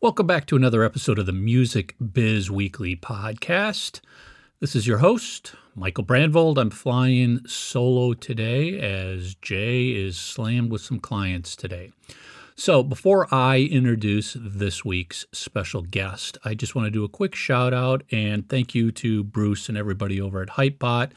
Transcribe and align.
Welcome 0.00 0.28
back 0.28 0.46
to 0.46 0.54
another 0.54 0.84
episode 0.84 1.18
of 1.18 1.26
the 1.26 1.32
Music 1.32 1.96
Biz 2.12 2.52
Weekly 2.52 2.94
podcast. 2.94 4.00
This 4.60 4.76
is 4.76 4.86
your 4.86 4.98
host, 4.98 5.56
Michael 5.74 6.04
Brandvold. 6.04 6.56
I'm 6.56 6.70
flying 6.70 7.40
solo 7.48 8.14
today 8.14 8.78
as 8.78 9.34
Jay 9.34 9.88
is 9.88 10.16
slammed 10.16 10.70
with 10.70 10.82
some 10.82 11.00
clients 11.00 11.56
today. 11.56 11.90
So, 12.54 12.84
before 12.84 13.26
I 13.34 13.62
introduce 13.72 14.36
this 14.38 14.84
week's 14.84 15.26
special 15.32 15.82
guest, 15.82 16.38
I 16.44 16.54
just 16.54 16.76
want 16.76 16.86
to 16.86 16.92
do 16.92 17.02
a 17.02 17.08
quick 17.08 17.34
shout 17.34 17.74
out 17.74 18.04
and 18.12 18.48
thank 18.48 18.76
you 18.76 18.92
to 18.92 19.24
Bruce 19.24 19.68
and 19.68 19.76
everybody 19.76 20.20
over 20.20 20.40
at 20.40 20.50
Hypebot. 20.50 21.10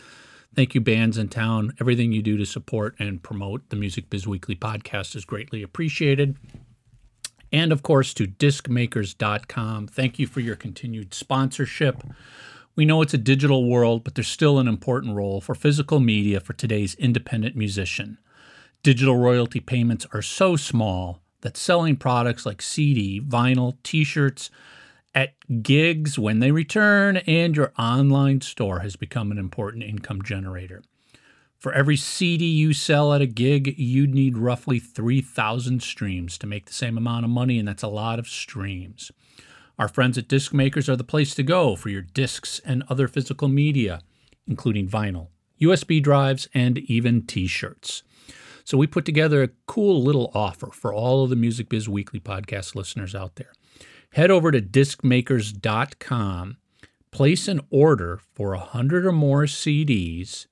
Thank 0.56 0.74
you, 0.74 0.82
Bandsintown. 0.82 1.80
Everything 1.80 2.14
you 2.14 2.24
do 2.24 2.36
to 2.36 2.46
support 2.48 2.96
and 2.98 3.22
promote 3.22 3.70
the 3.70 3.76
Music 3.76 4.10
Biz 4.10 4.28
Weekly 4.28 4.56
podcast 4.56 5.16
is 5.16 5.24
greatly 5.24 5.62
appreciated. 5.62 6.36
And 7.52 7.72
of 7.72 7.84
course, 7.84 8.14
to 8.16 8.28
discmakers.com. 8.28 9.88
Thank 9.88 10.20
you 10.20 10.28
for 10.28 10.40
your 10.40 10.56
continued 10.56 11.14
sponsorship. 11.14 12.04
We 12.76 12.86
know 12.86 13.02
it's 13.02 13.14
a 13.14 13.18
digital 13.18 13.70
world, 13.70 14.04
but 14.04 14.16
there's 14.16 14.28
still 14.28 14.58
an 14.58 14.68
important 14.68 15.16
role 15.16 15.42
for 15.42 15.54
physical 15.54 16.00
media 16.00 16.40
for 16.40 16.54
today's 16.54 16.96
independent 16.96 17.56
musician. 17.56 18.18
Digital 18.84 19.18
royalty 19.18 19.60
payments 19.60 20.08
are 20.14 20.22
so 20.22 20.56
small 20.56 21.22
that 21.42 21.58
selling 21.58 21.98
products 21.98 22.46
like 22.46 22.62
CD, 22.62 23.20
vinyl, 23.20 23.76
t 23.84 24.04
shirts 24.04 24.50
at 25.14 25.34
gigs 25.62 26.18
when 26.18 26.40
they 26.40 26.52
return, 26.52 27.18
and 27.18 27.56
your 27.56 27.74
online 27.78 28.40
store 28.42 28.80
has 28.80 28.96
become 28.96 29.32
an 29.32 29.38
important 29.38 29.84
income 29.84 30.22
generator. 30.22 30.82
For 31.62 31.72
every 31.74 31.96
CD 31.96 32.48
you 32.48 32.74
sell 32.74 33.14
at 33.14 33.22
a 33.22 33.28
gig, 33.28 33.78
you'd 33.78 34.16
need 34.16 34.36
roughly 34.36 34.80
3,000 34.80 35.84
streams 35.84 36.40
to 36.40 36.48
make 36.48 36.66
the 36.66 36.74
same 36.74 36.98
amount 36.98 37.24
of 37.24 37.30
money, 37.30 37.60
and 37.60 37.68
that's 37.68 37.84
a 37.84 37.88
lot 37.88 38.18
of 38.18 38.28
streams. 38.28 39.12
Our 39.78 39.88
friends 39.88 40.18
at 40.18 40.28
Disc 40.28 40.56
Makers 40.56 40.90
are 40.90 40.96
the 40.96 41.04
place 41.04 41.36
to 41.36 41.44
go 41.44 41.76
for 41.76 41.90
your 41.90 42.02
discs 42.02 42.60
and 42.66 42.84
other 42.90 43.08
physical 43.08 43.48
media, 43.48 44.02
including 44.48 44.88
vinyl, 44.88 45.28
USB 45.62 46.02
drives, 46.02 46.50
and 46.52 46.80
even 46.80 47.28
t 47.28 47.46
shirts. 47.46 48.02
So 48.64 48.76
we 48.76 48.88
put 48.88 49.06
together 49.06 49.44
a 49.44 49.50
cool 49.68 50.02
little 50.02 50.32
offer 50.34 50.72
for 50.72 50.92
all 50.92 51.24
of 51.24 51.30
the 51.30 51.36
Music 51.36 51.70
Biz 51.70 51.88
Weekly 51.88 52.20
podcast 52.20 52.74
listeners 52.74 53.14
out 53.14 53.36
there. 53.36 53.54
Head 54.14 54.32
over 54.32 54.52
to 54.52 54.64
discmakers.com, 54.64 56.58
place 57.12 57.48
an 57.48 57.62
order 57.70 58.20
for 58.34 58.50
100 58.56 59.06
or 59.06 59.12
more 59.12 59.44
CDs, 59.44 60.48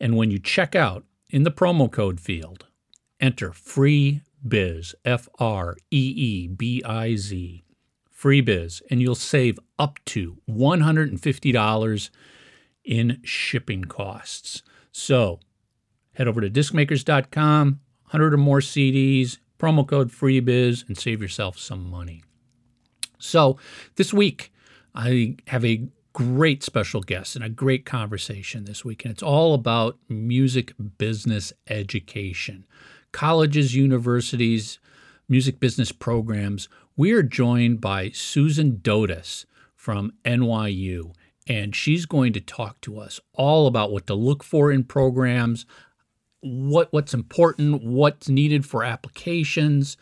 and 0.00 0.16
when 0.16 0.30
you 0.30 0.38
check 0.38 0.74
out 0.74 1.04
in 1.28 1.42
the 1.42 1.50
promo 1.50 1.90
code 1.90 2.20
field, 2.20 2.66
enter 3.20 3.52
free 3.52 4.22
biz, 4.46 4.94
F 5.04 5.28
R 5.38 5.76
E 5.90 6.14
E 6.16 6.48
B 6.48 6.82
I 6.84 7.16
Z, 7.16 7.62
free 8.10 8.40
biz, 8.40 8.82
and 8.90 9.00
you'll 9.00 9.14
save 9.14 9.58
up 9.78 10.00
to 10.06 10.38
$150 10.48 12.10
in 12.84 13.20
shipping 13.22 13.84
costs. 13.84 14.62
So 14.90 15.40
head 16.14 16.26
over 16.26 16.40
to 16.40 16.50
discmakers.com, 16.50 17.80
100 18.04 18.34
or 18.34 18.36
more 18.36 18.60
CDs, 18.60 19.38
promo 19.58 19.86
code 19.86 20.10
FREEBIZ, 20.10 20.88
and 20.88 20.98
save 20.98 21.20
yourself 21.20 21.58
some 21.58 21.88
money. 21.88 22.22
So 23.18 23.58
this 23.96 24.12
week, 24.12 24.52
I 24.94 25.36
have 25.46 25.64
a 25.64 25.88
great 26.12 26.62
special 26.62 27.00
guest 27.00 27.36
and 27.36 27.44
a 27.44 27.48
great 27.48 27.84
conversation 27.84 28.64
this 28.64 28.84
week, 28.84 29.04
and 29.04 29.12
it's 29.12 29.22
all 29.22 29.54
about 29.54 29.98
music 30.08 30.72
business 30.98 31.52
education. 31.68 32.66
Colleges, 33.12 33.74
universities, 33.74 34.78
music 35.28 35.60
business 35.60 35.92
programs. 35.92 36.68
We 36.96 37.12
are 37.12 37.22
joined 37.22 37.80
by 37.80 38.10
Susan 38.10 38.80
Dodes 38.82 39.46
from 39.74 40.12
NYU, 40.24 41.14
and 41.46 41.74
she's 41.74 42.06
going 42.06 42.32
to 42.34 42.40
talk 42.40 42.80
to 42.82 42.98
us 42.98 43.20
all 43.32 43.66
about 43.66 43.92
what 43.92 44.06
to 44.08 44.14
look 44.14 44.42
for 44.42 44.70
in 44.70 44.84
programs, 44.84 45.64
what 46.40 46.92
what's 46.92 47.14
important, 47.14 47.82
what's 47.82 48.28
needed 48.28 48.66
for 48.66 48.84
applications, 48.84 49.96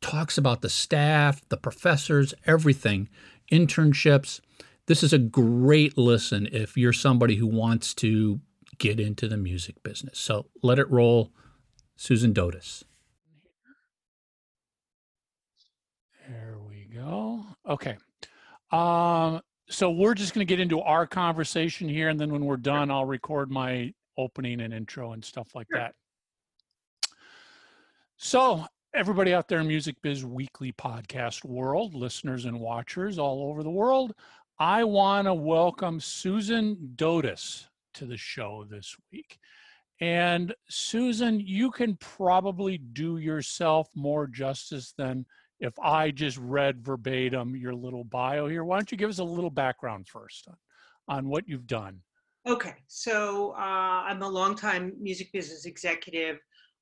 talks 0.00 0.38
about 0.38 0.60
the 0.60 0.68
staff, 0.68 1.40
the 1.48 1.56
professors, 1.56 2.34
everything, 2.46 3.08
internships. 3.50 4.40
This 4.88 5.02
is 5.02 5.12
a 5.12 5.18
great 5.18 5.98
listen 5.98 6.48
if 6.50 6.74
you're 6.78 6.94
somebody 6.94 7.36
who 7.36 7.46
wants 7.46 7.92
to 7.96 8.40
get 8.78 8.98
into 8.98 9.28
the 9.28 9.36
music 9.36 9.82
business. 9.82 10.18
So 10.18 10.46
let 10.62 10.78
it 10.78 10.90
roll. 10.90 11.30
Susan 11.96 12.32
Dodes. 12.32 12.86
There 16.26 16.56
we 16.66 16.88
go. 16.90 17.44
Okay. 17.68 17.98
Um, 18.72 19.42
so 19.68 19.90
we're 19.90 20.14
just 20.14 20.32
going 20.32 20.46
to 20.46 20.50
get 20.50 20.58
into 20.58 20.80
our 20.80 21.06
conversation 21.06 21.86
here, 21.86 22.08
and 22.08 22.18
then 22.18 22.32
when 22.32 22.46
we're 22.46 22.56
done, 22.56 22.90
I'll 22.90 23.04
record 23.04 23.50
my 23.50 23.92
opening 24.16 24.62
and 24.62 24.72
intro 24.72 25.12
and 25.12 25.22
stuff 25.22 25.48
like 25.54 25.66
that. 25.70 25.92
So, 28.16 28.64
everybody 28.94 29.34
out 29.34 29.48
there 29.48 29.60
in 29.60 29.68
Music 29.68 29.96
Biz 30.02 30.24
Weekly 30.24 30.72
podcast 30.72 31.44
world, 31.44 31.94
listeners 31.94 32.46
and 32.46 32.58
watchers 32.58 33.18
all 33.18 33.50
over 33.50 33.62
the 33.62 33.70
world, 33.70 34.14
I 34.60 34.82
want 34.82 35.28
to 35.28 35.34
welcome 35.34 36.00
Susan 36.00 36.90
Dodes 36.96 37.68
to 37.94 38.06
the 38.06 38.16
show 38.16 38.66
this 38.68 38.96
week. 39.12 39.38
And 40.00 40.52
Susan, 40.68 41.38
you 41.38 41.70
can 41.70 41.94
probably 41.96 42.78
do 42.78 43.18
yourself 43.18 43.88
more 43.94 44.26
justice 44.26 44.94
than 44.98 45.26
if 45.60 45.78
I 45.78 46.10
just 46.10 46.38
read 46.38 46.84
verbatim 46.84 47.54
your 47.54 47.72
little 47.72 48.02
bio 48.02 48.48
here. 48.48 48.64
Why 48.64 48.78
don't 48.78 48.90
you 48.90 48.98
give 48.98 49.10
us 49.10 49.20
a 49.20 49.24
little 49.24 49.50
background 49.50 50.08
first 50.08 50.48
on, 50.48 50.56
on 51.18 51.28
what 51.28 51.48
you've 51.48 51.68
done? 51.68 52.00
Okay, 52.44 52.74
so 52.88 53.52
uh, 53.52 54.02
I'm 54.06 54.22
a 54.22 54.28
longtime 54.28 54.94
music 55.00 55.30
business 55.32 55.66
executive 55.66 56.38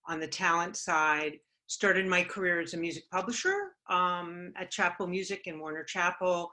on 0.08 0.18
the 0.18 0.28
talent 0.28 0.78
side. 0.78 1.40
Started 1.66 2.06
my 2.06 2.22
career 2.24 2.60
as 2.60 2.72
a 2.72 2.78
music 2.78 3.04
publisher 3.10 3.72
um, 3.90 4.54
at 4.56 4.70
Chappell 4.70 5.06
Music 5.06 5.42
in 5.46 5.58
Warner 5.58 5.84
Chappell. 5.84 6.50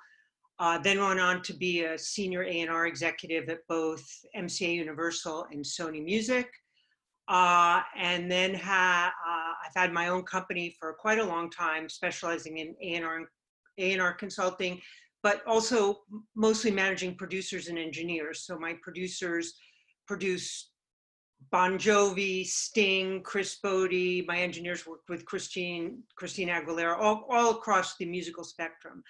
Uh, 0.63 0.78
then 0.78 0.97
went 1.01 1.19
on 1.19 1.41
to 1.41 1.51
be 1.51 1.84
a 1.84 1.97
senior 1.97 2.44
A&R 2.46 2.88
executive 2.88 3.50
at 3.50 3.59
both 3.68 4.01
MCA 4.34 4.74
Universal 4.75 5.46
and 5.51 5.62
Sony 5.62 6.01
Music. 6.01 6.50
Uh, 7.28 7.81
and 7.97 8.31
then 8.31 8.53
ha- 8.53 9.12
uh, 9.28 9.53
I've 9.66 9.75
had 9.75 9.91
my 9.91 10.07
own 10.07 10.23
company 10.23 10.73
for 10.79 10.94
quite 10.94 11.19
a 11.19 11.25
long 11.25 11.50
time, 11.50 11.90
specializing 11.90 12.59
in 12.59 12.75
A&R, 12.81 13.29
A&R 13.78 14.13
consulting, 14.13 14.79
but 15.22 15.46
also 15.46 15.97
mostly 16.34 16.72
managing 16.72 17.18
producers 17.18 17.68
and 17.68 17.78
engineers. 17.78 18.46
So 18.46 18.57
my 18.57 18.78
producers 18.81 19.56
produce 20.07 20.72
Bon 21.52 21.78
Jovi, 21.78 22.46
Sting, 22.46 23.22
Chris 23.22 23.59
Botti. 23.62 24.25
My 24.28 24.38
engineers 24.38 24.88
worked 24.88 25.09
with 25.09 25.25
Christine, 25.25 26.03
Christine 26.16 26.47
Aguilera, 26.47 26.97
all, 26.97 27.28
all 27.29 27.52
across 27.52 27.97
the 27.97 28.06
musical 28.06 28.46
spectrum. 28.46 29.03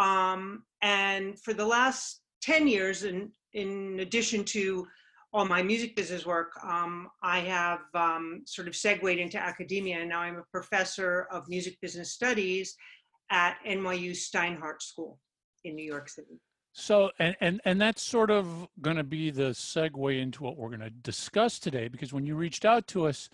Um, 0.00 0.64
and 0.80 1.38
for 1.38 1.52
the 1.52 1.66
last 1.66 2.22
10 2.42 2.66
years, 2.66 3.04
in, 3.04 3.30
in 3.52 4.00
addition 4.00 4.44
to 4.44 4.86
all 5.32 5.44
my 5.44 5.62
music 5.62 5.94
business 5.94 6.24
work, 6.24 6.52
um, 6.64 7.08
I 7.22 7.40
have 7.40 7.80
um, 7.94 8.42
sort 8.46 8.66
of 8.66 8.74
segued 8.74 9.18
into 9.18 9.38
academia. 9.38 9.98
And 9.98 10.08
now 10.08 10.20
I'm 10.20 10.38
a 10.38 10.44
professor 10.50 11.28
of 11.30 11.48
music 11.48 11.78
business 11.82 12.12
studies 12.12 12.74
at 13.30 13.58
NYU 13.66 14.12
Steinhardt 14.12 14.80
School 14.80 15.18
in 15.64 15.76
New 15.76 15.84
York 15.84 16.08
City. 16.08 16.40
So, 16.72 17.10
and 17.18 17.36
and 17.40 17.60
and 17.64 17.80
that's 17.80 18.00
sort 18.00 18.30
of 18.30 18.68
going 18.80 18.96
to 18.96 19.04
be 19.04 19.30
the 19.30 19.50
segue 19.50 20.20
into 20.20 20.44
what 20.44 20.56
we're 20.56 20.68
going 20.68 20.80
to 20.80 20.90
discuss 20.90 21.58
today, 21.58 21.88
because 21.88 22.12
when 22.12 22.24
you 22.24 22.36
reached 22.36 22.64
out 22.64 22.86
to 22.88 23.06
us, 23.06 23.28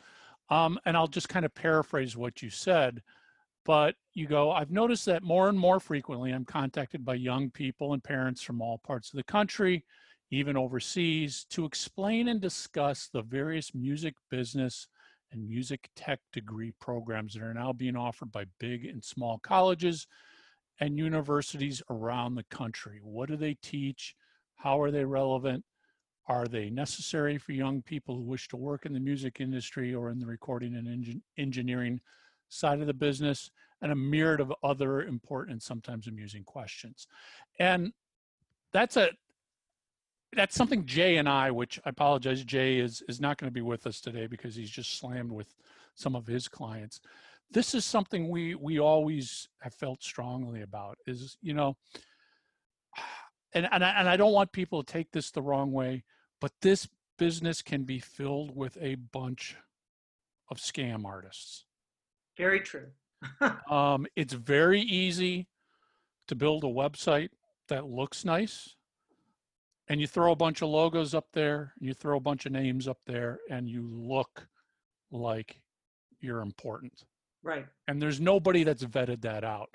um, 0.49 0.79
and 0.87 0.97
I'll 0.97 1.07
just 1.07 1.29
kind 1.29 1.45
of 1.45 1.55
paraphrase 1.55 2.17
what 2.17 2.43
you 2.43 2.49
said, 2.49 3.03
but 3.67 3.97
you 4.15 4.29
go, 4.29 4.53
I've 4.53 4.71
noticed 4.71 5.07
that 5.07 5.25
more 5.25 5.49
and 5.49 5.59
more 5.59 5.81
frequently, 5.81 6.31
I'm 6.31 6.45
contacted 6.45 7.05
by 7.05 7.15
young 7.15 7.51
people 7.51 7.93
and 7.93 8.03
parents 8.03 8.41
from 8.41 8.63
all 8.63 8.79
parts 8.79 9.13
of 9.13 9.17
the 9.17 9.25
country, 9.25 9.85
even 10.31 10.57
overseas, 10.57 11.45
to 11.51 11.65
explain 11.65 12.29
and 12.29 12.41
discuss 12.41 13.09
the 13.13 13.23
various 13.23 13.75
music 13.75 14.15
business 14.31 14.87
and 15.33 15.49
music 15.49 15.91
tech 15.97 16.21
degree 16.33 16.73
programs 16.81 17.35
that 17.35 17.43
are 17.43 17.53
now 17.53 17.73
being 17.73 17.97
offered 17.97 18.31
by 18.31 18.45
big 18.61 18.85
and 18.85 19.05
small 19.05 19.39
colleges 19.41 20.07
and 20.81 20.97
universities 20.97 21.83
around 21.91 22.37
the 22.37 22.45
country. 22.45 23.01
What 23.03 23.29
do 23.29 23.37
they 23.37 23.55
teach? 23.63 24.15
How 24.55 24.81
are 24.81 24.93
they 24.93 25.05
relevant? 25.05 25.65
Are 26.29 26.47
they 26.47 26.71
necessary 26.71 27.39
for 27.39 27.53
young 27.53 27.83
people 27.83 28.15
who 28.15 28.23
wish 28.23 28.49
to 28.49 28.57
work 28.57 28.87
in 28.87 28.93
the 28.93 29.01
music 29.01 29.41
industry 29.41 29.95
or 29.95 30.11
in 30.11 30.19
the 30.19 30.27
recording 30.27 30.75
and 30.75 30.87
engin- 30.87 31.23
engineering 31.37 32.01
side 32.49 32.81
of 32.81 32.87
the 32.87 32.95
business? 32.95 33.51
And 33.83 33.93
a 33.93 33.95
myriad 33.95 34.41
of 34.41 34.53
other 34.63 35.03
important 35.03 35.53
and 35.53 35.63
sometimes 35.63 36.07
amusing 36.07 36.45
questions. 36.45 37.07
And 37.59 37.93
that's 38.73 38.97
a 38.97 39.11
that's 40.33 40.55
something 40.55 40.87
Jay 40.87 41.19
and 41.19 41.29
I, 41.29 41.51
which 41.51 41.79
I 41.85 41.91
apologize, 41.91 42.43
Jay 42.43 42.79
is 42.79 43.03
is 43.07 43.21
not 43.21 43.37
going 43.37 43.51
to 43.51 43.55
be 43.55 43.61
with 43.61 43.87
us 43.87 44.01
today 44.01 44.27
because 44.27 44.55
he's 44.55 44.71
just 44.71 44.99
slammed 44.99 45.31
with 45.31 45.55
some 45.95 46.17
of 46.17 46.27
his 46.27 46.49
clients 46.49 47.01
this 47.51 47.75
is 47.75 47.85
something 47.85 48.29
we 48.29 48.55
we 48.55 48.79
always 48.79 49.49
have 49.61 49.75
felt 49.75 50.03
strongly 50.03 50.63
about 50.63 50.99
is 51.07 51.37
you 51.41 51.55
know 51.55 51.77
and 53.53 53.69
and 53.71 53.85
I, 53.85 53.91
and 53.91 54.09
I 54.09 54.17
don't 54.17 54.33
want 54.33 54.53
people 54.53 54.83
to 54.83 54.93
take 54.93 55.13
this 55.13 55.31
the 55.31 55.43
wrong 55.43 55.73
way 55.73 56.05
but 56.41 56.53
this 56.63 56.89
business 57.19 57.63
can 57.63 57.85
be 57.85 57.99
filled 57.99 58.55
with 58.55 58.77
a 58.81 58.97
bunch 58.97 59.57
of 60.51 60.59
scam 60.59 61.05
artists 61.05 61.65
Very 62.37 62.61
true. 62.61 62.89
um, 63.71 64.07
it's 64.15 64.35
very 64.35 64.81
easy 64.81 65.49
to 66.29 66.35
build 66.35 66.65
a 66.65 66.69
website 66.69 67.31
that 67.69 67.87
looks 67.87 68.25
nice 68.25 68.75
and 69.89 70.01
you 70.01 70.07
throw 70.07 70.33
a 70.33 70.37
bunch 70.37 70.61
of 70.63 70.69
logos 70.69 71.15
up 71.15 71.27
there 71.33 71.73
you 71.81 71.95
throw 71.95 72.17
a 72.17 72.21
bunch 72.21 72.47
of 72.47 72.53
names 72.53 72.87
up 72.87 72.99
there 73.07 73.39
and 73.51 73.69
you 73.69 73.89
look 73.91 74.47
like 75.11 75.61
you're 76.21 76.41
important 76.41 77.05
Right. 77.43 77.67
and 77.89 78.03
there's 78.03 78.21
nobody 78.21 78.65
that's 78.65 78.85
vetted 78.85 79.23
that 79.23 79.45
out 79.45 79.71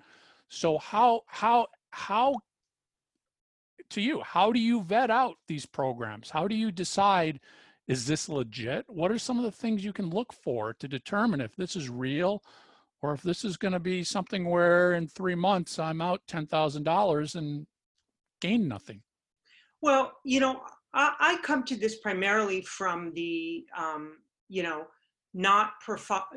so 0.49 0.77
how 0.77 1.21
how 1.25 1.67
how 1.91 2.35
to 3.89 4.01
you 4.01 4.21
how 4.21 4.51
do 4.51 4.59
you 4.59 4.83
vet 4.83 5.09
out 5.09 5.35
these 5.47 5.65
programs 5.65 6.29
how 6.29 6.47
do 6.47 6.55
you 6.55 6.71
decide 6.71 7.39
is 7.91 8.05
this 8.05 8.29
legit? 8.29 8.85
What 8.87 9.11
are 9.11 9.19
some 9.19 9.37
of 9.37 9.43
the 9.43 9.51
things 9.51 9.83
you 9.83 9.93
can 9.93 10.09
look 10.09 10.31
for 10.31 10.73
to 10.75 10.87
determine 10.87 11.41
if 11.41 11.55
this 11.55 11.75
is 11.75 11.89
real 11.89 12.41
or 13.01 13.13
if 13.13 13.21
this 13.21 13.43
is 13.43 13.57
going 13.57 13.73
to 13.73 13.79
be 13.79 14.03
something 14.03 14.45
where 14.45 14.93
in 14.93 15.07
three 15.07 15.35
months 15.35 15.79
i'm 15.79 16.01
out 16.01 16.21
$10000 16.27 17.35
and 17.35 17.67
gain 18.39 18.67
nothing? 18.67 19.01
Well, 19.81 20.13
you 20.23 20.39
know, 20.39 20.61
I, 20.93 21.15
I 21.19 21.37
come 21.43 21.63
to 21.63 21.75
this 21.75 21.99
primarily 21.99 22.61
from 22.61 23.11
the, 23.13 23.65
um, 23.77 24.17
you 24.47 24.63
know, 24.63 24.87
not 25.33 25.71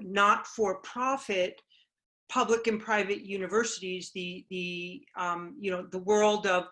not 0.01 0.47
for 0.47 0.77
profit 0.83 1.61
public 2.29 2.67
and 2.67 2.81
private 2.81 3.25
universities, 3.25 4.11
the 4.15 4.45
the 4.51 5.03
um, 5.17 5.56
you 5.59 5.71
know 5.71 5.83
the 5.91 5.99
world 5.99 6.47
of 6.47 6.69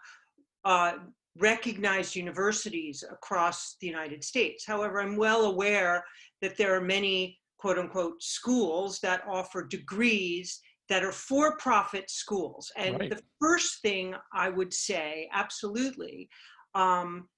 uh, 0.64 0.92
recognized 1.38 2.14
universities 2.14 3.02
across 3.10 3.76
the 3.80 3.86
United 3.86 4.22
States. 4.22 4.66
However, 4.66 5.00
I'm 5.00 5.16
well 5.16 5.46
aware 5.46 6.04
that 6.42 6.56
there 6.56 6.74
are 6.74 6.80
many 6.80 7.38
quote 7.58 7.78
unquote 7.78 8.22
schools 8.22 8.98
that 9.00 9.22
offer 9.28 9.64
degrees 9.64 10.60
that 10.88 11.04
are 11.04 11.12
for 11.12 11.56
profit 11.56 12.10
schools. 12.10 12.70
And 12.76 12.98
Right. 12.98 13.10
the 13.10 13.22
first 13.40 13.80
thing 13.82 14.14
I 14.32 14.50
would 14.50 14.74
say, 14.74 15.28
absolutely, 15.32 16.28
um, 16.74 17.28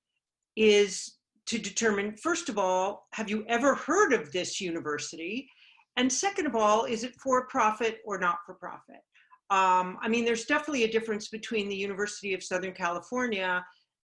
is 0.56 1.18
to 1.46 1.58
determine 1.58 2.16
first 2.16 2.48
of 2.48 2.58
all, 2.58 3.06
have 3.12 3.28
you 3.28 3.44
ever 3.48 3.74
heard 3.74 4.12
of 4.12 4.32
this 4.32 4.60
university? 4.60 5.48
And 5.96 6.12
second 6.12 6.46
of 6.46 6.56
all, 6.56 6.84
is 6.84 7.04
it 7.04 7.14
for 7.22 7.46
profit 7.46 8.00
or 8.04 8.18
not 8.18 8.38
for 8.44 8.54
profit? 8.54 9.02
Um, 9.50 9.98
I 10.00 10.08
mean, 10.08 10.24
there's 10.24 10.46
definitely 10.46 10.84
a 10.84 10.90
difference 10.90 11.28
between 11.28 11.68
the 11.68 11.76
University 11.76 12.34
of 12.34 12.42
Southern 12.42 12.72
California 12.72 13.64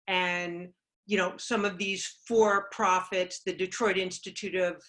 and 0.10 0.68
you 1.06 1.18
know 1.18 1.34
some 1.38 1.64
of 1.64 1.78
these 1.78 2.18
for 2.28 2.68
profits, 2.72 3.42
the 3.46 3.54
Detroit 3.54 3.98
Institute 3.98 4.56
of 4.56 4.84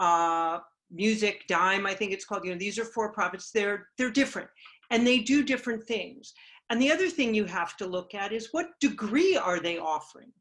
uh, 0.00 0.58
Music, 0.90 1.44
Dime, 1.46 1.86
I 1.86 1.94
think 1.94 2.10
it's 2.10 2.24
called. 2.24 2.44
You 2.44 2.52
know, 2.52 2.58
these 2.58 2.78
are 2.78 2.84
for 2.84 3.12
profits. 3.12 3.52
They're 3.52 3.86
they're 3.96 4.10
different, 4.10 4.48
and 4.90 5.06
they 5.06 5.20
do 5.20 5.44
different 5.44 5.86
things. 5.86 6.32
And 6.70 6.80
the 6.80 6.90
other 6.90 7.10
thing 7.10 7.34
you 7.34 7.44
have 7.44 7.76
to 7.76 7.86
look 7.86 8.14
at 8.14 8.32
is 8.32 8.48
what 8.52 8.70
degree 8.80 9.36
are 9.36 9.60
they 9.60 9.78
offering? 9.78 10.32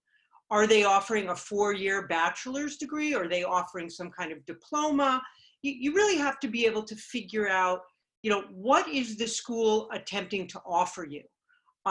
Are 0.50 0.66
they 0.66 0.84
offering 0.84 1.30
a 1.30 1.36
four-year 1.36 2.08
bachelor's 2.08 2.78
degree? 2.78 3.14
Are 3.14 3.28
they 3.28 3.44
offering 3.44 3.90
some 3.90 4.12
kind 4.12 4.32
of 4.32 4.46
diploma? 4.46 5.22
You, 5.62 5.74
you 5.74 5.94
really 5.94 6.18
have 6.18 6.40
to 6.42 6.48
be 6.48 6.66
able 6.66 6.84
to 6.84 6.96
figure 6.96 7.50
out, 7.50 7.82
you 8.24 8.30
know, 8.32 8.44
what 8.52 8.88
is 8.88 9.18
the 9.18 9.28
school 9.28 9.90
attempting 9.94 10.48
to 10.48 10.62
offer 10.66 11.06
you? 11.06 11.24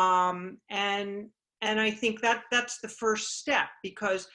Um, 0.00 0.58
and 0.70 1.28
and 1.62 1.80
I 1.80 1.90
think 1.90 2.20
that 2.20 2.44
that's 2.50 2.80
the 2.80 2.88
first 2.88 3.38
step 3.38 3.68
because 3.82 4.28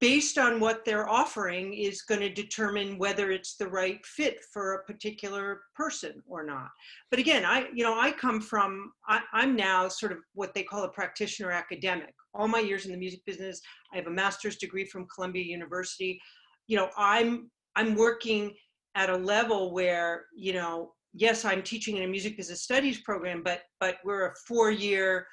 based 0.00 0.36
on 0.36 0.60
what 0.60 0.84
they're 0.84 1.08
offering 1.08 1.72
is 1.72 2.02
going 2.02 2.20
to 2.20 2.28
determine 2.28 2.98
whether 2.98 3.30
it's 3.30 3.56
the 3.56 3.66
right 3.66 4.04
fit 4.04 4.38
for 4.52 4.74
a 4.74 4.84
particular 4.84 5.62
person 5.74 6.22
or 6.26 6.44
not. 6.44 6.68
But 7.10 7.20
again 7.20 7.44
i 7.44 7.68
you 7.72 7.84
know 7.84 7.98
i 7.98 8.10
come 8.10 8.40
from 8.40 8.92
I, 9.08 9.20
i'm 9.32 9.56
now 9.56 9.88
sort 9.88 10.12
of 10.12 10.18
what 10.34 10.52
they 10.52 10.62
call 10.62 10.84
a 10.84 10.88
practitioner 10.88 11.50
academic. 11.52 12.12
All 12.34 12.48
my 12.48 12.58
years 12.58 12.84
in 12.84 12.92
the 12.92 12.98
music 12.98 13.24
business 13.24 13.60
i 13.92 13.96
have 13.96 14.06
a 14.06 14.10
master's 14.10 14.56
degree 14.56 14.84
from 14.84 15.06
columbia 15.14 15.44
university. 15.44 16.20
You 16.66 16.76
know 16.76 16.90
i'm 16.98 17.50
i'm 17.76 17.94
working 17.94 18.52
at 18.94 19.10
a 19.10 19.16
level 19.16 19.72
where 19.72 20.26
you 20.36 20.52
know 20.52 20.92
yes 21.14 21.44
i'm 21.44 21.62
teaching 21.62 21.96
in 21.96 22.02
a 22.02 22.08
music 22.08 22.36
business 22.36 22.62
studies 22.62 23.00
program 23.00 23.42
but 23.42 23.62
but 23.80 23.96
we're 24.04 24.26
a 24.26 24.34
four 24.46 24.70
year 24.70 25.26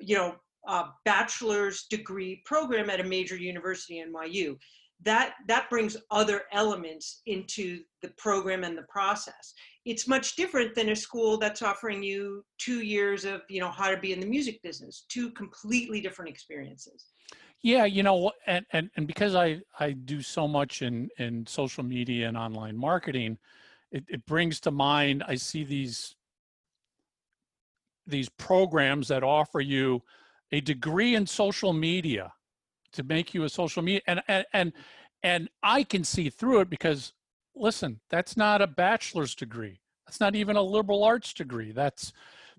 you 0.00 0.16
know 0.16 0.34
uh, 0.66 0.84
bachelor's 1.04 1.84
degree 1.90 2.42
program 2.44 2.90
at 2.90 3.00
a 3.00 3.04
major 3.04 3.36
university 3.36 4.00
in 4.00 4.12
NYU. 4.12 4.56
That 5.02 5.34
that 5.48 5.68
brings 5.68 5.96
other 6.10 6.42
elements 6.52 7.20
into 7.26 7.80
the 8.00 8.08
program 8.16 8.64
and 8.64 8.78
the 8.78 8.86
process. 8.88 9.52
It's 9.84 10.08
much 10.08 10.36
different 10.36 10.74
than 10.74 10.90
a 10.90 10.96
school 10.96 11.36
that's 11.36 11.60
offering 11.60 12.02
you 12.02 12.44
two 12.58 12.80
years 12.80 13.24
of 13.24 13.42
you 13.48 13.60
know 13.60 13.70
how 13.70 13.90
to 13.90 13.98
be 13.98 14.12
in 14.12 14.20
the 14.20 14.26
music 14.26 14.62
business. 14.62 15.04
Two 15.08 15.30
completely 15.32 16.00
different 16.00 16.30
experiences. 16.30 17.06
Yeah, 17.60 17.86
you 17.86 18.02
know, 18.02 18.30
and 18.46 18.64
and 18.72 18.90
and 18.96 19.06
because 19.06 19.34
I 19.34 19.60
I 19.80 19.92
do 19.92 20.22
so 20.22 20.46
much 20.46 20.82
in 20.82 21.08
in 21.18 21.46
social 21.46 21.82
media 21.82 22.28
and 22.28 22.36
online 22.36 22.76
marketing, 22.76 23.38
it, 23.90 24.04
it 24.08 24.26
brings 24.26 24.60
to 24.60 24.70
mind 24.70 25.24
I 25.26 25.36
see 25.36 25.64
these 25.64 26.14
these 28.06 28.28
programs 28.28 29.08
that 29.08 29.22
offer 29.22 29.60
you 29.60 30.02
a 30.54 30.60
degree 30.60 31.16
in 31.16 31.26
social 31.26 31.72
media 31.72 32.32
to 32.92 33.02
make 33.02 33.34
you 33.34 33.42
a 33.42 33.48
social 33.48 33.82
media 33.82 34.02
and 34.06 34.22
and 34.28 34.46
and, 34.52 34.72
and 35.24 35.48
I 35.64 35.82
can 35.82 36.04
see 36.04 36.30
through 36.30 36.60
it 36.60 36.70
because 36.70 37.12
listen, 37.56 38.00
that's 38.08 38.36
not 38.36 38.62
a 38.62 38.66
bachelor's 38.68 39.34
degree. 39.34 39.80
That's 40.06 40.20
not 40.20 40.36
even 40.36 40.54
a 40.54 40.62
liberal 40.62 41.02
arts 41.02 41.32
degree. 41.32 41.72
That's 41.72 42.12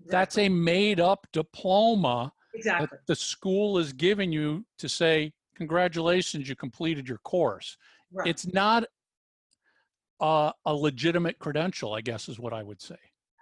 that's 0.08 0.36
a 0.36 0.48
made 0.48 1.00
up 1.00 1.26
diploma 1.32 2.32
exactly. 2.54 2.86
that 2.90 3.06
the 3.06 3.16
school 3.16 3.78
is 3.78 3.94
giving 3.94 4.30
you 4.30 4.64
to 4.78 4.88
say 4.88 5.32
congratulations 5.56 6.48
you 6.48 6.54
completed 6.54 7.08
your 7.08 7.18
course 7.18 7.78
Right. 8.12 8.28
it's 8.28 8.46
not 8.46 8.84
a, 10.20 10.52
a 10.64 10.72
legitimate 10.72 11.38
credential 11.38 11.92
i 11.94 12.00
guess 12.00 12.28
is 12.28 12.38
what 12.38 12.52
i 12.52 12.62
would 12.62 12.80
say 12.80 12.98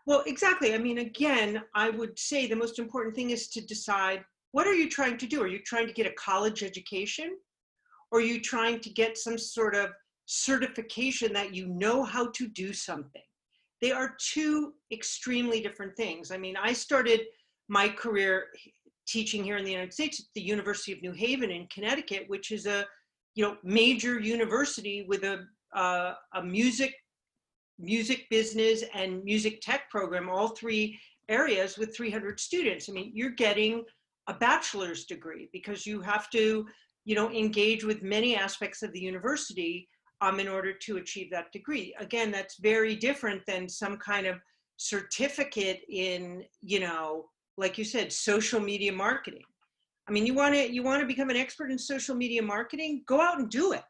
Well, 0.06 0.22
exactly. 0.26 0.74
I 0.74 0.78
mean, 0.78 0.98
again, 0.98 1.62
I 1.74 1.88
would 1.90 2.18
say 2.18 2.46
the 2.46 2.56
most 2.64 2.78
important 2.78 3.14
thing 3.14 3.30
is 3.30 3.48
to 3.48 3.60
decide 3.74 4.20
what 4.54 4.68
are 4.68 4.74
you 4.74 4.88
trying 4.88 5.18
to 5.18 5.26
do? 5.26 5.42
Are 5.42 5.48
you 5.48 5.58
trying 5.58 5.88
to 5.88 5.92
get 5.92 6.06
a 6.06 6.12
college 6.12 6.62
education? 6.62 7.36
Or 8.12 8.20
are 8.20 8.22
you 8.22 8.40
trying 8.40 8.78
to 8.82 8.88
get 8.88 9.18
some 9.18 9.36
sort 9.36 9.74
of 9.74 9.90
certification 10.26 11.32
that 11.32 11.52
you 11.52 11.66
know 11.66 12.04
how 12.04 12.28
to 12.28 12.46
do 12.46 12.72
something? 12.72 13.26
They 13.82 13.90
are 13.90 14.14
two 14.20 14.74
extremely 14.92 15.60
different 15.60 15.96
things. 15.96 16.30
I 16.30 16.36
mean, 16.36 16.56
I 16.56 16.72
started 16.72 17.22
my 17.66 17.88
career 17.88 18.44
teaching 19.08 19.42
here 19.42 19.56
in 19.56 19.64
the 19.64 19.72
United 19.72 19.92
States 19.92 20.20
at 20.20 20.26
the 20.36 20.42
University 20.42 20.92
of 20.92 21.02
New 21.02 21.10
Haven 21.10 21.50
in 21.50 21.66
Connecticut, 21.66 22.26
which 22.28 22.52
is 22.52 22.66
a 22.66 22.86
you 23.34 23.42
know 23.44 23.56
major 23.64 24.20
university 24.20 25.04
with 25.08 25.24
a 25.24 25.44
uh, 25.74 26.14
a 26.36 26.42
music 26.44 26.94
music 27.80 28.30
business 28.30 28.84
and 28.94 29.24
music 29.24 29.60
tech 29.62 29.90
program, 29.90 30.30
all 30.30 30.50
three 30.50 30.96
areas 31.28 31.76
with 31.76 31.96
300 31.96 32.38
students. 32.38 32.88
I 32.88 32.92
mean, 32.92 33.10
you're 33.12 33.30
getting 33.30 33.82
a 34.28 34.34
bachelor's 34.34 35.04
degree 35.04 35.48
because 35.52 35.86
you 35.86 36.00
have 36.00 36.30
to, 36.30 36.66
you 37.04 37.14
know, 37.14 37.30
engage 37.30 37.84
with 37.84 38.02
many 38.02 38.36
aspects 38.36 38.82
of 38.82 38.92
the 38.92 39.00
university 39.00 39.88
um, 40.20 40.40
in 40.40 40.48
order 40.48 40.72
to 40.72 40.96
achieve 40.96 41.30
that 41.30 41.52
degree. 41.52 41.94
Again, 41.98 42.30
that's 42.30 42.58
very 42.58 42.96
different 42.96 43.42
than 43.46 43.68
some 43.68 43.98
kind 43.98 44.26
of 44.26 44.36
certificate 44.76 45.80
in, 45.88 46.44
you 46.62 46.80
know, 46.80 47.26
like 47.56 47.78
you 47.78 47.84
said, 47.84 48.12
social 48.12 48.60
media 48.60 48.92
marketing. 48.92 49.44
I 50.08 50.12
mean, 50.12 50.26
you 50.26 50.34
want 50.34 50.54
to 50.54 50.72
you 50.72 50.82
want 50.82 51.00
to 51.00 51.06
become 51.06 51.30
an 51.30 51.36
expert 51.36 51.70
in 51.70 51.78
social 51.78 52.14
media 52.14 52.42
marketing? 52.42 53.04
Go 53.06 53.20
out 53.20 53.38
and 53.38 53.48
do 53.48 53.72
it. 53.72 53.82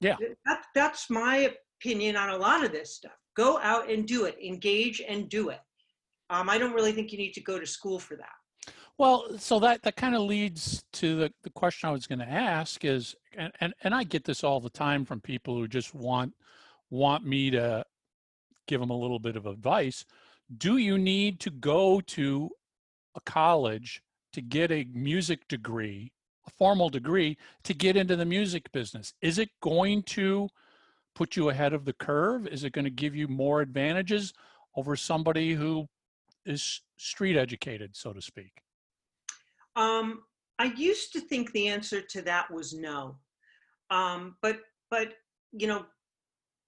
Yeah. 0.00 0.16
That, 0.46 0.62
that's 0.74 1.10
my 1.10 1.50
opinion 1.80 2.16
on 2.16 2.30
a 2.30 2.36
lot 2.36 2.64
of 2.64 2.72
this 2.72 2.94
stuff. 2.94 3.12
Go 3.36 3.58
out 3.58 3.90
and 3.90 4.06
do 4.06 4.24
it. 4.24 4.36
Engage 4.42 5.02
and 5.06 5.28
do 5.28 5.50
it. 5.50 5.60
Um, 6.30 6.48
I 6.48 6.58
don't 6.58 6.72
really 6.72 6.92
think 6.92 7.12
you 7.12 7.18
need 7.18 7.32
to 7.32 7.42
go 7.42 7.58
to 7.58 7.66
school 7.66 7.98
for 7.98 8.16
that. 8.16 8.37
Well 8.98 9.26
so 9.38 9.58
that 9.58 9.82
that 9.82 9.96
kind 9.96 10.14
of 10.14 10.22
leads 10.22 10.84
to 10.92 11.16
the, 11.16 11.32
the 11.42 11.50
question 11.50 11.88
i 11.88 11.92
was 11.92 12.06
going 12.06 12.18
to 12.18 12.28
ask 12.28 12.84
is 12.84 13.14
and, 13.36 13.52
and 13.60 13.74
and 13.82 13.94
i 13.94 14.04
get 14.04 14.24
this 14.24 14.44
all 14.44 14.60
the 14.60 14.70
time 14.70 15.04
from 15.04 15.20
people 15.20 15.56
who 15.56 15.66
just 15.66 15.94
want 15.94 16.32
want 16.90 17.24
me 17.24 17.50
to 17.50 17.84
give 18.66 18.80
them 18.80 18.90
a 18.90 18.96
little 18.98 19.18
bit 19.18 19.36
of 19.36 19.46
advice 19.46 20.04
do 20.56 20.76
you 20.76 20.98
need 20.98 21.40
to 21.40 21.50
go 21.50 22.00
to 22.00 22.50
a 23.14 23.20
college 23.22 24.02
to 24.32 24.40
get 24.40 24.70
a 24.70 24.86
music 24.92 25.46
degree 25.48 26.12
a 26.46 26.50
formal 26.50 26.88
degree 26.88 27.36
to 27.62 27.74
get 27.74 27.96
into 27.96 28.16
the 28.16 28.24
music 28.24 28.70
business 28.72 29.14
is 29.22 29.38
it 29.38 29.48
going 29.60 30.02
to 30.02 30.48
put 31.18 31.34
you 31.34 31.48
ahead 31.48 31.72
of 31.72 31.84
the 31.84 31.92
curve? 31.92 32.46
Is 32.46 32.62
it 32.62 32.72
going 32.72 32.84
to 32.84 32.92
give 32.92 33.16
you 33.16 33.26
more 33.26 33.60
advantages 33.60 34.32
over 34.76 34.94
somebody 34.94 35.52
who 35.52 35.88
is 36.46 36.80
street 36.96 37.36
educated, 37.36 37.96
so 37.96 38.12
to 38.12 38.22
speak? 38.22 38.62
Um, 39.78 40.22
I 40.58 40.72
used 40.76 41.12
to 41.12 41.20
think 41.20 41.52
the 41.52 41.68
answer 41.68 42.02
to 42.02 42.22
that 42.22 42.52
was 42.52 42.74
no. 42.74 43.16
Um, 43.90 44.36
but, 44.42 44.58
but, 44.90 45.14
you 45.52 45.68
know, 45.68 45.86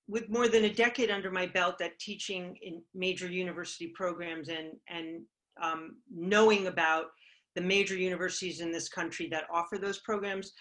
with 0.09 0.31
more 0.31 0.49
than 0.49 0.64
a 0.64 0.73
decade 0.73 1.11
under 1.11 1.31
my 1.31 1.47
belt 1.47 1.81
at 1.81 1.99
teaching 1.99 2.57
in 2.62 2.83
major 2.95 3.29
university 3.29 3.93
programs 3.95 4.49
and, 4.49 4.73
and 4.88 5.23
um, 5.62 5.97
knowing 6.12 6.69
about 6.69 7.07
the 7.57 7.61
major 7.61 7.97
universities 7.97 8.61
in 8.61 8.71
this 8.71 8.88
country 8.88 9.29
that 9.31 9.45
offer 9.52 9.76
those 9.76 9.99
programs, 9.99 10.52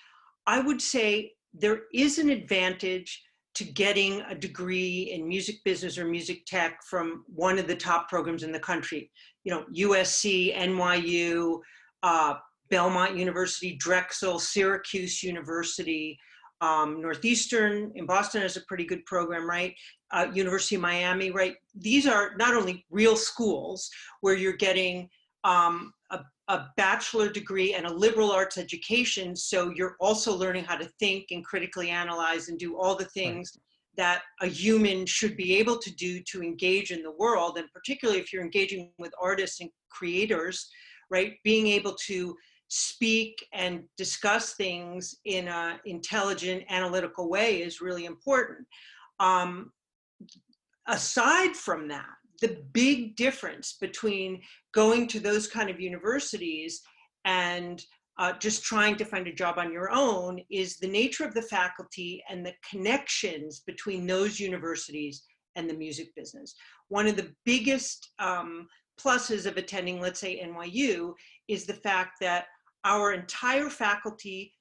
I 0.47 0.59
would 0.59 0.81
say 0.81 1.33
there 1.53 1.81
is 1.93 2.17
an 2.17 2.29
advantage 2.29 3.23
to 3.55 3.63
getting 3.63 4.21
a 4.21 4.35
degree 4.35 5.11
in 5.13 5.27
music 5.27 5.57
business 5.65 5.97
or 5.97 6.05
music 6.05 6.45
tech 6.45 6.79
from 6.89 7.23
one 7.27 7.59
of 7.59 7.67
the 7.67 7.75
top 7.75 8.09
programs 8.09 8.43
in 8.43 8.51
the 8.51 8.59
country. 8.59 9.11
You 9.43 9.51
know, 9.51 9.65
USC, 9.75 10.55
NYU, 10.55 11.59
uh, 12.03 12.35
Belmont 12.69 13.17
University, 13.17 13.75
Drexel, 13.75 14.39
Syracuse 14.39 15.23
University, 15.23 16.17
um, 16.61 17.01
Northeastern 17.01 17.91
in 17.95 18.05
Boston 18.05 18.41
has 18.41 18.57
a 18.57 18.61
pretty 18.61 18.85
good 18.85 19.05
program, 19.05 19.49
right? 19.49 19.73
Uh, 20.11 20.27
University 20.33 20.75
of 20.75 20.81
Miami, 20.81 21.31
right? 21.31 21.55
These 21.73 22.05
are 22.05 22.35
not 22.37 22.53
only 22.53 22.85
real 22.89 23.15
schools 23.15 23.89
where 24.21 24.35
you're 24.35 24.57
getting 24.57 25.09
um, 25.43 25.93
a, 26.11 26.19
a 26.49 26.67
bachelor 26.75 27.29
degree 27.29 27.75
and 27.75 27.85
a 27.85 27.93
liberal 27.93 28.31
arts 28.31 28.57
education, 28.57 29.35
so 29.35 29.71
you're 29.73 29.95
also 30.01 30.35
learning 30.35 30.65
how 30.65 30.75
to 30.75 30.89
think 30.99 31.27
and 31.31 31.45
critically 31.45 31.89
analyze 31.89 32.49
and 32.49 32.59
do 32.59 32.77
all 32.77 32.95
the 32.95 33.05
things 33.05 33.53
right. 33.55 33.63
that 33.95 34.21
a 34.41 34.47
human 34.47 35.05
should 35.05 35.37
be 35.37 35.55
able 35.57 35.77
to 35.77 35.95
do 35.95 36.21
to 36.23 36.43
engage 36.43 36.91
in 36.91 37.03
the 37.03 37.11
world, 37.11 37.57
and 37.57 37.71
particularly 37.71 38.19
if 38.19 38.33
you're 38.33 38.43
engaging 38.43 38.91
with 38.97 39.13
artists 39.21 39.61
and 39.61 39.69
creators, 39.89 40.69
right? 41.09 41.35
Being 41.43 41.67
able 41.67 41.95
to 42.07 42.35
speak 42.69 43.45
and 43.51 43.83
discuss 43.97 44.53
things 44.53 45.15
in 45.25 45.47
an 45.47 45.79
intelligent, 45.85 46.63
analytical 46.69 47.29
way 47.29 47.61
is 47.61 47.81
really 47.81 48.05
important. 48.05 48.67
Um, 49.19 49.71
aside 50.87 51.55
from 51.55 51.87
that, 51.87 52.05
the 52.41 52.61
big 52.73 53.15
difference 53.15 53.75
between 53.81 54.41
going 54.73 55.07
to 55.07 55.19
those 55.19 55.47
kind 55.47 55.69
of 55.69 55.79
universities 55.79 56.81
and 57.25 57.83
uh, 58.17 58.33
just 58.33 58.63
trying 58.63 58.97
to 58.97 59.05
find 59.05 59.27
a 59.27 59.33
job 59.33 59.57
on 59.57 59.71
your 59.71 59.89
own 59.91 60.39
is 60.51 60.77
the 60.77 60.87
nature 60.87 61.23
of 61.23 61.33
the 61.33 61.41
faculty 61.41 62.21
and 62.29 62.45
the 62.45 62.53
connections 62.69 63.61
between 63.65 64.05
those 64.05 64.39
universities 64.39 65.23
and 65.55 65.69
the 65.69 65.73
music 65.73 66.13
business. 66.15 66.53
One 66.89 67.07
of 67.07 67.15
the 67.15 67.33
biggest 67.45 68.11
um, 68.19 68.67
pluses 69.01 69.45
of 69.45 69.57
attending, 69.57 69.99
let's 69.99 70.19
say 70.19 70.41
NYU, 70.43 71.13
is 71.47 71.65
the 71.65 71.73
fact 71.73 72.19
that 72.21 72.45
our 72.85 73.13
entire 73.13 73.69
faculty, 73.69 74.53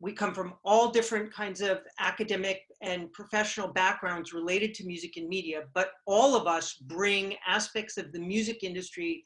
we 0.00 0.12
come 0.12 0.34
from 0.34 0.54
all 0.64 0.90
different 0.90 1.32
kinds 1.32 1.60
of 1.60 1.80
academic 2.00 2.62
and 2.82 3.12
professional 3.12 3.68
backgrounds 3.68 4.32
related 4.32 4.74
to 4.74 4.86
music 4.86 5.16
and 5.16 5.28
media, 5.28 5.62
but 5.74 5.92
all 6.06 6.36
of 6.36 6.46
us 6.46 6.74
bring 6.74 7.36
aspects 7.46 7.96
of 7.96 8.12
the 8.12 8.20
music 8.20 8.62
industry 8.62 9.24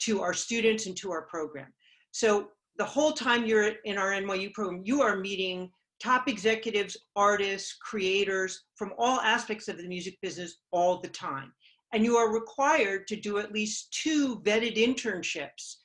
to 0.00 0.22
our 0.22 0.34
students 0.34 0.86
and 0.86 0.96
to 0.96 1.10
our 1.10 1.22
program. 1.22 1.72
So 2.12 2.48
the 2.78 2.84
whole 2.84 3.12
time 3.12 3.46
you're 3.46 3.72
in 3.84 3.98
our 3.98 4.10
NYU 4.10 4.52
program, 4.52 4.82
you 4.84 5.02
are 5.02 5.16
meeting 5.16 5.70
top 6.02 6.28
executives, 6.28 6.96
artists, 7.14 7.76
creators 7.80 8.64
from 8.74 8.92
all 8.98 9.20
aspects 9.20 9.68
of 9.68 9.78
the 9.78 9.88
music 9.88 10.18
business 10.20 10.58
all 10.70 11.00
the 11.00 11.08
time. 11.08 11.52
And 11.96 12.04
you 12.04 12.18
are 12.18 12.30
required 12.30 13.06
to 13.06 13.16
do 13.16 13.38
at 13.38 13.52
least 13.52 13.90
two 13.90 14.40
vetted 14.40 14.76
internships 14.76 15.76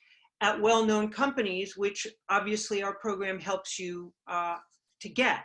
at 0.42 0.60
well-known 0.60 1.08
companies, 1.08 1.74
which 1.74 2.06
obviously 2.28 2.82
our 2.82 2.96
program 2.96 3.40
helps 3.40 3.78
you 3.78 4.12
uh, 4.28 4.58
to 5.00 5.08
get. 5.08 5.38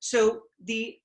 So 0.00 0.40
the 0.64 0.96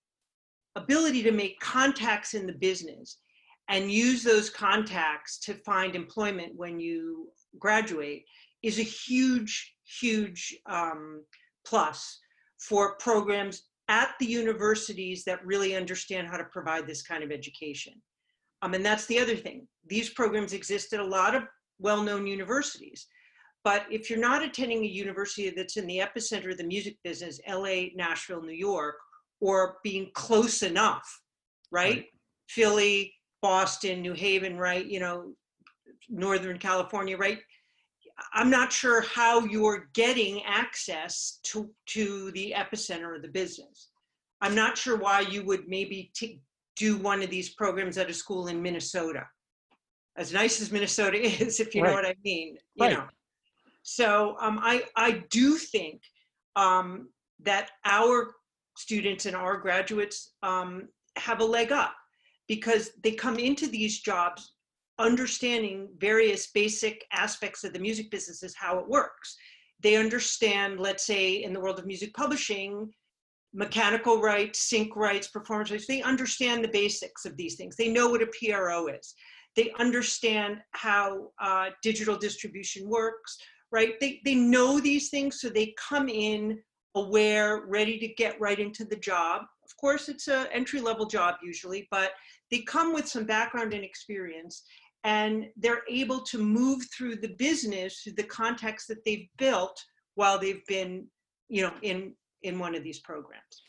ability 0.76 1.22
to 1.22 1.32
make 1.32 1.60
contacts 1.60 2.34
in 2.34 2.48
the 2.48 2.54
business 2.54 3.20
and 3.68 3.92
use 3.92 4.24
those 4.24 4.50
contacts 4.50 5.38
to 5.42 5.54
find 5.64 5.96
employment 5.96 6.54
when 6.56 6.80
you 6.80 7.28
graduate 7.60 8.26
is 8.64 8.80
a 8.80 8.82
huge, 8.82 9.76
huge 9.86 10.58
um, 10.66 11.24
plus 11.68 12.20
for 12.58 12.96
programs 12.96 13.62
at 13.90 14.16
the 14.20 14.26
universities 14.26 15.24
that 15.26 15.46
really 15.46 15.76
understand 15.76 16.28
how 16.28 16.38
to 16.38 16.46
provide 16.46 16.88
this 16.88 17.04
kind 17.04 17.24
of 17.24 17.32
education. 17.32 17.94
Um, 18.64 18.74
and 18.74 18.84
that's 18.84 19.06
the 19.08 19.20
other 19.20 19.36
thing. 19.36 19.68
These 19.86 20.12
programs 20.12 20.54
exist 20.54 20.94
at 20.94 21.02
a 21.02 21.06
lot 21.06 21.36
of 21.36 21.44
well-known 21.80 22.26
universities. 22.26 23.08
But 23.66 23.86
if 23.92 24.10
you're 24.10 24.20
not 24.20 24.42
attending 24.42 24.84
a 24.84 24.88
university 24.88 25.50
that's 25.50 25.76
in 25.76 25.86
the 25.86 26.00
epicenter 26.00 26.52
of 26.52 26.58
the 26.58 26.64
music 26.64 26.96
business, 27.04 27.42
LA, 27.48 27.88
Nashville, 27.94 28.42
New 28.42 28.54
York, 28.54 28.96
or 29.42 29.78
being 29.84 30.10
close 30.14 30.64
enough, 30.64 31.22
right? 31.72 31.96
right. 31.96 32.06
Philly, 32.48 33.14
Boston, 33.42 34.02
New 34.02 34.14
Haven, 34.14 34.58
right? 34.58 34.86
You 34.86 35.02
know, 35.02 35.34
Northern 36.10 36.58
California, 36.58 37.18
right? 37.18 37.40
I'm 38.34 38.50
not 38.50 38.72
sure 38.72 39.02
how 39.02 39.44
you're 39.46 39.90
getting 39.94 40.42
access 40.44 41.40
to, 41.44 41.70
to 41.88 42.32
the 42.32 42.54
epicenter 42.56 43.14
of 43.14 43.24
the 43.24 43.28
business. 43.28 43.90
I'm 44.40 44.56
not 44.56 44.78
sure 44.78 44.98
why 44.98 45.22
you 45.22 45.44
would 45.44 45.68
maybe 45.68 46.12
do 46.76 46.98
one 46.98 47.22
of 47.22 47.30
these 47.30 47.54
programs 47.54 47.98
at 47.98 48.10
a 48.10 48.14
school 48.14 48.48
in 48.48 48.62
Minnesota. 48.62 49.26
As 50.18 50.34
nice 50.34 50.62
as 50.62 50.72
Minnesota 50.72 51.18
is, 51.42 51.60
if 51.60 51.74
you 51.74 51.84
right. 51.84 51.90
know 51.90 51.96
what 51.96 52.06
I 52.06 52.16
mean, 52.24 52.58
you 52.76 52.86
right. 52.86 52.94
know. 52.94 53.08
So 53.84 54.38
um, 54.40 54.60
I, 54.62 54.84
I 54.96 55.24
do 55.30 55.58
think 55.58 56.02
um, 56.56 57.10
that 57.42 57.72
our 57.86 58.34
students 58.78 59.26
and 59.26 59.36
our 59.36 59.58
graduates 59.58 60.34
um, 60.42 60.88
have 61.18 61.42
a 61.42 61.46
leg 61.46 61.72
up 61.72 61.94
because 62.48 62.92
they 63.04 63.12
come 63.12 63.38
into 63.38 63.68
these 63.68 64.00
jobs 64.00 64.54
understanding 65.00 65.90
various 65.98 66.48
basic 66.52 67.06
aspects 67.12 67.64
of 67.64 67.74
the 67.74 67.80
music 67.80 68.12
business 68.12 68.44
is 68.44 68.56
how 68.56 68.78
it 68.80 68.88
works. 68.88 69.36
They 69.80 69.96
understand, 69.96 70.80
let's 70.80 71.06
say 71.06 71.44
in 71.44 71.54
the 71.54 71.60
world 71.60 71.80
of 71.80 71.86
music 71.86 72.14
publishing, 72.14 72.92
mechanical 73.54 74.22
rights, 74.22 74.70
sync 74.70 74.96
rights, 74.96 75.28
performance 75.28 75.72
rights, 75.72 75.88
they 75.88 76.02
understand 76.02 76.64
the 76.64 76.70
basics 76.70 77.26
of 77.26 77.38
these 77.38 77.56
things. 77.56 77.76
They 77.76 77.90
know 77.90 78.10
what 78.10 78.22
a 78.22 78.28
PRO 78.28 78.88
is. 78.88 79.14
They 79.56 79.72
understand 79.78 80.58
how 80.72 81.32
uh, 81.40 81.70
digital 81.84 82.18
distribution 82.18 82.90
works 82.90 83.38
right? 83.74 84.00
They, 84.00 84.22
they 84.24 84.36
know 84.36 84.80
these 84.80 85.10
things, 85.10 85.42
so 85.42 85.50
they 85.50 85.74
come 85.78 86.08
in 86.08 86.60
aware, 86.96 87.64
ready 87.68 87.98
to 87.98 88.08
get 88.08 88.40
right 88.40 88.60
into 88.60 88.86
the 88.86 88.96
job. 88.96 89.42
Of 89.66 89.76
course, 89.78 90.08
it's 90.08 90.28
an 90.28 90.46
entry 90.54 90.80
level 90.80 91.08
job 91.08 91.36
usually, 91.44 91.88
but 91.90 92.12
they 92.52 92.60
come 92.60 92.94
with 92.94 93.08
some 93.08 93.26
background 93.26 93.74
and 93.74 93.84
experience 93.84 94.64
and 95.04 95.48
they're 95.58 95.82
able 95.90 96.22
to 96.22 96.38
move 96.38 96.86
through 96.96 97.16
the 97.16 97.36
business 97.40 98.02
through 98.02 98.14
the 98.14 98.24
context 98.24 98.88
that 98.88 99.04
they've 99.04 99.28
built 99.38 99.84
while 100.16 100.38
they've 100.38 100.66
been, 100.68 101.08
you 101.50 101.64
know, 101.64 101.74
in, 101.82 102.14
in 102.44 102.60
one 102.60 102.76
of 102.76 102.84
these 102.84 103.00
programs. 103.00 103.64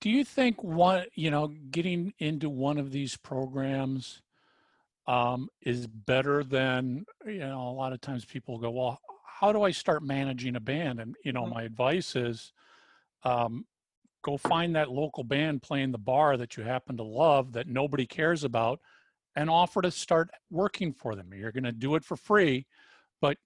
Do 0.00 0.10
you 0.10 0.24
think 0.24 0.62
one, 0.62 1.04
you 1.14 1.30
know, 1.30 1.48
getting 1.70 2.12
into 2.18 2.50
one 2.50 2.78
of 2.78 2.90
these 2.90 3.16
programs 3.16 4.20
um, 5.06 5.48
is 5.62 5.86
better 5.86 6.44
than, 6.44 7.06
you 7.24 7.38
know, 7.38 7.68
a 7.68 7.72
lot 7.72 7.92
of 7.92 8.00
times 8.00 8.24
people 8.24 8.58
go, 8.58 8.70
well, 8.70 9.00
how 9.24 9.52
do 9.52 9.62
I 9.62 9.70
start 9.70 10.02
managing 10.02 10.56
a 10.56 10.60
band? 10.60 11.00
And 11.00 11.14
you 11.24 11.32
know, 11.32 11.42
mm-hmm. 11.42 11.54
my 11.54 11.62
advice 11.62 12.16
is 12.16 12.52
um, 13.22 13.66
go 14.22 14.36
find 14.36 14.74
that 14.74 14.90
local 14.90 15.24
band 15.24 15.62
playing 15.62 15.92
the 15.92 15.98
bar 15.98 16.36
that 16.36 16.56
you 16.56 16.64
happen 16.64 16.96
to 16.96 17.02
love 17.02 17.52
that 17.52 17.68
nobody 17.68 18.06
cares 18.06 18.44
about 18.44 18.80
and 19.36 19.50
offer 19.50 19.82
to 19.82 19.90
start 19.90 20.30
working 20.50 20.92
for 20.92 21.14
them. 21.14 21.32
You're 21.34 21.52
going 21.52 21.64
to 21.64 21.72
do 21.72 21.94
it 21.94 22.04
for 22.04 22.16
free, 22.16 22.66
but 23.20 23.36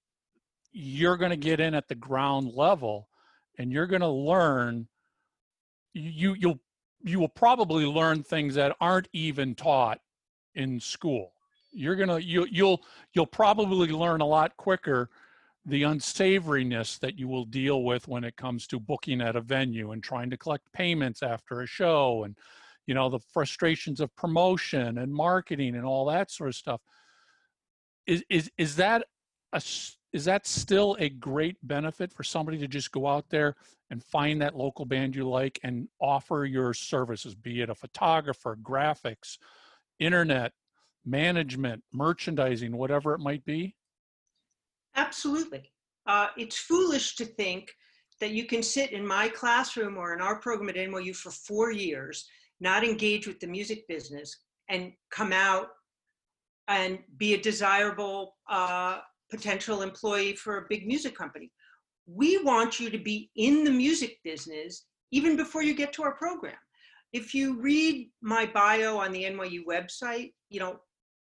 you're 0.72 1.16
going 1.16 1.32
to 1.32 1.36
get 1.36 1.60
in 1.60 1.74
at 1.74 1.88
the 1.88 1.96
ground 1.96 2.52
level 2.54 3.08
and 3.60 3.70
you're 3.70 3.86
going 3.86 4.00
to 4.00 4.08
learn 4.08 4.88
you 5.92 6.34
you'll 6.34 6.58
you 7.02 7.20
will 7.20 7.28
probably 7.28 7.84
learn 7.84 8.22
things 8.22 8.54
that 8.54 8.74
aren't 8.80 9.08
even 9.12 9.54
taught 9.54 10.00
in 10.54 10.80
school. 10.80 11.32
You're 11.70 11.96
going 11.96 12.08
to 12.08 12.22
you 12.22 12.46
you'll 12.50 12.80
you'll 13.12 13.26
probably 13.26 13.88
learn 13.88 14.22
a 14.22 14.26
lot 14.26 14.56
quicker 14.56 15.10
the 15.66 15.82
unsavoriness 15.82 16.98
that 17.00 17.18
you 17.18 17.28
will 17.28 17.44
deal 17.44 17.84
with 17.84 18.08
when 18.08 18.24
it 18.24 18.34
comes 18.36 18.66
to 18.68 18.80
booking 18.80 19.20
at 19.20 19.36
a 19.36 19.42
venue 19.42 19.92
and 19.92 20.02
trying 20.02 20.30
to 20.30 20.38
collect 20.38 20.72
payments 20.72 21.22
after 21.22 21.60
a 21.60 21.66
show 21.66 22.24
and 22.24 22.34
you 22.86 22.94
know 22.94 23.10
the 23.10 23.20
frustrations 23.30 24.00
of 24.00 24.14
promotion 24.16 24.96
and 24.96 25.12
marketing 25.12 25.76
and 25.76 25.84
all 25.84 26.06
that 26.06 26.30
sort 26.30 26.48
of 26.48 26.56
stuff 26.56 26.80
is 28.06 28.24
is 28.30 28.50
is 28.56 28.76
that 28.76 29.04
a 29.52 29.60
is 30.12 30.24
that 30.24 30.46
still 30.46 30.96
a 30.98 31.08
great 31.08 31.56
benefit 31.62 32.12
for 32.12 32.24
somebody 32.24 32.58
to 32.58 32.66
just 32.66 32.90
go 32.90 33.06
out 33.06 33.28
there 33.30 33.56
and 33.90 34.02
find 34.02 34.40
that 34.40 34.56
local 34.56 34.84
band 34.84 35.14
you 35.14 35.28
like 35.28 35.58
and 35.62 35.88
offer 36.00 36.44
your 36.44 36.74
services, 36.74 37.34
be 37.34 37.60
it 37.60 37.70
a 37.70 37.74
photographer, 37.74 38.58
graphics, 38.62 39.38
internet, 39.98 40.52
management, 41.04 41.82
merchandising, 41.92 42.76
whatever 42.76 43.14
it 43.14 43.20
might 43.20 43.44
be? 43.44 43.74
Absolutely. 44.96 45.70
Uh, 46.06 46.28
it's 46.36 46.58
foolish 46.58 47.14
to 47.16 47.24
think 47.24 47.72
that 48.20 48.30
you 48.30 48.44
can 48.44 48.62
sit 48.62 48.92
in 48.92 49.06
my 49.06 49.28
classroom 49.28 49.96
or 49.96 50.12
in 50.14 50.20
our 50.20 50.38
program 50.38 50.68
at 50.68 50.74
NYU 50.76 51.14
for 51.14 51.30
four 51.30 51.70
years, 51.70 52.28
not 52.60 52.84
engage 52.84 53.26
with 53.26 53.40
the 53.40 53.46
music 53.46 53.86
business, 53.88 54.36
and 54.68 54.92
come 55.10 55.32
out 55.32 55.68
and 56.68 56.98
be 57.16 57.34
a 57.34 57.40
desirable 57.40 58.36
uh, 58.48 58.98
potential 59.30 59.82
employee 59.82 60.34
for 60.34 60.58
a 60.58 60.66
big 60.68 60.86
music 60.86 61.14
company. 61.14 61.50
We 62.06 62.42
want 62.42 62.80
you 62.80 62.90
to 62.90 62.98
be 62.98 63.30
in 63.36 63.64
the 63.64 63.70
music 63.70 64.18
business 64.24 64.86
even 65.12 65.36
before 65.36 65.62
you 65.62 65.74
get 65.74 65.92
to 65.94 66.02
our 66.02 66.14
program. 66.14 66.56
If 67.12 67.34
you 67.34 67.60
read 67.60 68.10
my 68.22 68.46
bio 68.46 68.98
on 68.98 69.12
the 69.12 69.24
NYU 69.24 69.60
website, 69.68 70.32
you 70.48 70.60
know, 70.60 70.80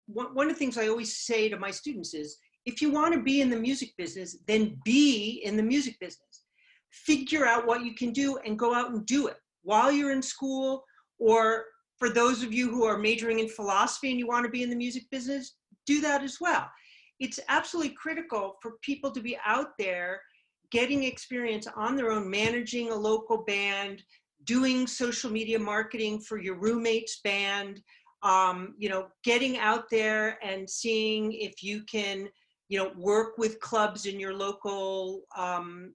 one, 0.06 0.46
of 0.46 0.52
the 0.52 0.58
things 0.58 0.76
I 0.76 0.88
always 0.88 1.16
say 1.16 1.48
to 1.48 1.58
my 1.58 1.70
students 1.70 2.14
is 2.14 2.38
if 2.66 2.80
you 2.80 2.90
want 2.90 3.14
to 3.14 3.22
be 3.22 3.40
in 3.40 3.50
the 3.50 3.56
music 3.56 3.92
business, 3.96 4.36
then 4.46 4.78
be 4.84 5.42
in 5.44 5.56
the 5.56 5.62
music 5.62 5.98
business. 6.00 6.44
Figure 6.90 7.46
out 7.46 7.66
what 7.66 7.84
you 7.84 7.94
can 7.94 8.12
do 8.12 8.38
and 8.44 8.58
go 8.58 8.74
out 8.74 8.90
and 8.90 9.06
do 9.06 9.28
it 9.28 9.36
while 9.62 9.90
you're 9.90 10.12
in 10.12 10.22
school. 10.22 10.84
Or 11.18 11.64
for 11.98 12.10
those 12.10 12.42
of 12.42 12.52
you 12.52 12.70
who 12.70 12.84
are 12.84 12.98
majoring 12.98 13.38
in 13.38 13.48
philosophy 13.48 14.10
and 14.10 14.18
you 14.18 14.26
want 14.26 14.44
to 14.44 14.50
be 14.50 14.62
in 14.62 14.70
the 14.70 14.76
music 14.76 15.04
business, 15.10 15.54
do 15.86 16.00
that 16.02 16.22
as 16.22 16.38
well. 16.40 16.68
It's 17.22 17.40
absolutely 17.48 17.94
critical 17.94 18.56
for 18.60 18.72
people 18.82 19.10
to 19.12 19.20
be 19.20 19.38
out 19.46 19.78
there 19.78 20.20
getting 20.70 21.04
experience 21.04 21.66
on 21.76 21.96
their 21.96 22.10
own, 22.10 22.28
managing 22.28 22.90
a 22.90 22.94
local 22.94 23.44
band, 23.44 24.02
doing 24.44 24.86
social 24.86 25.30
media 25.30 25.58
marketing 25.58 26.20
for 26.20 26.38
your 26.40 26.56
roommate's 26.58 27.20
band, 27.22 27.80
um, 28.22 28.74
you 28.76 28.88
know, 28.88 29.06
getting 29.22 29.58
out 29.58 29.84
there 29.90 30.38
and 30.42 30.68
seeing 30.68 31.32
if 31.32 31.62
you 31.62 31.84
can 31.84 32.28
you 32.68 32.78
know, 32.78 32.90
work 32.96 33.36
with 33.36 33.60
clubs 33.60 34.06
in 34.06 34.18
your 34.18 34.32
local 34.34 35.20
um, 35.36 35.92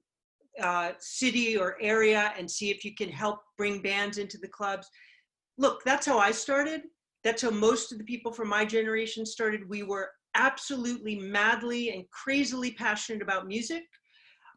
uh, 0.61 0.91
city 0.99 1.57
or 1.57 1.75
area 1.81 2.31
and 2.37 2.49
see 2.49 2.69
if 2.69 2.85
you 2.85 2.93
can 2.93 3.09
help 3.09 3.39
bring 3.57 3.81
bands 3.81 4.19
into 4.19 4.37
the 4.37 4.47
clubs. 4.47 4.87
Look, 5.57 5.83
that's 5.83 6.05
how 6.05 6.19
I 6.19 6.31
started. 6.31 6.83
That's 7.23 7.41
how 7.41 7.49
most 7.49 7.91
of 7.91 7.97
the 7.97 8.03
people 8.03 8.31
from 8.31 8.47
my 8.47 8.63
generation 8.63 9.25
started. 9.25 9.67
We 9.67 9.81
were 9.81 10.11
absolutely 10.37 11.17
madly 11.17 11.91
and 11.91 12.09
crazily 12.11 12.71
passionate 12.71 13.21
about 13.21 13.47
music. 13.47 13.83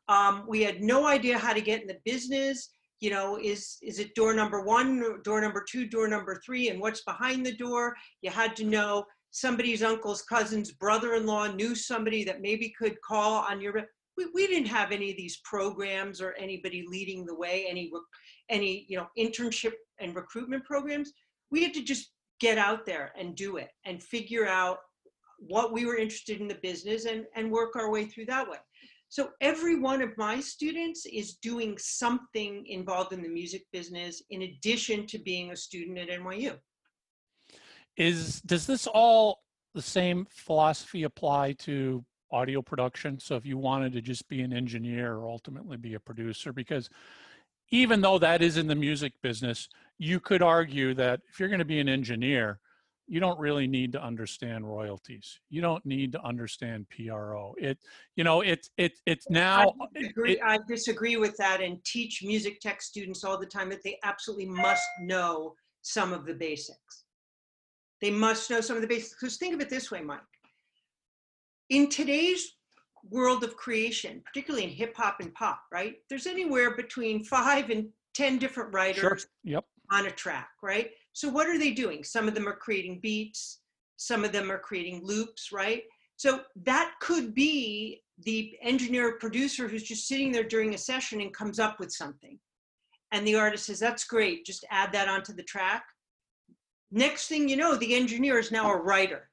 Um, 0.09 0.45
we 0.47 0.63
had 0.63 0.83
no 0.83 1.07
idea 1.07 1.39
how 1.39 1.53
to 1.53 1.61
get 1.61 1.81
in 1.81 1.89
the 1.89 1.99
business. 2.05 2.71
You 3.01 3.11
know, 3.11 3.39
is 3.43 3.79
is 3.83 3.99
it 3.99 4.15
door 4.15 4.35
number 4.35 4.61
one, 4.61 5.23
door 5.25 5.41
number 5.41 5.65
two, 5.69 5.87
door 5.89 6.07
number 6.07 6.41
three, 6.45 6.69
and 6.69 6.81
what's 6.81 7.03
behind 7.03 7.45
the 7.45 7.57
door? 7.57 7.97
You 8.21 8.31
had 8.31 8.55
to 8.57 8.65
know 8.65 9.05
somebody's 9.31 9.83
uncle's 9.83 10.23
cousin's 10.23 10.73
brother-in-law 10.73 11.49
knew 11.53 11.75
somebody 11.75 12.25
that 12.25 12.41
maybe 12.41 12.73
could 12.79 13.01
call 13.01 13.35
on 13.35 13.61
your 13.61 13.75
we, 14.17 14.27
we 14.35 14.47
didn't 14.47 14.69
have 14.69 14.91
any 14.91 15.11
of 15.11 15.17
these 15.17 15.41
programs 15.45 16.21
or 16.21 16.35
anybody 16.39 16.85
leading 16.89 17.25
the 17.25 17.35
way 17.35 17.65
any 17.69 17.91
any 18.49 18.85
you 18.89 18.97
know 18.97 19.07
internship 19.19 19.73
and 20.01 20.17
recruitment 20.17 20.65
programs 20.65 21.13
we 21.51 21.63
had 21.63 21.73
to 21.75 21.83
just 21.83 22.11
get 22.41 22.59
out 22.59 22.85
there 22.85 23.13
and 23.19 23.37
do 23.37 23.57
it 23.57 23.69
and 23.85 24.03
figure 24.03 24.49
out 24.49 24.79
what 25.41 25.73
we 25.73 25.87
were 25.87 25.97
interested 25.97 26.41
in 26.41 26.49
the 26.49 26.59
business 26.63 27.05
and 27.07 27.25
and 27.35 27.51
work 27.51 27.77
our 27.77 27.91
way 27.91 28.05
through 28.05 28.27
that 28.27 28.49
way. 28.49 28.59
So 29.09 29.31
every 29.41 29.79
one 29.81 30.03
of 30.03 30.17
my 30.17 30.39
students 30.41 31.05
is 31.07 31.35
doing 31.43 31.77
something 31.79 32.65
involved 32.67 33.13
in 33.13 33.23
the 33.23 33.29
music 33.29 33.65
business 33.73 34.23
in 34.31 34.43
addition 34.43 35.07
to 35.09 35.19
being 35.19 35.51
a 35.51 35.57
student 35.57 35.99
at 35.99 36.09
NYU 36.09 36.57
is 37.97 38.41
does 38.43 38.67
this 38.67 38.87
all 38.87 39.41
the 39.75 39.83
same 39.83 40.27
philosophy 40.31 41.05
apply 41.05 41.53
to 41.53 42.05
audio 42.33 42.63
production? 42.63 43.19
So 43.19 43.37
if 43.37 43.45
you 43.45 43.59
wanted 43.59 43.93
to 43.93 44.01
just 44.01 44.29
be 44.29 44.41
an 44.43 44.53
engineer 44.53 45.15
or 45.17 45.29
ultimately 45.29 45.77
be 45.77 45.95
a 45.95 46.01
producer 46.01 46.53
because 46.53 46.89
even 47.71 48.01
though 48.01 48.19
that 48.19 48.43
is 48.43 48.57
in 48.57 48.67
the 48.67 48.75
music 48.75 49.13
business 49.23 49.69
you 49.99 50.19
could 50.19 50.43
argue 50.43 50.95
that 50.95 51.21
if 51.29 51.39
you're 51.39 51.49
going 51.49 51.59
to 51.59 51.65
be 51.65 51.79
an 51.79 51.89
engineer 51.89 52.59
you 53.11 53.21
don't 53.21 53.39
really 53.39 53.67
need 53.67 53.93
to 53.93 54.03
understand 54.03 54.67
royalties 54.67 55.41
you 55.51 55.61
don't 55.61 55.85
need 55.85 56.13
to 56.13 56.23
understand 56.25 56.87
pro 56.89 57.55
it 57.59 57.79
you 58.17 58.25
know 58.25 58.41
it's 58.41 58.71
it's 58.79 59.03
it's 59.05 59.29
now 59.29 59.69
uh, 59.69 59.73
I 59.83 60.01
disagree, 60.01 60.33
it, 60.33 60.39
I 60.45 60.59
disagree 60.67 61.17
with 61.17 61.37
that 61.37 61.61
and 61.61 61.85
teach 61.85 62.23
music 62.23 62.61
tech 62.61 62.81
students 62.81 63.25
all 63.25 63.39
the 63.39 63.47
time 63.47 63.69
that 63.71 63.83
they 63.83 63.99
absolutely 64.05 64.47
must 64.47 64.87
know 65.01 65.55
some 65.83 66.13
of 66.13 66.25
the 66.25 66.35
basics 66.35 67.05
they 68.01 68.11
must 68.11 68.51
know 68.51 68.61
some 68.61 68.77
of 68.77 68.83
the 68.83 68.89
basics. 68.89 69.15
Because 69.21 69.37
think 69.37 69.55
of 69.55 69.61
it 69.61 69.69
this 69.69 69.91
way, 69.91 70.01
Mike. 70.01 70.21
In 71.69 71.89
today's 71.89 72.57
world 73.09 73.45
of 73.45 73.57
creation, 73.57 74.23
particularly 74.25 74.65
in 74.65 74.71
hip 74.71 74.97
hop 74.97 75.19
and 75.21 75.33
pop, 75.35 75.63
right? 75.71 75.97
There's 76.09 76.27
anywhere 76.27 76.75
between 76.75 77.25
five 77.25 77.71
and 77.71 77.89
10 78.15 78.39
different 78.39 78.75
writers 78.75 79.01
sure. 79.01 79.19
yep. 79.45 79.65
on 79.93 80.07
a 80.07 80.11
track, 80.11 80.51
right? 80.63 80.91
So 81.13 81.29
what 81.29 81.49
are 81.49 81.59
they 81.59 81.73
doing? 81.73 82.05
Some 82.05 82.29
of 82.29 82.35
them 82.35 82.49
are 82.49 82.57
creating 82.57 83.01
beats, 83.01 83.61
some 83.97 84.25
of 84.25 84.33
them 84.33 84.51
are 84.51 84.59
creating 84.59 85.05
loops, 85.05 85.53
right? 85.53 85.83
So 86.17 86.41
that 86.65 86.93
could 87.01 87.35
be 87.35 88.03
the 88.25 88.57
engineer 88.63 89.19
producer 89.19 89.69
who's 89.69 89.83
just 89.83 90.07
sitting 90.07 90.33
there 90.33 90.45
during 90.45 90.75
a 90.75 90.79
session 90.79 91.21
and 91.21 91.35
comes 91.35 91.59
up 91.59 91.81
with 91.81 91.93
something. 91.93 92.39
And 93.13 93.27
the 93.27 93.37
artist 93.37 93.67
says, 93.67 93.81
that's 93.81 94.05
great, 94.05 94.47
just 94.47 94.65
add 94.71 94.93
that 94.93 95.09
onto 95.09 95.33
the 95.33 95.43
track. 95.43 95.85
Next 96.93 97.29
thing 97.29 97.49
you 97.49 97.57
know, 97.57 97.77
the 97.77 97.95
engineer 97.95 98.39
is 98.39 98.51
now 98.51 98.71
a 98.71 98.77
writer. 98.77 99.31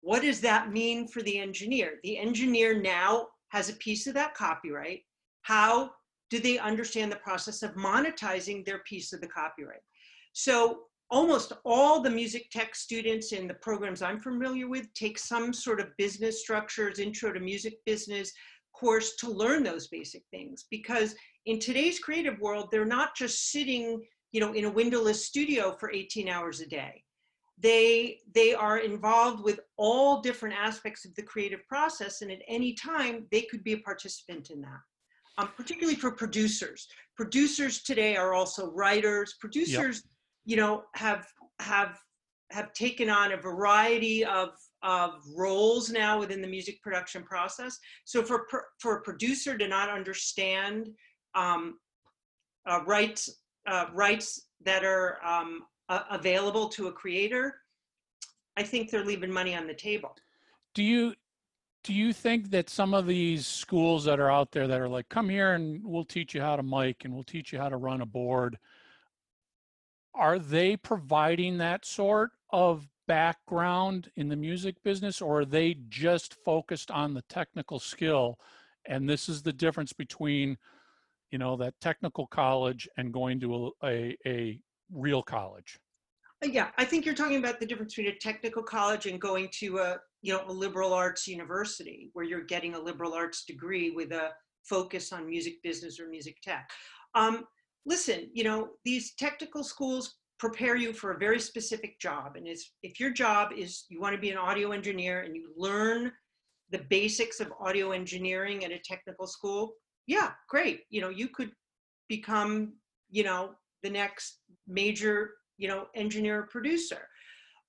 What 0.00 0.22
does 0.22 0.40
that 0.42 0.72
mean 0.72 1.08
for 1.08 1.22
the 1.22 1.38
engineer? 1.38 1.94
The 2.02 2.18
engineer 2.18 2.80
now 2.80 3.28
has 3.48 3.68
a 3.68 3.74
piece 3.74 4.06
of 4.06 4.14
that 4.14 4.34
copyright. 4.34 5.02
How 5.42 5.90
do 6.30 6.38
they 6.38 6.58
understand 6.58 7.10
the 7.10 7.16
process 7.16 7.62
of 7.62 7.74
monetizing 7.74 8.64
their 8.64 8.80
piece 8.80 9.12
of 9.12 9.20
the 9.20 9.28
copyright? 9.28 9.82
So 10.32 10.82
almost 11.10 11.52
all 11.64 12.00
the 12.00 12.10
music 12.10 12.50
tech 12.50 12.74
students 12.74 13.32
in 13.32 13.46
the 13.46 13.54
programs 13.54 14.02
I'm 14.02 14.18
familiar 14.18 14.68
with 14.68 14.92
take 14.94 15.18
some 15.18 15.52
sort 15.52 15.80
of 15.80 15.96
business 15.96 16.40
structures, 16.40 16.98
intro 16.98 17.32
to 17.32 17.40
music 17.40 17.78
business 17.84 18.32
course 18.74 19.16
to 19.16 19.30
learn 19.30 19.62
those 19.62 19.88
basic 19.88 20.22
things. 20.30 20.66
Because 20.70 21.14
in 21.46 21.58
today's 21.58 21.98
creative 21.98 22.38
world, 22.40 22.68
they're 22.70 22.84
not 22.84 23.16
just 23.16 23.50
sitting 23.50 24.02
you 24.32 24.40
know, 24.40 24.52
in 24.52 24.66
a 24.66 24.70
windowless 24.70 25.24
studio 25.24 25.74
for 25.80 25.90
18 25.90 26.28
hours 26.28 26.60
a 26.60 26.66
day. 26.66 27.02
They, 27.58 28.18
they 28.34 28.52
are 28.52 28.80
involved 28.80 29.42
with 29.42 29.60
all 29.78 30.20
different 30.20 30.54
aspects 30.54 31.06
of 31.06 31.14
the 31.14 31.22
creative 31.22 31.66
process, 31.66 32.20
and 32.20 32.30
at 32.30 32.40
any 32.46 32.74
time, 32.74 33.26
they 33.32 33.42
could 33.42 33.64
be 33.64 33.72
a 33.72 33.78
participant 33.78 34.50
in 34.50 34.60
that. 34.60 34.80
Um, 35.38 35.48
particularly 35.56 35.96
for 35.96 36.10
producers. 36.10 36.86
Producers 37.16 37.82
today 37.82 38.16
are 38.16 38.34
also 38.34 38.70
writers. 38.72 39.36
Producers, 39.40 40.02
yep. 40.04 40.12
You 40.46 40.56
know, 40.56 40.84
have 40.94 41.26
have 41.60 41.98
have 42.52 42.72
taken 42.72 43.10
on 43.10 43.32
a 43.32 43.36
variety 43.36 44.24
of 44.24 44.50
of 44.82 45.10
roles 45.36 45.90
now 45.90 46.18
within 46.18 46.40
the 46.40 46.46
music 46.46 46.80
production 46.80 47.22
process. 47.24 47.78
So 48.04 48.22
for 48.22 48.46
for 48.78 48.96
a 48.96 49.02
producer 49.02 49.58
to 49.58 49.68
not 49.68 49.90
understand 49.90 50.88
um, 51.34 51.78
uh, 52.66 52.82
rights 52.86 53.28
uh, 53.66 53.86
rights 53.92 54.48
that 54.64 54.84
are 54.84 55.18
um, 55.24 55.64
uh, 55.88 56.02
available 56.10 56.68
to 56.68 56.86
a 56.86 56.92
creator, 56.92 57.56
I 58.56 58.62
think 58.62 58.90
they're 58.90 59.04
leaving 59.04 59.32
money 59.32 59.54
on 59.54 59.66
the 59.66 59.74
table. 59.74 60.14
Do 60.74 60.84
you 60.84 61.14
do 61.82 61.92
you 61.92 62.12
think 62.12 62.50
that 62.50 62.68
some 62.68 62.94
of 62.94 63.06
these 63.06 63.46
schools 63.46 64.04
that 64.04 64.18
are 64.18 64.30
out 64.30 64.50
there 64.50 64.66
that 64.66 64.80
are 64.80 64.88
like, 64.88 65.08
come 65.08 65.28
here 65.28 65.54
and 65.54 65.80
we'll 65.84 66.04
teach 66.04 66.34
you 66.34 66.40
how 66.40 66.56
to 66.56 66.62
mic 66.62 67.04
and 67.04 67.14
we'll 67.14 67.22
teach 67.22 67.52
you 67.52 67.60
how 67.60 67.68
to 67.68 67.76
run 67.76 68.00
a 68.00 68.06
board, 68.06 68.58
are 70.16 70.38
they 70.38 70.76
providing 70.76 71.58
that 71.58 71.84
sort 71.84 72.30
of 72.50 72.88
background 73.06 74.10
in 74.16 74.28
the 74.28 74.36
music 74.36 74.76
business 74.82 75.20
or 75.20 75.40
are 75.40 75.44
they 75.44 75.76
just 75.88 76.34
focused 76.34 76.90
on 76.90 77.14
the 77.14 77.22
technical 77.22 77.78
skill? 77.78 78.38
And 78.86 79.08
this 79.08 79.28
is 79.28 79.42
the 79.42 79.52
difference 79.52 79.92
between 79.92 80.56
you 81.30 81.38
know 81.38 81.56
that 81.56 81.74
technical 81.80 82.26
college 82.26 82.88
and 82.96 83.12
going 83.12 83.40
to 83.40 83.72
a, 83.82 83.86
a, 83.86 84.16
a 84.26 84.60
real 84.92 85.22
college 85.22 85.78
uh, 86.44 86.48
yeah 86.48 86.68
i 86.78 86.84
think 86.84 87.04
you're 87.04 87.14
talking 87.14 87.38
about 87.38 87.58
the 87.58 87.66
difference 87.66 87.94
between 87.94 88.12
a 88.12 88.18
technical 88.18 88.62
college 88.62 89.06
and 89.06 89.20
going 89.20 89.48
to 89.52 89.78
a 89.78 89.96
you 90.22 90.32
know 90.32 90.42
a 90.46 90.52
liberal 90.52 90.92
arts 90.92 91.26
university 91.26 92.10
where 92.12 92.24
you're 92.24 92.44
getting 92.44 92.74
a 92.74 92.78
liberal 92.78 93.12
arts 93.12 93.44
degree 93.44 93.90
with 93.90 94.12
a 94.12 94.30
focus 94.62 95.12
on 95.12 95.28
music 95.28 95.62
business 95.62 95.98
or 96.00 96.08
music 96.08 96.40
tech 96.42 96.70
um, 97.14 97.44
listen 97.86 98.28
you 98.34 98.44
know 98.44 98.68
these 98.84 99.14
technical 99.14 99.64
schools 99.64 100.16
prepare 100.38 100.76
you 100.76 100.92
for 100.92 101.12
a 101.12 101.18
very 101.18 101.40
specific 101.40 101.98
job 101.98 102.36
and 102.36 102.46
if 102.82 103.00
your 103.00 103.10
job 103.10 103.52
is 103.56 103.86
you 103.88 104.00
want 104.00 104.14
to 104.14 104.20
be 104.20 104.30
an 104.30 104.36
audio 104.36 104.72
engineer 104.72 105.22
and 105.22 105.34
you 105.34 105.50
learn 105.56 106.12
the 106.70 106.78
basics 106.90 107.40
of 107.40 107.52
audio 107.60 107.92
engineering 107.92 108.64
at 108.64 108.72
a 108.72 108.78
technical 108.78 109.26
school, 109.26 109.74
yeah, 110.06 110.32
great. 110.48 110.80
You 110.90 111.00
know, 111.00 111.08
you 111.08 111.28
could 111.28 111.50
become, 112.08 112.74
you 113.10 113.24
know, 113.24 113.50
the 113.82 113.90
next 113.90 114.40
major, 114.66 115.32
you 115.58 115.68
know, 115.68 115.86
engineer 115.94 116.48
producer. 116.50 117.08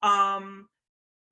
Um, 0.04 0.68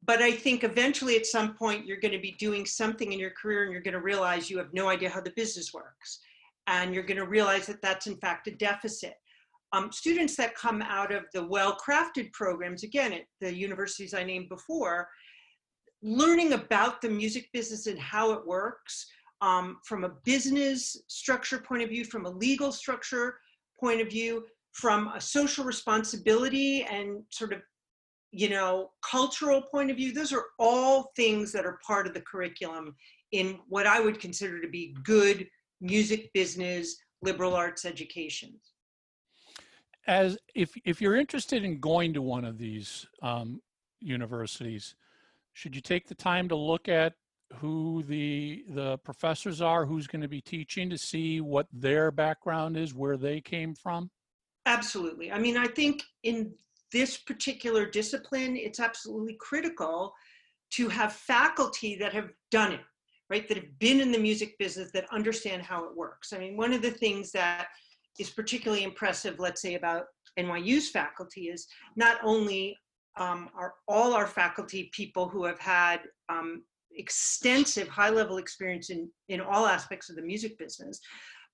but 0.03 0.21
I 0.21 0.31
think 0.31 0.63
eventually 0.63 1.15
at 1.15 1.25
some 1.25 1.55
point 1.55 1.85
you're 1.85 1.99
going 1.99 2.13
to 2.13 2.19
be 2.19 2.35
doing 2.39 2.65
something 2.65 3.11
in 3.11 3.19
your 3.19 3.31
career 3.31 3.63
and 3.63 3.71
you're 3.71 3.81
going 3.81 3.95
to 3.95 4.01
realize 4.01 4.49
you 4.49 4.59
have 4.59 4.73
no 4.73 4.89
idea 4.89 5.09
how 5.09 5.21
the 5.21 5.33
business 5.35 5.73
works. 5.73 6.19
And 6.67 6.93
you're 6.93 7.03
going 7.03 7.19
to 7.19 7.27
realize 7.27 7.65
that 7.67 7.81
that's 7.81 8.07
in 8.07 8.17
fact 8.17 8.47
a 8.47 8.51
deficit. 8.51 9.13
Um, 9.73 9.91
students 9.91 10.35
that 10.37 10.55
come 10.55 10.81
out 10.81 11.11
of 11.11 11.25
the 11.33 11.45
well-crafted 11.45 12.31
programs, 12.31 12.83
again, 12.83 13.13
at 13.13 13.23
the 13.41 13.53
universities 13.53 14.13
I 14.13 14.23
named 14.23 14.49
before, 14.49 15.09
learning 16.01 16.53
about 16.53 17.01
the 17.01 17.09
music 17.09 17.49
business 17.51 17.87
and 17.87 17.99
how 17.99 18.31
it 18.31 18.45
works 18.45 19.07
um, 19.41 19.77
from 19.83 20.03
a 20.03 20.13
business 20.23 20.95
structure 21.07 21.59
point 21.59 21.83
of 21.83 21.89
view, 21.89 22.05
from 22.05 22.25
a 22.25 22.29
legal 22.29 22.71
structure 22.71 23.39
point 23.79 24.01
of 24.01 24.07
view, 24.07 24.45
from 24.71 25.09
a 25.09 25.21
social 25.21 25.65
responsibility 25.65 26.83
and 26.83 27.23
sort 27.31 27.53
of 27.53 27.61
you 28.35 28.49
know, 28.49 28.91
cultural 29.01 29.61
point 29.61 29.89
of 29.89 29.95
view, 29.95 30.11
those 30.11 30.33
are 30.33 30.47
all 30.59 31.13
things 31.15 31.53
that 31.53 31.65
are 31.65 31.79
part 31.87 32.05
of 32.05 32.13
the 32.13 32.19
curriculum 32.19 32.93
in 33.31 33.57
what 33.69 33.87
I 33.87 34.01
would 34.01 34.19
consider 34.19 34.61
to 34.61 34.67
be 34.67 34.93
good 35.03 35.47
music 35.81 36.31
business 36.33 36.97
liberal 37.21 37.55
arts 37.55 37.85
education. 37.85 38.53
As 40.07 40.37
if 40.53 40.71
if 40.85 41.01
you're 41.01 41.15
interested 41.15 41.63
in 41.63 41.79
going 41.79 42.13
to 42.13 42.21
one 42.21 42.45
of 42.45 42.57
these 42.57 43.07
um, 43.21 43.61
universities, 43.99 44.95
should 45.53 45.75
you 45.75 45.81
take 45.81 46.07
the 46.07 46.15
time 46.15 46.47
to 46.49 46.55
look 46.55 46.87
at 46.87 47.13
who 47.55 48.03
the 48.03 48.63
the 48.69 48.97
professors 48.99 49.61
are, 49.61 49.85
who's 49.85 50.07
going 50.07 50.21
to 50.21 50.27
be 50.27 50.41
teaching, 50.41 50.89
to 50.89 50.97
see 50.97 51.41
what 51.41 51.67
their 51.73 52.11
background 52.11 52.77
is, 52.77 52.93
where 52.93 53.17
they 53.17 53.41
came 53.41 53.73
from? 53.73 54.11
Absolutely. 54.67 55.31
I 55.31 55.39
mean, 55.39 55.57
I 55.57 55.67
think 55.67 56.03
in 56.23 56.53
this 56.91 57.17
particular 57.17 57.85
discipline, 57.85 58.55
it's 58.55 58.79
absolutely 58.79 59.37
critical 59.39 60.13
to 60.71 60.89
have 60.89 61.13
faculty 61.13 61.95
that 61.95 62.13
have 62.13 62.31
done 62.51 62.73
it, 62.73 62.81
right? 63.29 63.47
That 63.47 63.57
have 63.57 63.79
been 63.79 64.01
in 64.01 64.11
the 64.11 64.19
music 64.19 64.57
business, 64.57 64.91
that 64.93 65.05
understand 65.11 65.63
how 65.63 65.85
it 65.85 65.95
works. 65.95 66.33
I 66.33 66.37
mean, 66.37 66.57
one 66.57 66.73
of 66.73 66.81
the 66.81 66.91
things 66.91 67.31
that 67.31 67.67
is 68.19 68.29
particularly 68.29 68.83
impressive, 68.83 69.39
let's 69.39 69.61
say, 69.61 69.75
about 69.75 70.05
NYU's 70.39 70.89
faculty 70.89 71.47
is 71.49 71.67
not 71.95 72.17
only 72.23 72.77
um, 73.17 73.49
are 73.57 73.75
all 73.87 74.13
our 74.13 74.27
faculty 74.27 74.89
people 74.93 75.29
who 75.29 75.45
have 75.45 75.59
had 75.59 76.01
um, 76.29 76.63
extensive 76.95 77.87
high 77.87 78.09
level 78.09 78.37
experience 78.37 78.89
in, 78.89 79.09
in 79.29 79.41
all 79.41 79.65
aspects 79.65 80.09
of 80.09 80.15
the 80.15 80.21
music 80.21 80.57
business, 80.57 80.99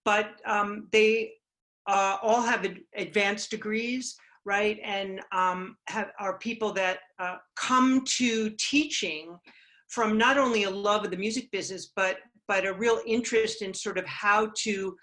but 0.04 0.32
um, 0.46 0.88
they 0.92 1.32
uh, 1.88 2.18
all 2.22 2.42
have 2.42 2.66
ad 2.66 2.80
advanced 2.96 3.52
degrees 3.52 4.16
right? 4.46 4.80
And 4.84 5.22
um, 5.32 5.78
have, 5.88 6.12
are 6.20 6.38
people 6.40 6.74
that 6.74 7.00
uh, 7.20 7.38
come 7.56 8.04
to 8.18 8.50
teaching 8.60 9.38
from 9.91 10.17
not 10.17 10.38
only 10.38 10.63
a 10.63 10.69
love 10.69 11.04
of 11.04 11.12
the 11.12 11.17
music 11.17 11.51
business, 11.51 11.91
but 11.95 12.17
but 12.47 12.65
a 12.65 12.73
real 12.73 12.99
interest 13.06 13.62
in 13.62 13.73
sort 13.73 13.97
of 13.97 14.06
how 14.06 14.51
to 14.58 14.95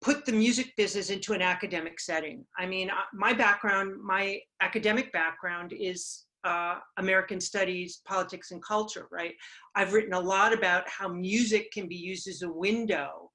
put 0.00 0.24
the 0.24 0.32
music 0.32 0.72
business 0.76 1.10
into 1.10 1.32
an 1.32 1.42
academic 1.42 1.98
setting. 1.98 2.44
I 2.58 2.66
mean, 2.66 2.88
uh, 2.90 3.08
my 3.12 3.32
background, 3.32 4.02
my 4.02 4.38
academic 4.60 5.12
background 5.12 5.72
is 5.78 6.24
uh, 6.44 6.76
American 6.98 7.40
studies, 7.40 8.00
politics, 8.06 8.50
and 8.52 8.62
culture, 8.62 9.06
right? 9.10 9.32
I've 9.74 9.92
written 9.92 10.12
a 10.12 10.20
lot 10.20 10.52
about 10.52 10.88
how 10.88 11.08
music 11.08 11.72
can 11.72 11.88
be 11.88 11.96
used 11.96 12.28
as 12.28 12.42
a 12.42 12.52
window 12.52 13.30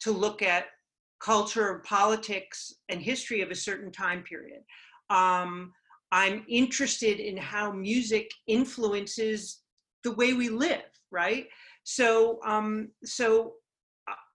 to 0.00 0.10
look 0.10 0.42
at 0.42 0.66
culture, 1.20 1.82
politics, 1.86 2.72
and 2.88 3.00
history 3.00 3.40
of 3.40 3.50
a 3.50 3.54
certain 3.54 3.92
time 3.92 4.22
period. 4.22 4.62
Um, 5.10 5.72
I'm 6.10 6.44
interested 6.48 7.20
in 7.20 7.36
how 7.36 7.70
music 7.70 8.28
influences 8.46 9.60
the 10.08 10.16
way 10.16 10.32
we 10.32 10.48
live, 10.48 10.90
right? 11.10 11.46
So, 11.84 12.40
um, 12.44 12.88
so 13.04 13.54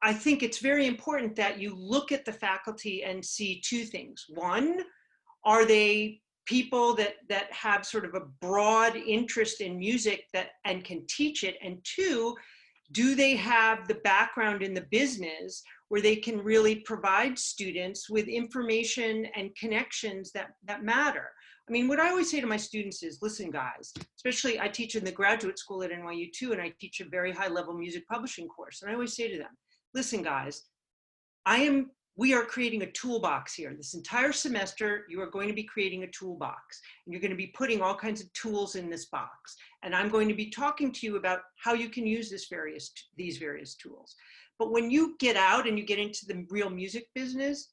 I 0.02 0.14
think 0.14 0.44
it's 0.44 0.60
very 0.60 0.86
important 0.86 1.36
that 1.36 1.60
you 1.60 1.76
look 1.76 2.12
at 2.12 2.26
the 2.26 2.34
faculty 2.34 3.04
and 3.04 3.24
see 3.24 3.62
two 3.62 3.86
things. 3.86 4.26
One, 4.30 4.82
are 5.46 5.66
they 5.66 6.22
people 6.46 6.94
that 6.96 7.16
that 7.30 7.52
have 7.52 7.86
sort 7.86 8.06
of 8.06 8.14
a 8.16 8.28
broad 8.42 8.96
interest 8.96 9.62
in 9.62 9.80
music 9.80 10.26
that 10.34 10.50
and 10.66 10.84
can 10.84 11.06
teach 11.08 11.44
it? 11.44 11.56
And 11.64 11.78
two, 11.84 12.36
do 12.92 13.16
they 13.16 13.36
have 13.36 13.88
the 13.88 14.02
background 14.04 14.62
in 14.62 14.74
the 14.74 14.88
business 14.92 15.64
where 15.94 16.02
they 16.02 16.16
can 16.16 16.40
really 16.40 16.78
provide 16.78 17.38
students 17.38 18.10
with 18.10 18.28
information 18.28 19.28
and 19.36 19.56
connections 19.56 20.32
that, 20.32 20.48
that 20.64 20.84
matter. 20.84 21.30
I 21.70 21.72
mean, 21.72 21.88
what 21.88 22.00
I 22.00 22.10
always 22.10 22.30
say 22.30 22.42
to 22.42 22.48
my 22.48 22.58
students 22.58 23.04
is, 23.04 23.20
listen, 23.22 23.50
guys, 23.50 23.94
especially 24.18 24.60
I 24.60 24.68
teach 24.68 24.96
in 24.96 25.06
the 25.06 25.12
graduate 25.12 25.58
school 25.58 25.82
at 25.84 25.92
NYU 25.92 26.32
too, 26.34 26.52
and 26.52 26.62
I 26.62 26.74
teach 26.80 27.00
a 27.00 27.06
very 27.06 27.32
high 27.32 27.48
level 27.48 27.74
music 27.74 28.06
publishing 28.08 28.48
course. 28.50 28.82
And 28.82 28.92
I 28.92 28.96
always 28.96 29.16
say 29.16 29.32
to 29.32 29.38
them, 29.38 29.52
listen, 29.94 30.24
guys, 30.24 30.64
I 31.46 31.58
am, 31.60 31.92
we 32.18 32.34
are 32.34 32.44
creating 32.44 32.82
a 32.82 32.92
toolbox 32.92 33.54
here. 33.54 33.74
This 33.76 33.94
entire 33.94 34.34
semester, 34.34 35.06
you 35.10 35.22
are 35.22 35.30
going 35.30 35.48
to 35.48 35.54
be 35.54 35.64
creating 35.64 36.04
a 36.04 36.12
toolbox 36.12 36.82
and 37.06 37.14
you're 37.14 37.22
going 37.22 37.32
to 37.32 37.38
be 37.38 37.54
putting 37.56 37.82
all 37.82 37.96
kinds 37.96 38.20
of 38.20 38.32
tools 38.34 38.76
in 38.76 38.90
this 38.90 39.06
box. 39.06 39.56
And 39.84 39.96
I'm 39.96 40.10
going 40.10 40.28
to 40.28 40.36
be 40.36 40.50
talking 40.50 40.92
to 40.92 41.06
you 41.08 41.16
about 41.16 41.40
how 41.64 41.74
you 41.74 41.88
can 41.88 42.06
use 42.06 42.30
this 42.30 42.48
various, 42.50 42.92
these 43.16 43.38
various 43.38 43.76
tools. 43.76 44.16
But 44.60 44.72
when 44.72 44.92
you 44.92 45.16
get 45.20 45.38
out 45.38 45.66
and 45.66 45.80
you 45.80 45.86
get 45.86 46.00
into 46.00 46.26
the 46.26 46.46
real 46.50 46.70
music 46.70 47.08
business, 47.16 47.70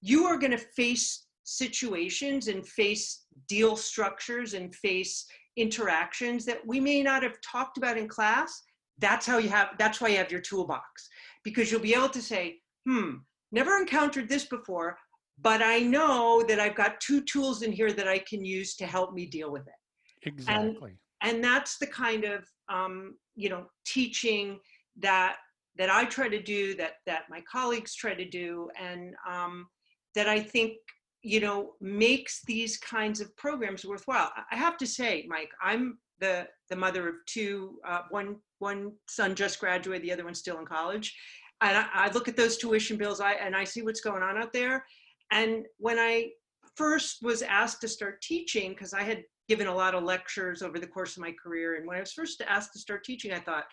you 0.00 0.26
are 0.26 0.38
going 0.38 0.52
to 0.52 0.58
face 0.58 1.21
situations 1.44 2.48
and 2.48 2.66
face 2.66 3.24
deal 3.48 3.76
structures 3.76 4.54
and 4.54 4.74
face 4.74 5.26
interactions 5.56 6.44
that 6.44 6.60
we 6.66 6.80
may 6.80 7.02
not 7.02 7.22
have 7.22 7.36
talked 7.40 7.78
about 7.78 7.98
in 7.98 8.08
class. 8.08 8.62
That's 8.98 9.26
how 9.26 9.38
you 9.38 9.48
have, 9.48 9.70
that's 9.78 10.00
why 10.00 10.08
you 10.08 10.16
have 10.18 10.30
your 10.30 10.40
toolbox 10.40 11.08
because 11.44 11.70
you'll 11.70 11.80
be 11.80 11.94
able 11.94 12.08
to 12.10 12.22
say, 12.22 12.58
hmm, 12.86 13.14
never 13.50 13.76
encountered 13.76 14.28
this 14.28 14.44
before, 14.44 14.96
but 15.40 15.62
I 15.62 15.80
know 15.80 16.44
that 16.46 16.60
I've 16.60 16.74
got 16.74 17.00
two 17.00 17.22
tools 17.22 17.62
in 17.62 17.72
here 17.72 17.92
that 17.92 18.08
I 18.08 18.18
can 18.18 18.44
use 18.44 18.76
to 18.76 18.86
help 18.86 19.12
me 19.12 19.26
deal 19.26 19.50
with 19.50 19.66
it. 19.66 20.28
Exactly. 20.28 20.92
And, 21.20 21.34
and 21.34 21.44
that's 21.44 21.78
the 21.78 21.86
kind 21.86 22.24
of, 22.24 22.44
um, 22.68 23.16
you 23.34 23.48
know, 23.48 23.66
teaching 23.86 24.58
that 24.98 25.36
that 25.78 25.88
I 25.88 26.04
try 26.04 26.28
to 26.28 26.42
do, 26.42 26.74
that 26.76 26.94
that 27.06 27.22
my 27.30 27.42
colleagues 27.50 27.94
try 27.94 28.14
to 28.14 28.28
do, 28.28 28.68
and 28.78 29.14
um, 29.28 29.66
that 30.14 30.28
I 30.28 30.40
think 30.40 30.74
you 31.22 31.40
know 31.40 31.72
makes 31.80 32.42
these 32.44 32.76
kinds 32.76 33.20
of 33.20 33.34
programs 33.36 33.84
worthwhile. 33.84 34.32
I 34.50 34.56
have 34.56 34.76
to 34.78 34.86
say, 34.86 35.26
Mike, 35.28 35.50
I'm 35.62 35.98
the 36.20 36.46
the 36.68 36.76
mother 36.76 37.08
of 37.08 37.14
two. 37.26 37.78
Uh, 37.86 38.02
one 38.10 38.36
one 38.58 38.92
son 39.08 39.34
just 39.34 39.60
graduated, 39.60 40.02
the 40.02 40.12
other 40.12 40.24
one's 40.24 40.38
still 40.38 40.58
in 40.58 40.66
college, 40.66 41.16
and 41.60 41.76
I, 41.76 41.86
I 41.92 42.10
look 42.12 42.28
at 42.28 42.36
those 42.36 42.56
tuition 42.56 42.96
bills, 42.96 43.20
I 43.20 43.32
and 43.34 43.54
I 43.54 43.64
see 43.64 43.82
what's 43.82 44.00
going 44.00 44.22
on 44.22 44.36
out 44.36 44.52
there. 44.52 44.84
And 45.30 45.64
when 45.78 45.98
I 45.98 46.30
first 46.76 47.22
was 47.22 47.42
asked 47.42 47.80
to 47.82 47.88
start 47.88 48.20
teaching, 48.22 48.70
because 48.70 48.92
I 48.92 49.02
had 49.02 49.24
given 49.48 49.66
a 49.66 49.74
lot 49.74 49.94
of 49.94 50.04
lectures 50.04 50.62
over 50.62 50.78
the 50.78 50.86
course 50.86 51.16
of 51.16 51.22
my 51.22 51.32
career, 51.42 51.76
and 51.76 51.86
when 51.86 51.96
I 51.96 52.00
was 52.00 52.12
first 52.12 52.42
asked 52.46 52.72
to 52.74 52.78
start 52.78 53.04
teaching, 53.04 53.32
I 53.32 53.40
thought 53.40 53.64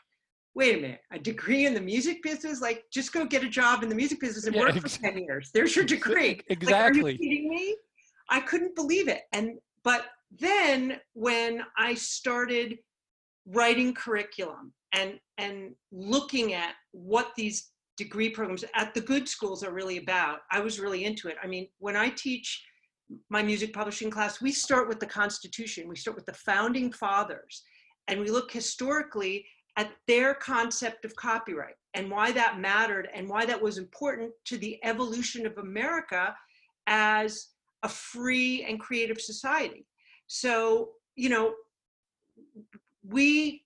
wait 0.56 0.78
a 0.78 0.82
minute, 0.82 1.02
a 1.12 1.20
degree 1.20 1.66
in 1.66 1.74
the 1.74 1.82
music 1.82 2.22
business? 2.24 2.62
Like, 2.62 2.84
just 2.92 3.14
go 3.14 3.26
get 3.26 3.44
a 3.44 3.50
job 3.50 3.84
in 3.84 3.90
the 3.90 3.96
music 3.96 4.20
business 4.20 4.46
and 4.46 4.56
yeah, 4.56 4.62
work 4.62 4.76
exactly. 4.76 5.10
for 5.10 5.14
10 5.16 5.24
years. 5.24 5.52
There's 5.54 5.76
your 5.76 5.86
degree. 5.98 6.42
Exactly. 6.48 7.02
Like, 7.02 7.06
are 7.06 7.10
you 7.12 7.18
kidding 7.18 7.50
me? 7.50 7.76
I 8.30 8.40
couldn't 8.42 8.76
believe 8.76 9.08
it. 9.08 9.22
And, 9.32 9.58
but 9.84 10.06
then 10.38 11.00
when 11.14 11.64
I 11.78 11.96
started 11.96 12.78
writing 13.48 13.94
curriculum 13.94 14.74
and, 14.94 15.20
and 15.38 15.74
looking 15.92 16.54
at 16.54 16.74
what 16.92 17.32
these 17.36 17.72
degree 17.98 18.30
programs 18.30 18.64
at 18.76 18.94
the 18.94 19.02
good 19.02 19.28
schools 19.28 19.64
are 19.64 19.72
really 19.72 19.98
about, 19.98 20.40
I 20.52 20.60
was 20.60 20.80
really 20.80 21.06
into 21.06 21.28
it. 21.28 21.38
I 21.44 21.48
mean, 21.48 21.68
when 21.80 21.96
I 21.96 22.10
teach 22.10 22.64
my 23.30 23.42
music 23.42 23.74
publishing 23.74 24.12
class, 24.12 24.42
we 24.42 24.52
start 24.52 24.88
with 24.88 25.00
the 25.00 25.06
Constitution. 25.06 25.88
We 25.88 25.96
start 25.96 26.16
with 26.16 26.26
the 26.26 26.34
founding 26.34 26.92
fathers. 26.92 27.64
And 28.08 28.20
we 28.20 28.30
look 28.30 28.52
historically 28.52 29.46
at 29.80 29.92
their 30.08 30.34
concept 30.34 31.06
of 31.06 31.16
copyright 31.16 31.78
and 31.94 32.12
why 32.12 32.34
that 32.34 32.60
mattered 32.60 33.08
and 33.16 33.30
why 33.30 33.46
that 33.46 33.62
was 33.62 33.78
important 33.78 34.30
to 34.44 34.58
the 34.58 34.78
evolution 34.84 35.46
of 35.46 35.58
America 35.58 36.36
as 36.88 37.48
a 37.84 37.88
free 37.88 38.66
and 38.68 38.78
creative 38.78 39.22
society. 39.22 39.86
So, 40.28 40.90
you 41.16 41.30
know, 41.30 41.54
we, 43.08 43.64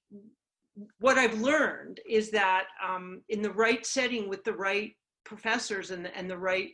what 0.99 1.17
I've 1.17 1.41
learned 1.41 1.99
is 2.07 2.29
that 2.29 2.65
um, 2.87 3.23
in 3.29 3.41
the 3.41 3.51
right 3.51 3.83
setting 3.83 4.29
with 4.29 4.43
the 4.43 4.53
right 4.53 4.95
professors 5.23 5.89
and 5.89 6.05
the, 6.05 6.15
and 6.15 6.29
the 6.29 6.37
right 6.37 6.69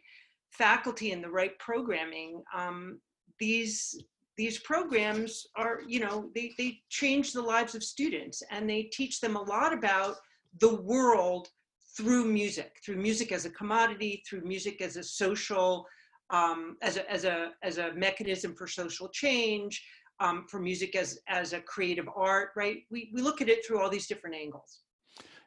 faculty 0.52 1.14
and 1.14 1.24
the 1.24 1.30
right 1.30 1.58
programming, 1.60 2.44
um, 2.54 3.00
these 3.40 4.04
these 4.40 4.58
programs 4.60 5.46
are, 5.58 5.82
you 5.86 6.00
know, 6.00 6.30
they, 6.34 6.54
they 6.58 6.80
change 6.88 7.34
the 7.34 7.42
lives 7.42 7.76
of 7.76 7.84
students 7.84 8.42
and 8.50 8.70
they 8.70 8.84
teach 8.84 9.20
them 9.20 9.36
a 9.36 9.42
lot 9.42 9.74
about 9.74 10.16
the 10.62 10.76
world 10.76 11.50
through 11.98 12.24
music, 12.24 12.72
through 12.82 12.96
music 12.96 13.34
as 13.34 13.44
a 13.44 13.50
commodity, 13.50 14.24
through 14.26 14.40
music 14.54 14.82
as 14.82 14.96
a 14.96 15.04
social, 15.04 15.86
um, 16.30 16.78
as, 16.82 16.96
a, 16.96 17.12
as, 17.12 17.26
a, 17.26 17.52
as 17.64 17.80
a 17.80 17.94
mechanism 17.96 18.56
for 18.56 18.66
social 18.66 19.10
change, 19.10 19.84
um, 20.22 20.46
for 20.50 20.62
music 20.62 20.96
as, 20.96 21.20
as 21.28 21.52
a 21.52 21.60
creative 21.60 22.08
art, 22.16 22.52
right? 22.56 22.78
We, 22.90 23.12
we 23.14 23.22
look 23.22 23.42
at 23.42 23.50
it 23.50 23.66
through 23.66 23.82
all 23.82 23.90
these 23.90 24.08
different 24.08 24.38
angles. 24.38 24.80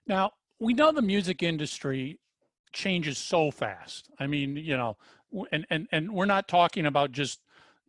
Now, 0.06 0.32
we 0.60 0.74
know 0.74 0.92
the 0.92 1.00
music 1.00 1.42
industry 1.42 2.18
changes 2.74 3.16
so 3.16 3.50
fast. 3.50 4.10
I 4.20 4.26
mean, 4.26 4.54
you 4.54 4.76
know, 4.76 4.98
and, 5.50 5.66
and, 5.70 5.88
and 5.92 6.12
we're 6.12 6.26
not 6.26 6.46
talking 6.46 6.84
about 6.84 7.12
just, 7.12 7.40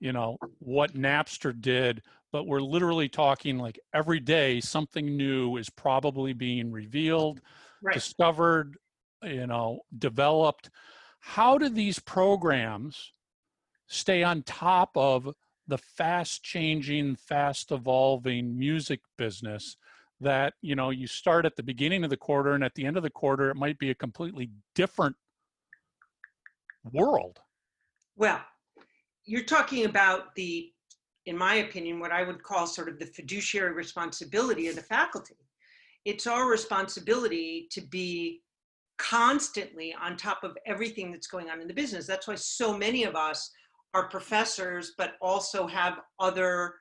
you 0.03 0.11
know, 0.11 0.37
what 0.59 0.93
Napster 0.93 1.59
did, 1.59 2.01
but 2.33 2.45
we're 2.45 2.59
literally 2.59 3.07
talking 3.07 3.57
like 3.57 3.79
every 3.93 4.19
day 4.19 4.59
something 4.59 5.15
new 5.15 5.55
is 5.55 5.69
probably 5.69 6.33
being 6.33 6.73
revealed, 6.73 7.39
Right. 7.81 7.95
discovered, 7.95 8.77
you 9.23 9.47
know, 9.47 9.79
developed. 9.97 10.69
How 11.21 11.57
do 11.57 11.69
these 11.69 11.99
programs 11.99 13.13
stay 13.87 14.23
on 14.23 14.43
top 14.43 14.91
of 14.97 15.33
the 15.67 15.77
fast 15.77 16.43
changing, 16.43 17.15
fast 17.15 17.71
evolving 17.71 18.59
music 18.59 18.99
business 19.17 19.77
that, 20.19 20.53
you 20.61 20.75
know, 20.75 20.89
you 20.89 21.07
start 21.07 21.45
at 21.45 21.55
the 21.55 21.63
beginning 21.63 22.03
of 22.03 22.09
the 22.09 22.17
quarter 22.17 22.51
and 22.51 22.63
at 22.63 22.75
the 22.75 22.85
end 22.85 22.97
of 22.97 23.03
the 23.03 23.09
quarter, 23.09 23.49
it 23.49 23.55
might 23.55 23.79
be 23.79 23.89
a 23.89 23.95
completely 23.95 24.49
different 24.75 25.15
world. 26.91 27.39
Well, 28.17 28.41
you're 29.25 29.43
talking 29.43 29.85
about 29.85 30.35
the, 30.35 30.71
in 31.25 31.37
my 31.37 31.55
opinion, 31.55 31.99
what 31.99 32.11
I 32.11 32.23
would 32.23 32.43
call 32.43 32.67
sort 32.67 32.89
of 32.89 32.99
the 32.99 33.05
fiduciary 33.05 33.73
responsibility 33.73 34.67
of 34.67 34.75
the 34.75 34.81
faculty. 34.81 35.35
It's 36.05 36.27
our 36.27 36.49
responsibility 36.49 37.67
to 37.71 37.81
be 37.81 38.41
constantly 38.97 39.95
on 40.01 40.17
top 40.17 40.43
of 40.43 40.57
everything 40.65 41.11
that's 41.11 41.27
going 41.27 41.49
on 41.49 41.61
in 41.61 41.67
the 41.67 41.73
business. 41.73 42.05
That's 42.05 42.27
why 42.27 42.35
so 42.35 42.77
many 42.77 43.03
of 43.05 43.15
us 43.15 43.49
are 43.93 44.07
professors, 44.09 44.93
but 44.97 45.13
also 45.21 45.67
have 45.67 45.99
other, 46.19 46.75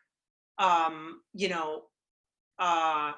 um, 0.59 1.21
you 1.35 1.49
know, 1.49 1.83
uh, 2.59 3.13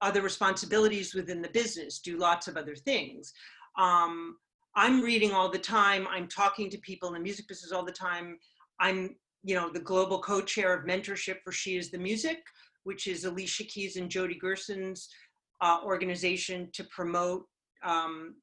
other 0.00 0.22
responsibilities 0.22 1.14
within 1.14 1.42
the 1.42 1.48
business, 1.48 1.98
do 1.98 2.16
lots 2.16 2.48
of 2.48 2.56
other 2.56 2.74
things. 2.74 3.32
Um, 3.78 4.36
I'm 4.74 5.02
reading 5.02 5.32
all 5.32 5.50
the 5.50 5.58
time. 5.58 6.06
I'm 6.08 6.28
talking 6.28 6.70
to 6.70 6.78
people 6.78 7.08
in 7.08 7.14
the 7.14 7.20
music 7.20 7.48
business 7.48 7.72
all 7.72 7.84
the 7.84 7.92
time. 7.92 8.38
I'm, 8.80 9.16
you 9.42 9.54
know, 9.54 9.70
the 9.70 9.80
global 9.80 10.18
co-chair 10.20 10.74
of 10.74 10.86
mentorship 10.86 11.36
for 11.44 11.52
She 11.52 11.76
is 11.76 11.90
the 11.90 11.98
Music, 11.98 12.38
which 12.84 13.06
is 13.06 13.24
Alicia 13.24 13.64
Keys 13.64 13.96
and 13.96 14.10
Jody 14.10 14.38
Gerson's 14.38 15.08
uh, 15.60 15.78
organization 15.84 16.68
to 16.72 16.84
promote 16.84 17.44
um, 17.84 18.34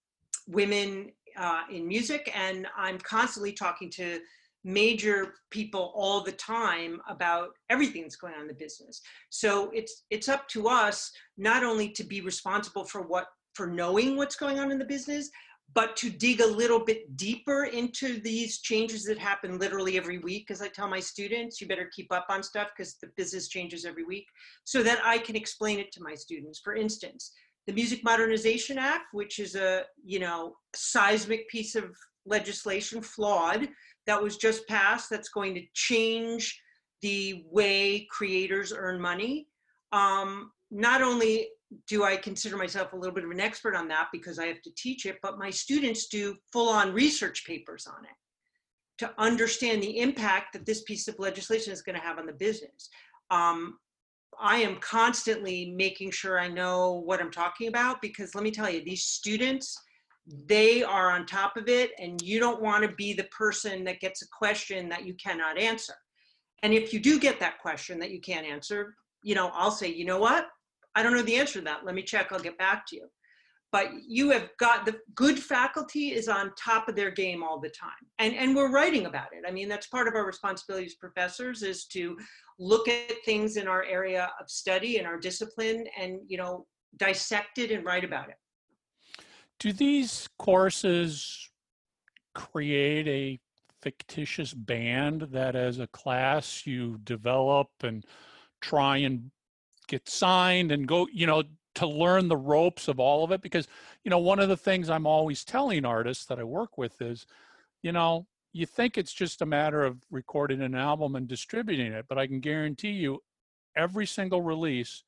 women 0.47 1.11
uh, 1.37 1.63
in 1.71 1.87
music. 1.87 2.31
And 2.35 2.67
I'm 2.77 2.97
constantly 2.99 3.51
talking 3.51 3.89
to 3.91 4.19
major 4.63 5.33
people 5.49 5.93
all 5.95 6.21
the 6.21 6.31
time 6.31 6.99
about 7.07 7.49
everything 7.69 8.01
that's 8.01 8.15
going 8.15 8.33
on 8.33 8.41
in 8.41 8.47
the 8.47 8.53
business. 8.53 9.01
So 9.29 9.71
it's 9.73 10.03
it's 10.09 10.27
up 10.27 10.47
to 10.49 10.67
us 10.67 11.11
not 11.37 11.63
only 11.63 11.89
to 11.91 12.03
be 12.03 12.21
responsible 12.21 12.83
for 12.83 13.01
what 13.01 13.27
for 13.53 13.67
knowing 13.67 14.17
what's 14.17 14.35
going 14.35 14.59
on 14.59 14.71
in 14.71 14.77
the 14.77 14.85
business, 14.85 15.29
but 15.73 15.95
to 15.97 16.09
dig 16.09 16.41
a 16.41 16.47
little 16.47 16.83
bit 16.83 17.15
deeper 17.17 17.65
into 17.65 18.19
these 18.21 18.59
changes 18.59 19.03
that 19.05 19.17
happen 19.17 19.59
literally 19.59 19.97
every 19.97 20.17
week. 20.17 20.49
As 20.49 20.61
I 20.61 20.69
tell 20.69 20.87
my 20.87 20.99
students, 20.99 21.59
you 21.59 21.67
better 21.67 21.89
keep 21.93 22.11
up 22.11 22.25
on 22.29 22.41
stuff 22.41 22.69
because 22.75 22.95
the 22.95 23.09
business 23.17 23.47
changes 23.47 23.85
every 23.85 24.03
week, 24.03 24.25
so 24.63 24.81
that 24.83 24.99
I 25.03 25.17
can 25.17 25.35
explain 25.35 25.79
it 25.79 25.91
to 25.93 26.03
my 26.03 26.15
students. 26.15 26.59
For 26.63 26.75
instance, 26.75 27.31
the 27.67 27.73
Music 27.73 28.03
Modernization 28.03 28.77
Act, 28.77 29.13
which 29.13 29.39
is 29.39 29.55
a 29.55 29.83
you 30.03 30.19
know 30.19 30.55
seismic 30.75 31.49
piece 31.49 31.75
of 31.75 31.95
legislation, 32.25 33.01
flawed, 33.01 33.67
that 34.05 34.21
was 34.21 34.37
just 34.37 34.67
passed, 34.67 35.09
that's 35.09 35.29
going 35.29 35.53
to 35.55 35.63
change 35.73 36.59
the 37.01 37.43
way 37.51 38.07
creators 38.09 38.73
earn 38.75 38.99
money. 38.99 39.47
Um, 39.91 40.51
not 40.71 41.01
only 41.01 41.47
do 41.87 42.03
I 42.03 42.15
consider 42.15 42.57
myself 42.57 42.93
a 42.93 42.95
little 42.95 43.13
bit 43.13 43.25
of 43.25 43.31
an 43.31 43.39
expert 43.39 43.75
on 43.75 43.87
that 43.89 44.07
because 44.11 44.39
I 44.39 44.45
have 44.45 44.61
to 44.61 44.71
teach 44.77 45.05
it, 45.05 45.17
but 45.21 45.37
my 45.37 45.49
students 45.49 46.07
do 46.07 46.35
full 46.51 46.69
on 46.69 46.93
research 46.93 47.45
papers 47.45 47.87
on 47.87 48.05
it 48.05 48.11
to 48.99 49.13
understand 49.17 49.83
the 49.83 49.99
impact 49.99 50.53
that 50.53 50.65
this 50.65 50.81
piece 50.83 51.07
of 51.07 51.15
legislation 51.19 51.71
is 51.71 51.81
going 51.81 51.97
to 51.97 52.01
have 52.01 52.17
on 52.17 52.25
the 52.25 52.33
business. 52.33 52.89
Um, 53.29 53.77
I 54.39 54.57
am 54.57 54.77
constantly 54.77 55.73
making 55.75 56.11
sure 56.11 56.39
I 56.39 56.47
know 56.47 57.01
what 57.05 57.19
I'm 57.19 57.31
talking 57.31 57.67
about 57.67 58.01
because 58.01 58.35
let 58.35 58.43
me 58.43 58.51
tell 58.51 58.69
you, 58.69 58.83
these 58.83 59.03
students, 59.03 59.77
they 60.45 60.83
are 60.83 61.11
on 61.11 61.25
top 61.25 61.57
of 61.57 61.69
it 61.69 61.91
and 61.99 62.21
you 62.21 62.39
don't 62.39 62.61
want 62.61 62.83
to 62.83 62.95
be 62.95 63.13
the 63.13 63.25
person 63.25 63.83
that 63.85 63.99
gets 63.99 64.21
a 64.21 64.27
question 64.37 64.89
that 64.89 65.05
you 65.05 65.15
cannot 65.15 65.57
answer. 65.57 65.93
And 66.63 66.73
if 66.73 66.93
you 66.93 66.99
do 66.99 67.19
get 67.19 67.39
that 67.39 67.59
question 67.59 67.99
that 67.99 68.11
you 68.11 68.19
can't 68.19 68.45
answer, 68.45 68.95
you 69.23 69.35
know, 69.35 69.51
I'll 69.53 69.71
say, 69.71 69.87
you 69.87 70.05
know 70.05 70.19
what? 70.19 70.47
I 70.95 71.03
don't 71.03 71.13
know 71.13 71.21
the 71.21 71.37
answer 71.37 71.59
to 71.59 71.65
that. 71.65 71.85
Let 71.85 71.95
me 71.95 72.03
check. 72.03 72.31
I'll 72.31 72.39
get 72.39 72.57
back 72.57 72.85
to 72.87 72.95
you. 72.95 73.07
But 73.71 73.91
you 74.07 74.29
have 74.31 74.49
got 74.57 74.85
the 74.85 74.99
good 75.13 75.37
faculty 75.37 76.13
is 76.13 76.29
on 76.29 76.53
top 76.57 76.87
of 76.87 76.95
their 76.95 77.11
game 77.11 77.43
all 77.43 77.59
the 77.59 77.69
time. 77.69 77.91
And, 78.17 78.33
and 78.33 78.55
we're 78.55 78.71
writing 78.71 79.05
about 79.05 79.27
it. 79.33 79.43
I 79.45 79.51
mean, 79.51 79.67
that's 79.67 79.87
part 79.87 80.07
of 80.07 80.15
our 80.15 80.25
responsibility 80.25 80.85
as 80.85 80.95
professors 80.95 81.63
is 81.63 81.85
to 81.87 82.17
look 82.59 82.87
at 82.87 83.11
things 83.25 83.57
in 83.57 83.67
our 83.67 83.83
area 83.83 84.31
of 84.39 84.49
study 84.49 84.97
and 84.97 85.05
our 85.05 85.19
discipline 85.19 85.85
and, 85.99 86.19
you 86.27 86.37
know, 86.37 86.65
dissect 86.95 87.57
it 87.57 87.71
and 87.71 87.85
write 87.85 88.05
about 88.05 88.29
it. 88.29 88.37
Do 89.59 89.73
these 89.73 90.29
courses 90.39 91.49
create 92.33 93.07
a 93.07 93.39
fictitious 93.81 94.53
band 94.53 95.27
that 95.31 95.55
as 95.55 95.79
a 95.79 95.87
class 95.87 96.65
you 96.65 96.99
develop 97.03 97.69
and 97.83 98.05
try 98.61 98.97
and 98.97 99.31
get 99.87 100.09
signed 100.09 100.71
and 100.71 100.87
go, 100.87 101.07
you 101.11 101.27
know, 101.27 101.43
to 101.75 101.87
learn 101.87 102.27
the 102.27 102.37
ropes 102.37 102.87
of 102.87 102.99
all 102.99 103.23
of 103.23 103.31
it? 103.31 103.41
Because, 103.41 103.67
you 104.03 104.09
know, 104.09 104.17
one 104.17 104.39
of 104.39 104.49
the 104.49 104.57
things 104.57 104.89
I'm 104.89 105.07
always 105.07 105.43
telling 105.43 105.85
artists 105.85 106.25
that 106.25 106.39
I 106.39 106.43
work 106.43 106.77
with 106.77 107.01
is, 107.01 107.25
you 107.81 107.91
know, 107.91 108.27
you 108.53 108.65
think 108.65 108.97
it's 108.97 109.13
just 109.13 109.41
a 109.41 109.45
matter 109.45 109.83
of 109.83 109.97
recording 110.09 110.61
an 110.61 110.75
album 110.75 111.15
and 111.15 111.27
distributing 111.27 111.91
it, 111.91 112.05
but 112.09 112.17
I 112.17 112.27
can 112.27 112.39
guarantee 112.39 112.91
you 112.91 113.21
every 113.75 114.05
single 114.05 114.41
release, 114.41 115.03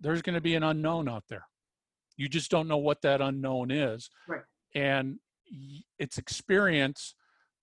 there's 0.00 0.22
going 0.22 0.34
to 0.34 0.40
be 0.40 0.54
an 0.54 0.62
unknown 0.62 1.08
out 1.08 1.24
there. 1.28 1.46
You 2.16 2.28
just 2.28 2.50
don't 2.50 2.68
know 2.68 2.78
what 2.78 3.02
that 3.02 3.20
unknown 3.20 3.70
is. 3.70 4.10
Right. 4.28 4.42
And 4.74 5.18
it's 5.98 6.18
experience 6.18 7.14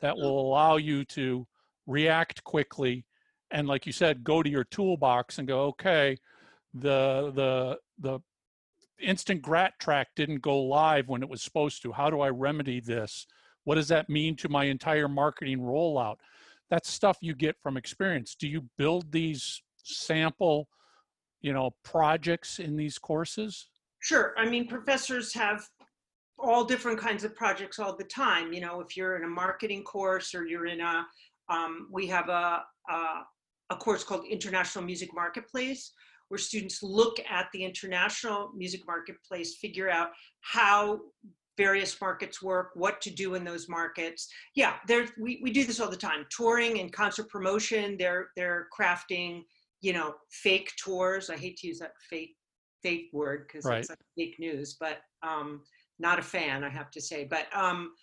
that 0.02 0.18
will 0.18 0.40
allow 0.40 0.78
you 0.78 1.06
to 1.06 1.48
react 1.88 2.44
quickly 2.44 3.06
and 3.52 3.68
like 3.68 3.86
you 3.86 3.92
said 3.92 4.24
go 4.24 4.42
to 4.42 4.50
your 4.50 4.64
toolbox 4.64 5.38
and 5.38 5.48
go 5.48 5.62
okay 5.66 6.18
the 6.76 7.32
the 7.34 7.80
the 8.00 8.20
instant 9.02 9.42
grat 9.42 9.74
track 9.80 10.08
didn't 10.16 10.42
go 10.42 10.62
live 10.62 11.08
when 11.08 11.24
it 11.24 11.30
was 11.30 11.42
supposed 11.42 11.82
to. 11.82 11.92
How 11.92 12.10
do 12.10 12.22
i 12.22 12.30
remedy 12.30 12.80
this? 12.80 13.26
What 13.64 13.76
does 13.76 13.88
that 13.88 14.10
mean 14.10 14.36
to 14.38 14.50
my 14.50 14.66
entire 14.66 15.08
marketing 15.08 15.60
rollout? 15.60 16.18
That's 16.70 16.90
stuff 16.90 17.18
you 17.22 17.34
get 17.34 17.56
from 17.62 17.78
experience. 17.78 18.36
Do 18.36 18.48
you 18.48 18.70
build 18.78 19.12
these 19.12 19.62
sample 19.84 20.68
you 21.42 21.54
know 21.54 21.72
projects 21.84 22.60
in 22.60 22.76
these 22.76 22.98
courses? 22.98 23.68
Sure. 24.00 24.34
I 24.38 24.48
mean, 24.48 24.68
professors 24.68 25.34
have 25.34 25.68
all 26.38 26.66
different 26.66 27.00
kinds 27.00 27.24
of 27.24 27.36
projects 27.36 27.80
all 27.80 27.96
the 27.96 28.04
time. 28.04 28.54
You 28.54 28.62
know, 28.62 28.82
if 28.82 28.96
you're 28.96 29.16
in 29.16 29.24
a 29.24 29.28
marketing 29.28 29.84
course 29.84 30.36
or 30.36 30.46
you're 30.46 30.68
in 30.68 30.82
a, 30.82 31.06
um, 31.50 31.88
we 31.92 32.06
have 32.08 32.30
a, 32.30 32.64
a, 32.90 32.96
a 33.70 33.76
course 33.78 34.04
called 34.04 34.26
International 34.30 34.84
Music 34.84 35.10
Marketplace, 35.14 35.92
where 36.36 36.40
students 36.40 36.84
look 36.84 37.18
at 37.30 37.48
the 37.54 37.64
international 37.64 38.52
music 38.54 38.82
marketplace, 38.86 39.56
figure 39.56 39.90
out 39.90 40.10
how 40.42 41.00
various 41.58 42.02
markets 42.02 42.42
work, 42.42 42.72
what 42.74 43.00
to 43.00 43.10
do 43.10 43.36
in 43.36 43.46
those 43.46 43.70
markets. 43.70 44.28
Yeah, 44.54 44.74
there 44.86 45.08
we, 45.18 45.40
we 45.42 45.52
do 45.54 45.64
this 45.64 45.80
all 45.80 45.90
the 45.90 45.96
time. 45.96 46.26
Touring 46.30 46.82
and 46.82 46.92
concert 46.92 47.30
promotion, 47.30 47.96
they're 47.98 48.28
they're 48.36 48.68
crafting, 48.78 49.44
you 49.80 49.94
know, 49.94 50.16
fake 50.30 50.74
tours. 50.84 51.30
I 51.30 51.38
hate 51.38 51.56
to 51.60 51.68
use 51.68 51.80
that 51.80 51.94
fake 52.10 52.36
fake 52.84 53.08
word 53.14 53.48
because 53.48 53.64
Right. 53.64 53.80
it's 53.80 53.90
like 53.90 54.00
fake 54.18 54.36
news, 54.38 54.76
but 54.78 54.98
um, 55.24 55.62
not 56.00 56.20
a 56.20 56.22
fan, 56.22 56.66
I 56.66 56.70
have 56.70 56.92
to 56.92 57.02
say. 57.02 57.24
But 57.24 57.46
um, 57.56 57.94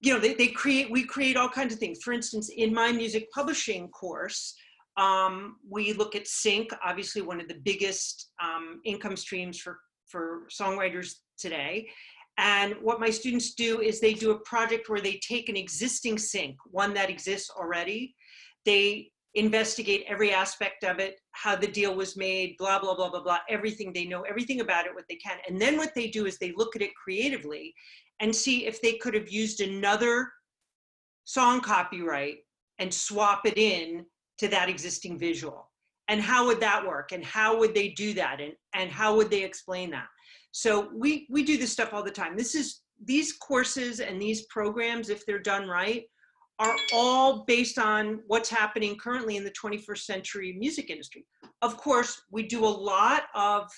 you 0.00 0.14
know, 0.14 0.20
they, 0.20 0.34
they 0.34 0.46
create 0.46 0.88
we 0.88 1.02
create 1.02 1.36
all 1.36 1.48
kinds 1.48 1.74
of 1.74 1.80
things. 1.80 1.98
For 2.00 2.12
instance, 2.12 2.48
in 2.56 2.72
my 2.72 2.92
music 2.92 3.28
publishing 3.32 3.88
course, 3.88 4.54
um, 4.96 5.56
we 5.68 5.92
look 5.92 6.14
at 6.14 6.26
sync, 6.26 6.70
obviously 6.84 7.22
one 7.22 7.40
of 7.40 7.48
the 7.48 7.60
biggest 7.64 8.30
um, 8.42 8.80
income 8.84 9.16
streams 9.16 9.58
for 9.58 9.78
for 10.08 10.42
songwriters 10.52 11.14
today. 11.38 11.88
And 12.38 12.74
what 12.82 13.00
my 13.00 13.10
students 13.10 13.54
do 13.54 13.80
is 13.80 14.00
they 14.00 14.14
do 14.14 14.30
a 14.30 14.40
project 14.40 14.88
where 14.88 15.00
they 15.00 15.20
take 15.26 15.48
an 15.48 15.56
existing 15.56 16.18
sync, 16.18 16.56
one 16.66 16.94
that 16.94 17.10
exists 17.10 17.50
already. 17.50 18.14
They 18.64 19.10
investigate 19.34 20.04
every 20.06 20.32
aspect 20.32 20.84
of 20.84 20.98
it, 20.98 21.16
how 21.32 21.56
the 21.56 21.66
deal 21.66 21.94
was 21.94 22.16
made, 22.16 22.56
blah, 22.58 22.78
blah, 22.78 22.94
blah, 22.94 23.10
blah, 23.10 23.22
blah, 23.22 23.38
everything. 23.48 23.92
They 23.92 24.04
know 24.04 24.22
everything 24.22 24.60
about 24.60 24.86
it, 24.86 24.94
what 24.94 25.04
they 25.08 25.16
can. 25.16 25.38
And 25.48 25.60
then 25.60 25.76
what 25.78 25.94
they 25.94 26.08
do 26.08 26.26
is 26.26 26.38
they 26.38 26.52
look 26.56 26.76
at 26.76 26.82
it 26.82 26.94
creatively 27.02 27.74
and 28.20 28.34
see 28.34 28.66
if 28.66 28.80
they 28.80 28.94
could 28.94 29.14
have 29.14 29.30
used 29.30 29.60
another 29.60 30.30
song 31.24 31.60
copyright 31.60 32.38
and 32.78 32.92
swap 32.92 33.46
it 33.46 33.56
in 33.56 34.04
to 34.42 34.48
that 34.48 34.68
existing 34.68 35.18
visual. 35.18 35.70
And 36.08 36.20
how 36.20 36.46
would 36.46 36.60
that 36.60 36.84
work? 36.84 37.12
And 37.12 37.24
how 37.24 37.58
would 37.58 37.74
they 37.74 37.90
do 37.90 38.12
that? 38.14 38.40
And, 38.40 38.52
and 38.74 38.90
how 38.90 39.16
would 39.16 39.30
they 39.30 39.44
explain 39.44 39.90
that? 39.90 40.08
So 40.50 40.90
we, 40.92 41.26
we 41.30 41.44
do 41.44 41.56
this 41.56 41.72
stuff 41.72 41.94
all 41.94 42.02
the 42.02 42.10
time. 42.10 42.36
This 42.36 42.54
is, 42.56 42.80
these 43.04 43.34
courses 43.34 44.00
and 44.00 44.20
these 44.20 44.42
programs, 44.46 45.10
if 45.10 45.24
they're 45.24 45.38
done 45.38 45.68
right, 45.68 46.02
are 46.58 46.76
all 46.92 47.44
based 47.46 47.78
on 47.78 48.20
what's 48.26 48.50
happening 48.50 48.96
currently 48.98 49.36
in 49.36 49.44
the 49.44 49.52
21st 49.52 49.98
century 49.98 50.56
music 50.58 50.90
industry. 50.90 51.24
Of 51.62 51.76
course, 51.76 52.20
we 52.30 52.42
do 52.42 52.64
a 52.64 52.66
lot 52.66 53.22
of 53.34 53.68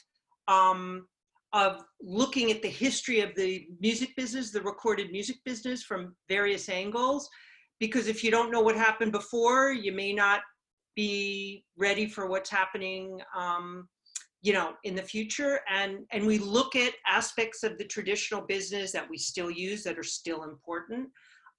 um, 0.48 1.06
of 1.52 1.84
looking 2.02 2.50
at 2.50 2.62
the 2.62 2.68
history 2.68 3.20
of 3.20 3.32
the 3.36 3.66
music 3.80 4.10
business, 4.16 4.50
the 4.50 4.60
recorded 4.60 5.12
music 5.12 5.36
business 5.44 5.84
from 5.84 6.16
various 6.28 6.68
angles, 6.68 7.30
because 7.78 8.08
if 8.08 8.24
you 8.24 8.30
don't 8.30 8.50
know 8.50 8.60
what 8.60 8.76
happened 8.76 9.12
before, 9.12 9.70
you 9.70 9.92
may 9.92 10.12
not 10.12 10.40
be 10.94 11.64
ready 11.76 12.06
for 12.06 12.26
what's 12.26 12.50
happening 12.50 13.20
um, 13.36 13.88
you 14.44 14.52
know 14.52 14.74
in 14.84 14.94
the 14.94 15.02
future. 15.02 15.60
And 15.68 16.04
and 16.12 16.24
we 16.26 16.38
look 16.38 16.76
at 16.76 16.92
aspects 17.06 17.64
of 17.64 17.78
the 17.78 17.84
traditional 17.84 18.42
business 18.42 18.92
that 18.92 19.08
we 19.08 19.18
still 19.18 19.50
use 19.50 19.82
that 19.84 19.98
are 19.98 20.04
still 20.04 20.44
important. 20.44 21.08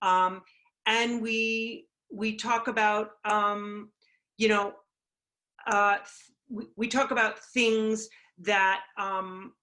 Um, 0.01 0.41
and 0.85 1.21
we 1.21 1.87
we 2.11 2.35
talk 2.35 2.67
about 2.67 3.09
um, 3.25 3.89
you 4.37 4.47
know 4.47 4.73
uh, 5.67 5.97
we, 6.49 6.65
we 6.77 6.87
talk 6.87 7.11
about 7.11 7.39
things 7.53 8.07
that 8.37 8.81
um, 8.99 9.53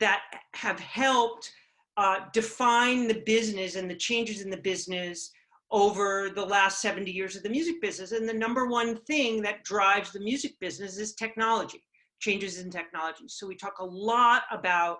that 0.00 0.22
have 0.54 0.80
helped 0.80 1.52
uh, 1.98 2.20
define 2.32 3.06
the 3.06 3.22
business 3.26 3.76
and 3.76 3.90
the 3.90 3.94
changes 3.94 4.40
in 4.40 4.48
the 4.48 4.56
business 4.56 5.30
over 5.72 6.28
the 6.28 6.44
last 6.44 6.82
70 6.82 7.10
years 7.10 7.34
of 7.34 7.42
the 7.42 7.48
music 7.48 7.80
business. 7.80 8.12
And 8.12 8.28
the 8.28 8.34
number 8.34 8.66
one 8.66 8.96
thing 9.04 9.42
that 9.42 9.64
drives 9.64 10.12
the 10.12 10.20
music 10.20 10.52
business 10.60 10.98
is 10.98 11.14
technology, 11.14 11.82
changes 12.20 12.58
in 12.58 12.70
technology. 12.70 13.24
So 13.26 13.46
we 13.46 13.56
talk 13.56 13.78
a 13.80 13.84
lot 13.84 14.42
about 14.52 14.98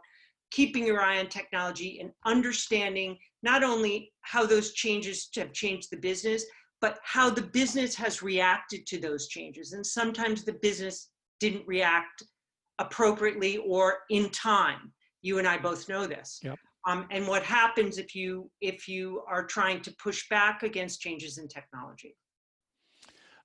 keeping 0.50 0.86
your 0.86 1.02
eye 1.02 1.18
on 1.18 1.28
technology 1.28 2.00
and 2.00 2.10
understanding 2.24 3.18
not 3.42 3.62
only 3.62 4.12
how 4.22 4.46
those 4.46 4.72
changes 4.72 5.28
have 5.36 5.52
changed 5.52 5.90
the 5.90 5.96
business, 5.98 6.44
but 6.80 6.98
how 7.04 7.30
the 7.30 7.42
business 7.42 7.94
has 7.94 8.22
reacted 8.22 8.86
to 8.86 8.98
those 8.98 9.28
changes. 9.28 9.72
And 9.72 9.86
sometimes 9.86 10.42
the 10.42 10.54
business 10.54 11.10
didn't 11.38 11.66
react 11.66 12.22
appropriately 12.78 13.58
or 13.58 13.98
in 14.10 14.30
time. 14.30 14.92
You 15.20 15.38
and 15.38 15.46
I 15.46 15.58
both 15.58 15.88
know 15.88 16.06
this. 16.06 16.40
Yep. 16.42 16.58
Um, 16.86 17.06
and 17.10 17.28
what 17.28 17.42
happens 17.44 17.98
if 17.98 18.14
you 18.14 18.50
if 18.60 18.88
you 18.88 19.22
are 19.28 19.44
trying 19.46 19.80
to 19.82 19.94
push 20.02 20.28
back 20.28 20.62
against 20.62 21.00
changes 21.00 21.38
in 21.38 21.46
technology? 21.48 22.16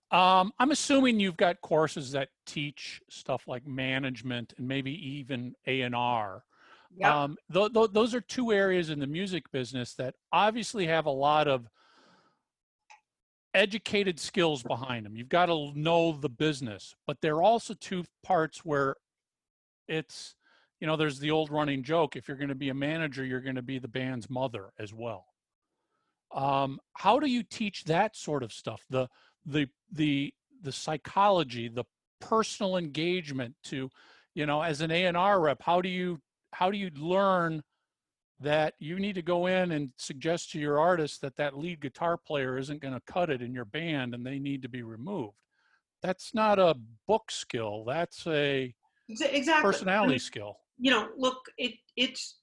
Um, 0.09 0.53
I'm 0.57 0.71
assuming 0.71 1.19
you've 1.19 1.37
got 1.37 1.61
courses 1.61 2.11
that 2.13 2.29
teach 2.45 3.01
stuff 3.09 3.43
like 3.47 3.67
management 3.67 4.53
and 4.57 4.67
maybe 4.67 4.91
even 4.91 5.53
A 5.67 5.81
and 5.81 5.93
R. 5.93 6.43
Yep. 6.95 7.11
Um, 7.11 7.37
th- 7.53 7.73
th- 7.73 7.91
those 7.91 8.15
are 8.15 8.21
two 8.21 8.53
areas 8.53 8.89
in 8.89 8.99
the 8.99 9.07
music 9.07 9.51
business 9.51 9.93
that 9.95 10.15
obviously 10.31 10.87
have 10.87 11.05
a 11.05 11.11
lot 11.11 11.49
of 11.49 11.67
educated 13.53 14.19
skills 14.19 14.63
behind 14.63 15.05
them. 15.05 15.17
You've 15.17 15.27
got 15.27 15.47
to 15.47 15.73
know 15.75 16.13
the 16.13 16.29
business, 16.29 16.95
but 17.05 17.17
there 17.21 17.35
are 17.35 17.43
also 17.43 17.73
two 17.73 18.05
parts 18.23 18.63
where 18.63 18.95
it's, 19.89 20.35
you 20.79 20.87
know, 20.87 20.95
there's 20.95 21.19
the 21.19 21.31
old 21.31 21.49
running 21.49 21.83
joke 21.83 22.15
if 22.15 22.27
you're 22.27 22.37
going 22.37 22.49
to 22.49 22.55
be 22.55 22.69
a 22.69 22.73
manager, 22.73 23.25
you're 23.25 23.41
going 23.41 23.55
to 23.55 23.61
be 23.61 23.79
the 23.79 23.87
band's 23.87 24.29
mother 24.29 24.71
as 24.79 24.93
well. 24.93 25.25
Um, 26.33 26.79
how 26.93 27.19
do 27.19 27.27
you 27.27 27.43
teach 27.43 27.85
that 27.85 28.15
sort 28.15 28.43
of 28.43 28.51
stuff? 28.51 28.83
The 28.89 29.07
the 29.45 29.67
the 29.91 30.33
the 30.61 30.71
psychology, 30.71 31.69
the 31.69 31.85
personal 32.19 32.77
engagement 32.77 33.55
to, 33.65 33.89
you 34.33 34.45
know, 34.45 34.61
as 34.61 34.81
an 34.81 34.91
A&R 34.91 35.39
rep, 35.39 35.61
how 35.61 35.81
do 35.81 35.89
you 35.89 36.19
how 36.51 36.69
do 36.69 36.77
you 36.77 36.89
learn 36.95 37.63
that 38.39 38.73
you 38.79 38.99
need 38.99 39.15
to 39.15 39.21
go 39.21 39.47
in 39.47 39.71
and 39.71 39.91
suggest 39.97 40.51
to 40.51 40.59
your 40.59 40.79
artist 40.79 41.21
that 41.21 41.35
that 41.37 41.57
lead 41.57 41.79
guitar 41.79 42.17
player 42.17 42.57
isn't 42.57 42.81
going 42.81 42.93
to 42.93 43.01
cut 43.11 43.29
it 43.29 43.41
in 43.41 43.53
your 43.53 43.65
band 43.65 44.13
and 44.13 44.25
they 44.25 44.37
need 44.37 44.61
to 44.61 44.69
be 44.69 44.83
removed 44.83 45.35
that's 46.03 46.33
not 46.35 46.59
a 46.59 46.75
book 47.07 47.31
skill 47.31 47.83
that's 47.85 48.27
a 48.27 48.73
Exactly. 49.09 49.71
personality 49.71 50.05
I 50.05 50.13
mean, 50.13 50.19
skill 50.19 50.57
you 50.77 50.91
know, 50.91 51.09
look, 51.17 51.39
it 51.57 51.73
it's 51.95 52.37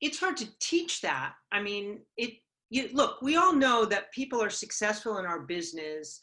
it's 0.00 0.20
hard 0.20 0.36
to 0.38 0.48
teach 0.60 1.00
that. 1.02 1.34
I 1.52 1.60
mean, 1.62 2.00
it 2.16 2.34
you 2.70 2.88
look, 2.92 3.22
we 3.22 3.36
all 3.36 3.54
know 3.54 3.84
that 3.84 4.12
people 4.12 4.42
are 4.42 4.50
successful 4.50 5.18
in 5.18 5.26
our 5.26 5.40
business 5.40 6.20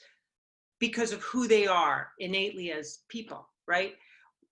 because 0.79 1.13
of 1.13 1.23
who 1.23 1.47
they 1.47 1.65
are 1.65 2.09
innately 2.19 2.71
as 2.71 2.99
people, 3.09 3.47
right? 3.67 3.93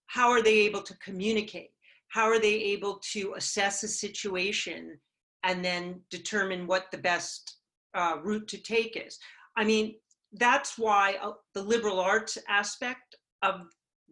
How 0.08 0.30
are 0.30 0.42
they 0.42 0.60
able 0.60 0.82
to 0.82 0.98
communicate? 0.98 1.72
How 2.10 2.26
are 2.26 2.40
they 2.40 2.54
able 2.54 3.02
to 3.14 3.34
assess 3.36 3.84
a 3.84 3.88
situation 3.88 4.98
and 5.44 5.64
then 5.64 6.02
determine 6.10 6.68
what 6.68 6.92
the 6.92 6.98
best 6.98 7.58
uh, 7.94 8.18
route 8.24 8.48
to 8.50 8.58
take 8.58 8.96
is? 8.96 9.18
I 9.58 9.64
mean, 9.64 9.96
that's 10.34 10.78
why 10.78 11.18
uh, 11.22 11.32
the 11.54 11.64
liberal 11.64 12.00
arts 12.00 12.38
aspect 12.48 13.16
of 13.44 13.62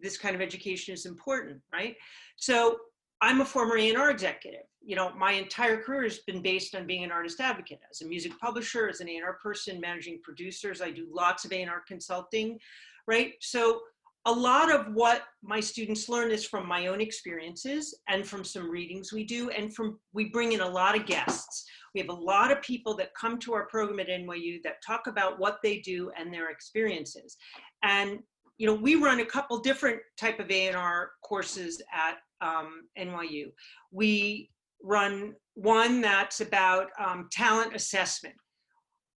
this 0.02 0.16
kind 0.18 0.34
of 0.34 0.40
education 0.40 0.94
is 0.94 1.06
important, 1.06 1.60
right? 1.72 1.96
So 2.36 2.78
I'm 3.20 3.40
a 3.40 3.44
former 3.44 3.76
A&R 3.76 4.10
executive. 4.10 4.62
You 4.82 4.96
know, 4.96 5.12
my 5.14 5.32
entire 5.32 5.82
career 5.82 6.04
has 6.04 6.20
been 6.20 6.40
based 6.40 6.74
on 6.74 6.86
being 6.86 7.04
an 7.04 7.12
artist 7.12 7.40
advocate. 7.40 7.80
As 7.90 8.00
a 8.00 8.06
music 8.06 8.32
publisher, 8.40 8.88
as 8.88 9.00
an 9.00 9.08
A&R 9.08 9.38
person, 9.42 9.80
managing 9.80 10.20
producers, 10.22 10.80
I 10.80 10.90
do 10.90 11.06
lots 11.12 11.44
of 11.44 11.52
A&R 11.52 11.82
consulting, 11.86 12.58
right? 13.06 13.34
So 13.40 13.80
a 14.26 14.32
lot 14.32 14.70
of 14.70 14.92
what 14.94 15.22
my 15.42 15.60
students 15.60 16.08
learn 16.08 16.30
is 16.30 16.44
from 16.44 16.66
my 16.68 16.88
own 16.88 17.00
experiences 17.00 17.98
and 18.08 18.26
from 18.26 18.44
some 18.44 18.70
readings 18.70 19.12
we 19.12 19.24
do 19.24 19.48
and 19.50 19.74
from 19.74 19.98
we 20.12 20.26
bring 20.26 20.52
in 20.52 20.60
a 20.60 20.68
lot 20.68 20.94
of 20.94 21.06
guests 21.06 21.64
we 21.94 22.00
have 22.00 22.10
a 22.10 22.12
lot 22.12 22.52
of 22.52 22.60
people 22.60 22.94
that 22.94 23.14
come 23.14 23.38
to 23.38 23.54
our 23.54 23.64
program 23.66 23.98
at 23.98 24.08
nyu 24.08 24.62
that 24.62 24.82
talk 24.86 25.06
about 25.06 25.38
what 25.38 25.58
they 25.62 25.78
do 25.78 26.10
and 26.18 26.32
their 26.32 26.50
experiences 26.50 27.38
and 27.82 28.18
you 28.60 28.66
know 28.66 28.74
we 28.74 28.94
run 28.94 29.20
a 29.20 29.24
couple 29.24 29.58
different 29.58 29.98
type 30.18 30.38
of 30.38 30.50
a&r 30.50 31.10
courses 31.24 31.82
at 31.92 32.16
um, 32.46 32.82
nyu 32.98 33.46
we 33.90 34.50
run 34.82 35.34
one 35.54 36.00
that's 36.00 36.40
about 36.40 36.88
um, 36.98 37.28
talent 37.30 37.74
assessment. 37.74 38.34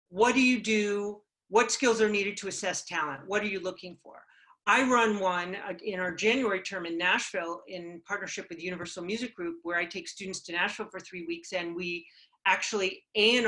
What 0.08 0.34
do 0.34 0.42
you 0.42 0.60
do? 0.60 1.20
What 1.48 1.70
skills 1.70 2.00
are 2.00 2.08
needed 2.08 2.36
to 2.38 2.48
assess 2.48 2.84
talent? 2.84 3.20
What 3.26 3.42
are 3.42 3.46
you 3.46 3.60
looking 3.60 3.96
for? 4.02 4.22
I 4.66 4.88
run 4.88 5.18
one 5.18 5.56
uh, 5.56 5.74
in 5.84 5.98
our 5.98 6.14
January 6.14 6.62
term 6.62 6.86
in 6.86 6.96
Nashville 6.96 7.62
in 7.68 8.00
partnership 8.06 8.46
with 8.48 8.62
Universal 8.62 9.04
Music 9.04 9.34
Group, 9.34 9.56
where 9.62 9.78
I 9.78 9.84
take 9.84 10.08
students 10.08 10.40
to 10.42 10.52
Nashville 10.52 10.88
for 10.90 11.00
three 11.00 11.24
weeks, 11.26 11.52
and 11.52 11.74
we 11.74 12.06
actually 12.46 13.02
A 13.16 13.44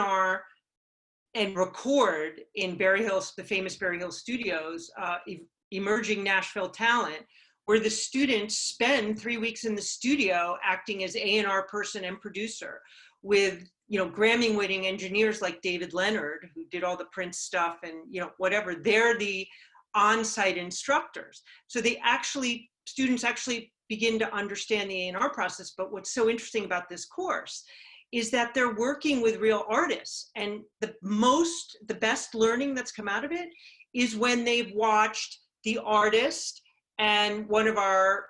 and 1.36 1.56
record 1.56 2.40
in 2.54 2.76
Berry 2.76 3.02
Hills, 3.02 3.32
the 3.36 3.42
famous 3.42 3.76
Berry 3.76 3.98
Hills 3.98 4.20
Studios, 4.20 4.90
uh, 5.00 5.16
emerging 5.74 6.22
Nashville 6.22 6.68
talent, 6.68 7.24
where 7.66 7.80
the 7.80 7.90
students 7.90 8.58
spend 8.58 9.18
three 9.18 9.38
weeks 9.38 9.64
in 9.64 9.74
the 9.74 9.82
studio 9.82 10.56
acting 10.62 11.04
as 11.04 11.16
A 11.16 11.38
and 11.38 11.46
R 11.46 11.66
person 11.66 12.04
and 12.04 12.20
producer 12.20 12.80
with 13.22 13.68
you 13.88 13.98
know 13.98 14.08
Grammy-winning 14.08 14.86
engineers 14.86 15.40
like 15.40 15.62
David 15.62 15.94
Leonard, 15.94 16.48
who 16.54 16.64
did 16.70 16.84
all 16.84 16.96
the 16.96 17.06
Prince 17.12 17.38
stuff, 17.38 17.78
and 17.82 17.94
you 18.10 18.20
know 18.20 18.30
whatever. 18.38 18.74
They're 18.74 19.18
the 19.18 19.46
on-site 19.94 20.58
instructors. 20.58 21.42
So 21.68 21.80
they 21.80 22.00
actually, 22.02 22.70
students 22.84 23.24
actually 23.24 23.72
begin 23.88 24.18
to 24.18 24.34
understand 24.34 24.90
the 24.90 25.10
A&R 25.10 25.30
process. 25.32 25.72
But 25.76 25.92
what's 25.92 26.12
so 26.12 26.28
interesting 26.28 26.64
about 26.64 26.88
this 26.88 27.04
course 27.06 27.64
is 28.12 28.30
that 28.30 28.54
they're 28.54 28.74
working 28.74 29.20
with 29.20 29.40
real 29.40 29.64
artists. 29.68 30.30
And 30.36 30.60
the 30.80 30.94
most, 31.02 31.78
the 31.86 31.94
best 31.94 32.34
learning 32.34 32.74
that's 32.74 32.92
come 32.92 33.08
out 33.08 33.24
of 33.24 33.32
it 33.32 33.48
is 33.92 34.16
when 34.16 34.44
they've 34.44 34.72
watched 34.74 35.38
the 35.64 35.78
artist 35.78 36.62
and 36.98 37.48
one 37.48 37.66
of 37.66 37.78
our 37.78 38.26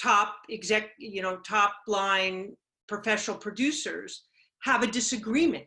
top 0.00 0.36
exec, 0.50 0.90
you 0.98 1.22
know, 1.22 1.36
top 1.38 1.74
line 1.86 2.56
professional 2.88 3.36
producers 3.36 4.22
have 4.62 4.82
a 4.82 4.86
disagreement. 4.86 5.64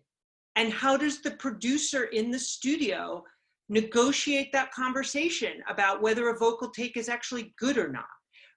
And 0.55 0.71
how 0.71 0.95
does 0.95 1.21
the 1.21 1.31
producer 1.31 2.05
in 2.05 2.31
the 2.31 2.39
studio 2.39 3.23
negotiate 3.67 4.51
that 4.53 4.71
conversation 4.71 5.63
about 5.69 6.01
whether 6.01 6.29
a 6.29 6.37
vocal 6.37 6.69
take 6.69 6.95
is 6.97 7.09
actually 7.09 7.53
good 7.57 7.79
or 7.79 7.87
not 7.87 8.05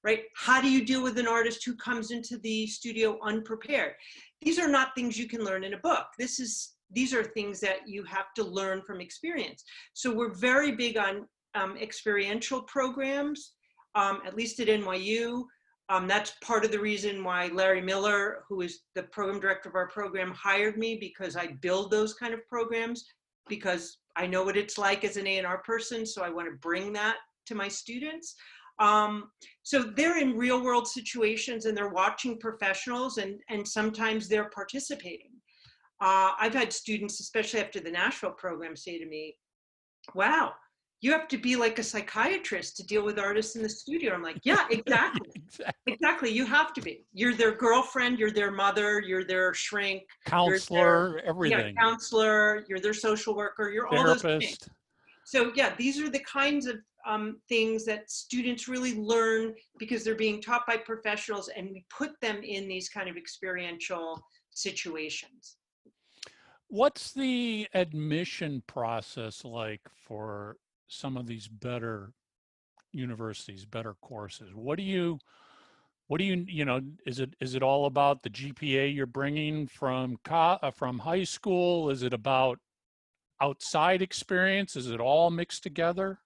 right 0.05 0.25
how 0.37 0.61
do 0.61 0.71
you 0.71 0.85
deal 0.85 1.03
with 1.03 1.19
an 1.19 1.27
artist 1.27 1.65
who 1.65 1.75
comes 1.77 2.11
into 2.11 2.37
the 2.39 2.67
studio 2.67 3.19
unprepared 3.23 3.95
these 4.43 4.59
are 4.59 4.69
not 4.69 4.95
things 4.95 5.19
you 5.19 5.27
can 5.27 5.43
learn 5.43 5.65
in 5.65 5.73
a 5.73 5.79
book 5.79 6.05
this 6.19 6.39
is 6.39 6.75
these 6.91 7.13
are 7.13 7.23
things 7.23 7.61
that 7.61 7.87
you 7.87 8.03
have 8.05 8.33
to 8.35 8.43
learn 8.43 8.83
from 8.83 9.01
experience. 9.01 9.65
So 9.93 10.15
we're 10.15 10.35
very 10.35 10.73
big 10.73 10.97
on 10.97 11.27
um, 11.55 11.77
experiential 11.77 12.63
programs, 12.63 13.53
um, 13.95 14.21
at 14.27 14.37
least 14.37 14.61
at 14.61 14.69
NYU. 14.69 15.45
Um, 15.91 16.07
that's 16.07 16.33
part 16.43 16.65
of 16.65 16.71
the 16.71 16.79
reason 16.79 17.25
why 17.25 17.49
Larry 17.49 17.81
Miller, 17.81 18.45
who 18.49 18.61
is 18.61 18.81
the 18.95 19.05
program 19.05 19.41
director 19.41 19.71
of 19.71 19.75
our 19.75 19.89
program, 19.89 20.33
hired 20.33 20.77
me 20.77 20.97
because 21.01 21.35
I 21.35 21.57
build 21.63 21.91
those 21.91 22.15
kind 22.15 22.35
of 22.35 22.47
programs 22.47 23.07
because 23.49 23.99
I 24.17 24.27
know 24.27 24.43
what 24.43 24.57
it's 24.57 24.77
like 24.77 25.05
as 25.05 25.17
an 25.17 25.27
A&R 25.27 25.59
person, 25.59 26.05
so 26.05 26.23
I 26.23 26.29
want 26.29 26.49
to 26.49 26.59
bring 26.59 26.93
that 26.93 27.17
to 27.47 27.55
my 27.55 27.69
students. 27.69 28.35
Um, 28.79 29.31
so 29.63 29.83
they're 29.83 30.19
in 30.19 30.37
real 30.37 30.63
world 30.63 30.87
situations 30.87 31.65
and 31.65 31.77
they're 31.77 31.89
watching 31.89 32.39
professionals 32.39 33.19
and, 33.19 33.41
and 33.49 33.67
sometimes 33.67 34.29
they're 34.29 34.51
participating. 34.51 35.33
Uh, 36.01 36.31
I've 36.39 36.55
had 36.55 36.73
students, 36.73 37.19
especially 37.21 37.61
after 37.61 37.81
the 37.81 37.91
Nashville 37.91 38.33
program, 38.33 38.77
say 38.77 38.99
to 38.99 39.07
me, 39.07 39.37
wow, 40.15 40.53
you 41.01 41.13
have 41.13 41.29
to 41.29 41.39
be 41.39 41.55
like 41.55 41.79
a 41.79 41.83
psychiatrist 41.83 42.77
to 42.77 42.87
deal 42.87 43.05
with 43.05 43.19
artists 43.19 43.55
in 43.55 43.63
the 43.63 43.69
studio. 43.69 44.15
I'm 44.15 44.23
like, 44.23 44.41
yeah, 44.43 44.67
exactly. 44.71 45.31
exactly. 45.37 45.93
exactly. 45.93 46.31
You 46.31 46.45
have 46.47 46.73
to 46.73 46.81
be. 46.81 47.05
You're 47.13 47.35
their 47.35 47.53
girlfriend, 47.53 48.19
you're 48.19 48.33
their 48.33 48.51
mother, 48.51 49.01
you're 49.01 49.25
their 49.25 49.55
shrink, 49.55 50.03
counselor, 50.25 51.13
their, 51.13 51.27
everything. 51.27 51.75
Yeah, 51.77 51.81
counselor, 51.81 52.65
you're 52.69 52.81
their 52.81 52.95
social 52.95 53.37
worker, 53.37 53.71
you're 53.71 53.89
Therapist. 53.89 54.25
all 54.25 54.31
those 54.33 54.45
things. 54.45 54.59
So 55.25 55.53
yeah, 55.55 55.75
these 55.77 56.01
are 56.01 56.09
the 56.09 56.21
kinds 56.21 56.67
of 56.67 56.77
um, 57.07 57.39
things 57.49 57.85
that 57.85 58.11
students 58.11 58.67
really 58.67 58.95
learn 58.95 59.55
because 59.79 60.03
they're 60.03 60.15
being 60.15 60.43
taught 60.43 60.67
by 60.67 60.77
professionals 60.77 61.49
and 61.57 61.71
we 61.71 61.85
put 61.97 62.11
them 62.21 62.43
in 62.43 62.67
these 62.67 62.89
kind 62.89 63.09
of 63.09 63.17
experiential 63.17 64.21
situations. 64.51 65.57
What's 66.69 67.13
the 67.13 67.69
admission 67.73 68.63
process 68.67 69.45
like 69.45 69.81
for 70.07 70.57
some 70.89 71.17
of 71.17 71.27
these 71.27 71.47
better 71.47 72.13
universities, 72.93 73.65
better 73.65 73.95
courses? 74.01 74.55
What 74.55 74.79
do 74.79 74.83
you, 74.83 75.19
what 76.09 76.19
do 76.19 76.25
you, 76.25 76.45
you 76.49 76.65
know, 76.65 76.81
is 77.07 77.21
it 77.21 77.35
is 77.41 77.55
it 77.55 77.63
all 77.63 77.87
about 77.87 78.23
the 78.23 78.31
GPA 78.31 78.95
you're 78.95 79.07
bringing 79.07 79.67
from 79.67 80.19
co- 80.25 80.59
uh, 80.63 80.71
from 80.71 80.99
high 80.99 81.25
school? 81.25 81.91
Is 81.91 82.03
it 82.03 82.13
about 82.13 82.59
outside 83.41 84.03
experience? 84.03 84.75
Is 84.75 84.91
it 84.91 85.01
all 85.01 85.31
mixed 85.31 85.63
together? 85.63 86.19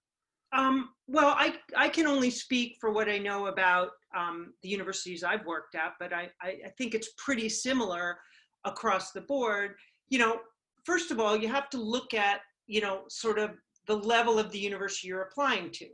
Um, 0.53 0.89
well, 1.07 1.33
I 1.37 1.55
I 1.75 1.89
can 1.89 2.07
only 2.07 2.29
speak 2.29 2.77
for 2.79 2.91
what 2.91 3.09
I 3.09 3.17
know 3.17 3.47
about 3.47 3.89
um, 4.15 4.53
the 4.61 4.69
universities 4.69 5.23
I've 5.23 5.45
worked 5.45 5.75
at, 5.75 5.93
but 5.99 6.13
I, 6.13 6.29
I 6.41 6.49
I 6.65 6.69
think 6.77 6.93
it's 6.93 7.09
pretty 7.17 7.49
similar 7.49 8.19
across 8.63 9.11
the 9.11 9.21
board. 9.21 9.75
You 10.09 10.19
know, 10.19 10.39
first 10.85 11.11
of 11.11 11.19
all, 11.19 11.35
you 11.35 11.47
have 11.49 11.69
to 11.71 11.77
look 11.77 12.13
at 12.13 12.41
you 12.67 12.81
know 12.81 13.03
sort 13.09 13.39
of 13.39 13.51
the 13.87 13.95
level 13.95 14.39
of 14.39 14.51
the 14.51 14.59
university 14.59 15.07
you're 15.07 15.23
applying 15.23 15.71
to. 15.71 15.87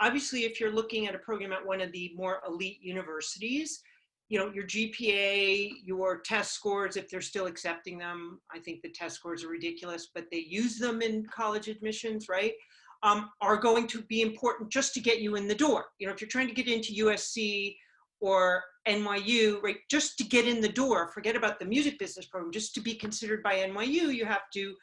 Obviously, 0.00 0.44
if 0.44 0.58
you're 0.58 0.72
looking 0.72 1.06
at 1.06 1.14
a 1.14 1.18
program 1.18 1.52
at 1.52 1.64
one 1.64 1.80
of 1.80 1.92
the 1.92 2.12
more 2.16 2.40
elite 2.48 2.78
universities, 2.82 3.80
you 4.28 4.38
know, 4.38 4.50
your 4.52 4.64
GPA, 4.64 5.70
your 5.84 6.20
test 6.22 6.52
scores, 6.52 6.96
if 6.96 7.08
they're 7.08 7.20
still 7.20 7.46
accepting 7.46 7.98
them, 7.98 8.40
I 8.52 8.58
think 8.58 8.82
the 8.82 8.90
test 8.90 9.16
scores 9.16 9.44
are 9.44 9.48
ridiculous, 9.48 10.08
but 10.14 10.24
they 10.32 10.38
use 10.38 10.78
them 10.78 11.02
in 11.02 11.26
college 11.26 11.68
admissions, 11.68 12.28
right? 12.28 12.54
Um, 13.02 13.30
are 13.42 13.58
going 13.58 13.86
to 13.88 14.02
be 14.02 14.22
important 14.22 14.72
just 14.72 14.94
to 14.94 15.00
get 15.00 15.20
you 15.20 15.36
in 15.36 15.46
the 15.46 15.54
door. 15.54 15.84
You 15.98 16.06
know, 16.06 16.12
if 16.14 16.20
you're 16.20 16.28
trying 16.28 16.48
to 16.48 16.54
get 16.54 16.68
into 16.68 17.04
USC 17.04 17.76
or 18.20 18.64
NYU, 18.88 19.62
right, 19.62 19.76
just 19.90 20.16
to 20.18 20.24
get 20.24 20.48
in 20.48 20.62
the 20.62 20.70
door, 20.70 21.08
forget 21.08 21.36
about 21.36 21.58
the 21.58 21.66
music 21.66 21.98
business 21.98 22.26
program, 22.26 22.50
just 22.50 22.74
to 22.74 22.80
be 22.80 22.94
considered 22.94 23.42
by 23.42 23.56
NYU, 23.56 24.14
you 24.14 24.24
have 24.24 24.50
to 24.54 24.74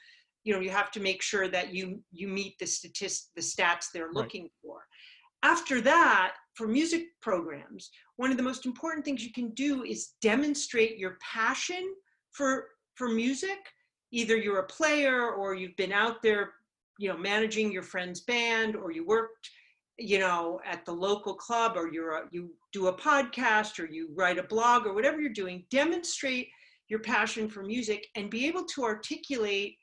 you 0.44 0.54
know 0.54 0.60
you 0.60 0.70
have 0.70 0.92
to 0.92 1.00
make 1.00 1.22
sure 1.22 1.48
that 1.48 1.74
you 1.74 2.02
you 2.12 2.28
meet 2.28 2.58
the 2.60 2.66
statist 2.66 3.32
the 3.36 3.42
stats 3.42 3.88
they're 3.94 4.14
looking 4.14 4.44
right. 4.44 4.52
for 4.62 4.82
after 5.44 5.82
that 5.82 6.34
for 6.56 6.68
music 6.68 7.06
programs 7.22 7.90
one 8.18 8.32
of 8.32 8.38
the 8.38 8.44
most 8.44 8.66
important 8.66 9.04
things 9.04 9.24
you 9.24 9.32
can 9.32 9.50
do 9.52 9.84
is 9.84 10.14
demonstrate 10.22 10.98
your 10.98 11.18
passion 11.22 11.94
for 12.32 12.68
for 12.96 13.10
music 13.10 13.60
either 14.12 14.36
you're 14.36 14.60
a 14.60 14.68
player 14.68 15.32
or 15.32 15.56
you've 15.56 15.76
been 15.78 15.94
out 15.94 16.22
there 16.22 16.54
you 17.00 17.10
know 17.10 17.18
managing 17.18 17.72
your 17.72 17.84
friend's 17.84 18.22
band 18.22 18.76
or 18.76 18.92
you 18.92 19.06
worked 19.06 19.50
you 19.98 20.20
know 20.20 20.60
at 20.66 20.86
the 20.86 20.92
local 20.92 21.34
club 21.34 21.74
or 21.76 21.92
you're 21.92 22.12
a, 22.12 22.22
you 22.32 22.52
do 22.74 22.88
a 22.88 22.94
podcast 22.94 23.80
or 23.80 23.86
you 23.86 24.10
write 24.16 24.38
a 24.38 24.44
blog 24.44 24.86
or 24.86 24.94
whatever 24.94 25.20
you're 25.22 25.32
doing 25.32 25.64
demonstrate 25.70 26.48
your 26.88 27.00
passion 27.00 27.48
for 27.48 27.64
music 27.64 28.08
and 28.16 28.30
be 28.30 28.46
able 28.48 28.66
to 28.66 28.84
articulate 28.84 29.78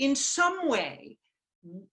in 0.00 0.16
some 0.16 0.66
way 0.66 1.18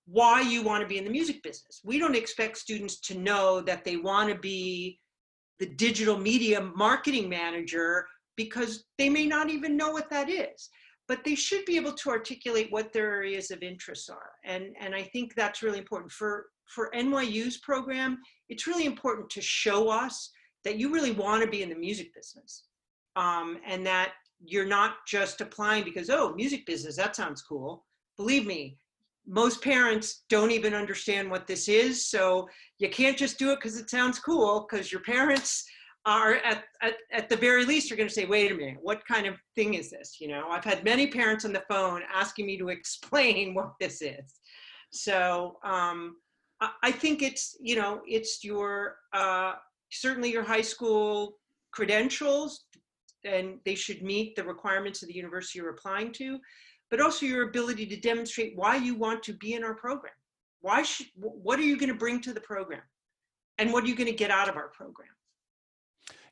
why 0.06 0.42
you 0.42 0.64
want 0.64 0.82
to 0.82 0.88
be 0.88 0.98
in 0.98 1.04
the 1.04 1.10
music 1.10 1.44
business. 1.44 1.82
We 1.84 2.00
don't 2.00 2.16
expect 2.16 2.58
students 2.58 3.00
to 3.02 3.18
know 3.18 3.62
that 3.62 3.84
they 3.84 3.98
want 3.98 4.30
to 4.30 4.40
be 4.40 5.00
the 5.60 5.66
digital 5.66 6.18
media 6.18 6.62
marketing 6.76 7.28
manager 7.28 8.08
because 8.38 8.86
they 8.98 9.10
may 9.10 9.26
not 9.26 9.50
even 9.50 9.76
know 9.76 9.92
what 9.92 10.10
that 10.10 10.30
is. 10.30 10.70
But 11.08 11.24
they 11.24 11.36
should 11.36 11.66
be 11.66 11.78
able 11.78 11.94
to 11.94 12.10
articulate 12.10 12.68
what 12.70 12.92
their 12.92 13.14
areas 13.14 13.52
of 13.52 13.62
interest 13.62 14.10
are. 14.10 14.32
And, 14.46 14.76
and 14.80 14.94
I 14.94 15.04
think 15.04 15.36
that's 15.36 15.62
really 15.62 15.80
important. 15.80 16.12
For, 16.12 16.48
for 16.68 16.90
NYU's 16.94 17.58
program, 17.58 18.20
it's 18.50 18.68
really 18.68 18.86
important 18.86 19.30
to 19.32 19.42
show 19.42 19.90
us 19.90 20.30
that 20.64 20.78
you 20.78 20.94
really 20.94 21.12
want 21.12 21.44
to 21.44 21.50
be 21.50 21.62
in 21.64 21.70
the 21.70 21.76
music 21.76 22.14
business. 22.14 22.64
Um, 23.16 23.58
and 23.66 23.86
that 23.86 24.14
you're 24.46 24.66
not 24.66 24.96
just 25.08 25.42
applying 25.42 25.84
because, 25.84 26.10
oh, 26.10 26.36
music 26.36 26.66
business, 26.66 26.98
that 26.98 27.16
sounds 27.16 27.42
cool 27.42 27.86
believe 28.18 28.46
me, 28.46 28.78
most 29.28 29.62
parents 29.62 30.24
don't 30.30 30.52
even 30.52 30.74
understand 30.74 31.30
what 31.30 31.48
this 31.48 31.68
is. 31.68 32.06
So 32.08 32.48
you 32.80 32.90
can't 32.90 33.18
just 33.18 33.38
do 33.38 33.52
it 33.52 33.58
because 33.58 33.78
it 33.78 33.90
sounds 33.90 34.20
cool, 34.20 34.66
because 34.68 34.92
your 34.92 35.02
parents 35.02 35.66
are 36.06 36.36
at, 36.36 36.64
at, 36.82 36.96
at 37.12 37.28
the 37.28 37.36
very 37.36 37.66
least 37.66 37.92
are 37.92 37.98
going 37.98 38.08
to 38.08 38.14
say, 38.14 38.26
wait 38.26 38.52
a 38.52 38.56
minute, 38.56 38.78
what 38.82 39.06
kind 39.06 39.28
of 39.28 39.36
thing 39.56 39.74
is 39.74 39.90
this? 39.92 40.18
You 40.22 40.30
know, 40.30 40.48
I've 40.50 40.64
had 40.64 40.86
many 40.86 41.08
parents 41.08 41.44
on 41.44 41.52
the 41.52 41.64
phone 41.70 42.02
asking 42.14 42.46
me 42.46 42.58
to 42.60 42.70
explain 42.70 43.54
what 43.54 43.74
this 43.80 44.02
is. 44.02 44.40
So 44.92 45.58
um, 45.66 46.16
I, 46.62 46.70
I 46.84 46.92
think 46.92 47.22
it's, 47.22 47.58
you 47.60 47.76
know, 47.76 48.02
it's 48.08 48.44
your, 48.44 48.96
uh, 49.14 49.54
certainly 49.92 50.32
your 50.32 50.44
high 50.44 50.62
school 50.62 51.38
credentials 51.74 52.64
and 53.26 53.60
they 53.66 53.76
should 53.76 54.02
meet 54.02 54.36
the 54.38 54.44
requirements 54.44 55.02
of 55.02 55.10
the 55.10 55.16
university 55.16 55.60
you're 55.60 55.72
applying 55.72 56.14
to 56.14 56.40
but 56.90 57.02
also 57.02 57.26
your 57.26 57.48
ability 57.50 57.86
to 57.88 57.98
demonstrate 57.98 58.56
why 58.56 58.76
you 58.76 58.96
want 58.96 59.24
to 59.24 59.34
be 59.34 59.54
in 59.54 59.64
our 59.64 59.74
program. 59.74 60.14
Why 60.62 60.84
should, 60.84 61.08
what 61.16 61.60
are 61.60 61.64
you 61.64 61.78
going 61.78 61.90
to 61.90 61.96
bring 61.96 62.22
to 62.22 62.34
the 62.34 62.42
program? 62.42 62.82
And 63.58 63.74
what 63.74 63.84
are 63.84 63.88
you 63.88 63.96
going 63.96 64.08
to 64.08 64.16
get 64.16 64.32
out 64.32 64.50
of 64.50 64.56
our 64.56 64.70
program? 64.70 65.10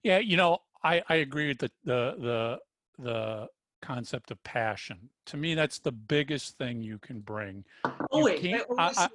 Yeah, 0.04 0.20
you 0.20 0.38
know, 0.38 0.60
I, 0.84 1.02
I 1.10 1.16
agree 1.16 1.48
with 1.48 1.60
the, 1.60 1.72
the, 1.84 2.16
the, 2.20 3.04
the 3.04 3.48
concept 3.82 4.32
of 4.32 4.44
passion. 4.44 5.10
To 5.28 5.38
me, 5.38 5.56
that's 5.56 5.80
the 5.80 5.92
biggest 5.92 6.58
thing 6.58 6.82
you 6.82 7.00
can 7.00 7.20
bring. 7.20 7.66
Always. 8.12 8.44
You 8.44 8.64
I, 8.78 8.94
I, 8.96 9.08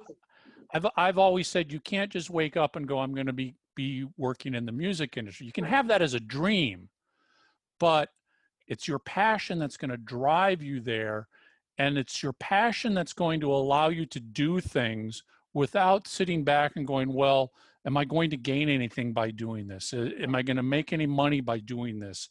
I've, 0.73 0.87
I've 0.97 1.17
always 1.17 1.47
said 1.47 1.71
you 1.71 1.79
can't 1.79 2.11
just 2.11 2.29
wake 2.29 2.57
up 2.57 2.75
and 2.75 2.87
go, 2.87 2.99
I'm 2.99 3.13
going 3.13 3.27
to 3.27 3.33
be, 3.33 3.55
be 3.75 4.05
working 4.17 4.53
in 4.53 4.65
the 4.65 4.71
music 4.71 5.17
industry. 5.17 5.45
You 5.45 5.53
can 5.53 5.63
have 5.63 5.87
that 5.87 6.01
as 6.01 6.13
a 6.13 6.19
dream, 6.19 6.89
but 7.79 8.09
it's 8.71 8.87
your 8.87 8.99
passion 8.99 9.59
that's 9.59 9.75
going 9.75 9.91
to 9.91 9.97
drive 9.97 10.61
you 10.61 10.79
there. 10.79 11.27
And 11.77 11.97
it's 11.97 12.23
your 12.23 12.31
passion 12.31 12.93
that's 12.93 13.11
going 13.11 13.41
to 13.41 13.53
allow 13.53 13.89
you 13.89 14.05
to 14.05 14.19
do 14.21 14.61
things 14.61 15.23
without 15.53 16.07
sitting 16.07 16.45
back 16.45 16.77
and 16.77 16.87
going, 16.87 17.11
well, 17.11 17.51
am 17.85 17.97
I 17.97 18.05
going 18.05 18.29
to 18.29 18.37
gain 18.37 18.69
anything 18.69 19.11
by 19.11 19.31
doing 19.31 19.67
this? 19.67 19.93
Uh, 19.93 20.11
am 20.21 20.35
I 20.35 20.41
going 20.41 20.55
to 20.55 20.63
make 20.63 20.93
any 20.93 21.05
money 21.05 21.41
by 21.41 21.59
doing 21.59 21.99
this? 21.99 22.29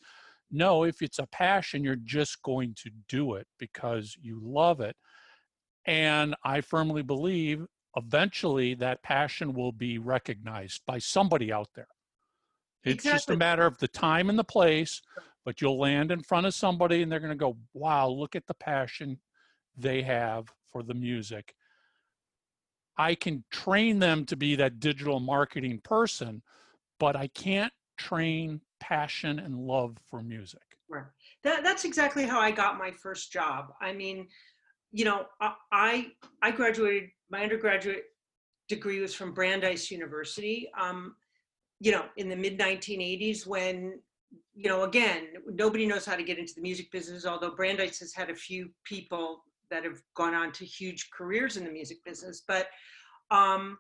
No, 0.50 0.84
if 0.84 1.02
it's 1.02 1.18
a 1.18 1.26
passion, 1.26 1.84
you're 1.84 1.96
just 1.96 2.40
going 2.42 2.74
to 2.84 2.90
do 3.06 3.34
it 3.34 3.46
because 3.58 4.16
you 4.18 4.40
love 4.42 4.80
it. 4.80 4.96
And 5.84 6.34
I 6.42 6.62
firmly 6.62 7.02
believe 7.02 7.66
eventually 7.96 8.72
that 8.76 9.02
passion 9.02 9.52
will 9.52 9.72
be 9.72 9.98
recognized 9.98 10.80
by 10.86 11.00
somebody 11.00 11.52
out 11.52 11.68
there. 11.74 11.88
It's 12.82 13.04
exactly. 13.04 13.16
just 13.16 13.30
a 13.30 13.36
matter 13.36 13.66
of 13.66 13.76
the 13.76 13.88
time 13.88 14.30
and 14.30 14.38
the 14.38 14.44
place 14.44 15.02
but 15.44 15.60
you'll 15.60 15.78
land 15.78 16.10
in 16.10 16.22
front 16.22 16.46
of 16.46 16.54
somebody 16.54 17.02
and 17.02 17.10
they're 17.10 17.20
going 17.20 17.30
to 17.30 17.36
go, 17.36 17.56
wow, 17.74 18.08
look 18.08 18.36
at 18.36 18.46
the 18.46 18.54
passion 18.54 19.18
they 19.76 20.02
have 20.02 20.46
for 20.70 20.82
the 20.82 20.94
music. 20.94 21.54
I 22.96 23.14
can 23.14 23.44
train 23.50 23.98
them 23.98 24.26
to 24.26 24.36
be 24.36 24.56
that 24.56 24.80
digital 24.80 25.20
marketing 25.20 25.80
person, 25.82 26.42
but 26.98 27.16
I 27.16 27.28
can't 27.28 27.72
train 27.96 28.60
passion 28.78 29.38
and 29.38 29.56
love 29.56 29.96
for 30.10 30.22
music. 30.22 30.60
Right. 30.88 31.04
That, 31.44 31.62
that's 31.62 31.84
exactly 31.84 32.24
how 32.24 32.40
I 32.40 32.50
got 32.50 32.78
my 32.78 32.90
first 32.90 33.32
job. 33.32 33.72
I 33.80 33.92
mean, 33.92 34.26
you 34.92 35.04
know, 35.04 35.26
I 35.72 36.08
I 36.42 36.50
graduated. 36.50 37.10
My 37.30 37.44
undergraduate 37.44 38.04
degree 38.68 39.00
was 39.00 39.14
from 39.14 39.32
Brandeis 39.32 39.90
University. 39.90 40.68
Um, 40.78 41.14
you 41.78 41.92
know, 41.92 42.06
in 42.16 42.28
the 42.28 42.36
mid 42.36 42.58
1980s, 42.58 43.46
when 43.46 44.00
you 44.62 44.68
know, 44.68 44.82
again, 44.82 45.28
nobody 45.46 45.86
knows 45.86 46.04
how 46.04 46.16
to 46.16 46.22
get 46.22 46.38
into 46.38 46.52
the 46.54 46.60
music 46.60 46.92
business, 46.92 47.24
although 47.24 47.56
Brandeis 47.56 47.98
has 48.00 48.12
had 48.12 48.28
a 48.28 48.34
few 48.34 48.68
people 48.84 49.42
that 49.70 49.84
have 49.84 50.02
gone 50.14 50.34
on 50.34 50.52
to 50.52 50.66
huge 50.66 51.08
careers 51.16 51.56
in 51.56 51.64
the 51.64 51.70
music 51.70 52.04
business. 52.04 52.42
But 52.46 52.66
um, 53.30 53.78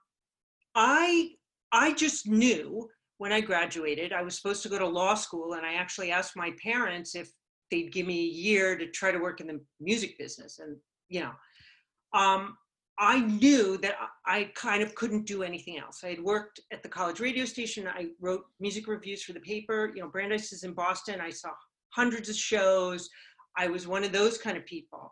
I, 0.74 1.32
I 1.70 1.92
just 1.92 2.26
knew 2.26 2.88
when 3.18 3.30
I 3.30 3.42
graduated, 3.42 4.14
I 4.14 4.22
was 4.22 4.34
supposed 4.36 4.62
to 4.62 4.70
go 4.70 4.78
to 4.78 4.86
law 4.86 5.12
school, 5.12 5.52
and 5.52 5.66
I 5.66 5.74
actually 5.74 6.12
asked 6.12 6.34
my 6.34 6.52
parents 6.62 7.14
if 7.14 7.30
they'd 7.70 7.92
give 7.92 8.06
me 8.06 8.18
a 8.20 8.32
year 8.32 8.78
to 8.78 8.86
try 8.86 9.12
to 9.12 9.18
work 9.18 9.42
in 9.42 9.48
the 9.48 9.60
music 9.80 10.16
business. 10.18 10.60
And, 10.60 10.78
you 11.10 11.20
know, 11.20 12.18
um, 12.18 12.56
I 13.00 13.20
knew 13.20 13.78
that 13.78 13.94
I 14.26 14.50
kind 14.54 14.82
of 14.82 14.94
couldn't 14.94 15.26
do 15.26 15.42
anything 15.42 15.78
else. 15.78 16.04
I 16.04 16.10
had 16.10 16.22
worked 16.22 16.60
at 16.70 16.82
the 16.82 16.88
college 16.88 17.18
radio 17.18 17.46
station. 17.46 17.88
I 17.88 18.08
wrote 18.20 18.44
music 18.60 18.86
reviews 18.86 19.22
for 19.22 19.32
the 19.32 19.40
paper. 19.40 19.90
You 19.94 20.02
know, 20.02 20.08
Brandeis 20.08 20.52
is 20.52 20.64
in 20.64 20.74
Boston. 20.74 21.18
I 21.18 21.30
saw 21.30 21.48
hundreds 21.88 22.28
of 22.28 22.36
shows. 22.36 23.08
I 23.56 23.68
was 23.68 23.88
one 23.88 24.04
of 24.04 24.12
those 24.12 24.36
kind 24.36 24.58
of 24.58 24.66
people. 24.66 25.10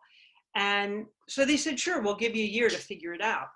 And 0.54 1.06
so 1.28 1.46
they 1.46 1.56
said, 1.56 1.80
sure, 1.80 2.02
we'll 2.02 2.14
give 2.14 2.36
you 2.36 2.44
a 2.44 2.48
year 2.48 2.68
to 2.68 2.76
figure 2.76 3.14
it 3.14 3.22
out. 3.22 3.46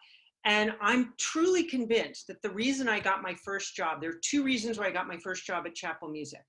And 0.47 0.73
I'm 0.81 1.13
truly 1.19 1.65
convinced 1.65 2.27
that 2.29 2.41
the 2.41 2.51
reason 2.51 2.89
I 2.89 3.01
got 3.01 3.23
my 3.23 3.35
first 3.45 3.77
job, 3.77 4.01
there 4.01 4.11
are 4.11 4.21
two 4.25 4.43
reasons 4.43 4.79
why 4.79 4.87
I 4.87 4.93
got 4.93 5.07
my 5.07 5.19
first 5.19 5.45
job 5.45 5.67
at 5.67 5.75
Chappell 5.75 6.09
Music. 6.09 6.43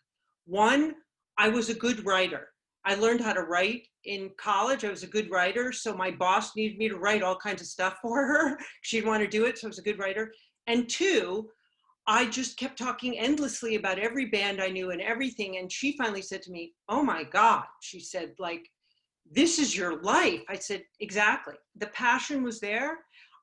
One, 0.46 0.96
I 1.38 1.50
was 1.50 1.70
a 1.70 1.76
good 1.76 2.06
writer. 2.06 2.48
I 2.86 2.96
learned 2.96 3.22
how 3.22 3.34
to 3.34 3.42
write 3.42 3.88
in 4.06 4.32
college. 4.38 4.84
I 4.86 4.90
was 4.90 5.04
a 5.04 5.08
good 5.08 5.30
writer. 5.30 5.72
So 5.72 5.96
my 5.96 6.12
boss 6.12 6.56
needed 6.56 6.78
me 6.78 6.90
to 6.90 6.98
write 6.98 7.24
all 7.24 7.36
kinds 7.36 7.62
of 7.62 7.68
stuff 7.68 7.98
for 8.02 8.26
her. 8.26 8.58
She'd 8.82 9.06
want 9.06 9.22
to 9.24 9.28
do 9.28 9.46
it. 9.46 9.58
So 9.58 9.68
I 9.68 9.70
was 9.70 9.80
a 9.80 9.84
good 9.84 10.00
writer. 10.00 10.32
And 10.68 10.90
two, 10.90 11.50
I 12.08 12.26
just 12.26 12.58
kept 12.58 12.78
talking 12.78 13.18
endlessly 13.18 13.76
about 13.76 14.00
every 14.00 14.26
band 14.26 14.62
I 14.62 14.68
knew 14.68 14.92
and 14.92 15.02
everything. 15.02 15.58
And 15.58 15.72
she 15.72 15.96
finally 15.98 16.22
said 16.22 16.42
to 16.44 16.52
me, 16.52 16.74
Oh 16.90 17.04
my 17.04 17.24
God. 17.24 17.64
She 17.82 18.00
said, 18.00 18.34
like, 18.40 18.70
this 19.32 19.60
is 19.60 19.76
your 19.76 20.02
life. 20.02 20.42
I 20.50 20.56
said, 20.56 20.84
exactly. 21.00 21.56
The 21.78 21.88
passion 21.88 22.44
was 22.44 22.60
there. 22.60 22.98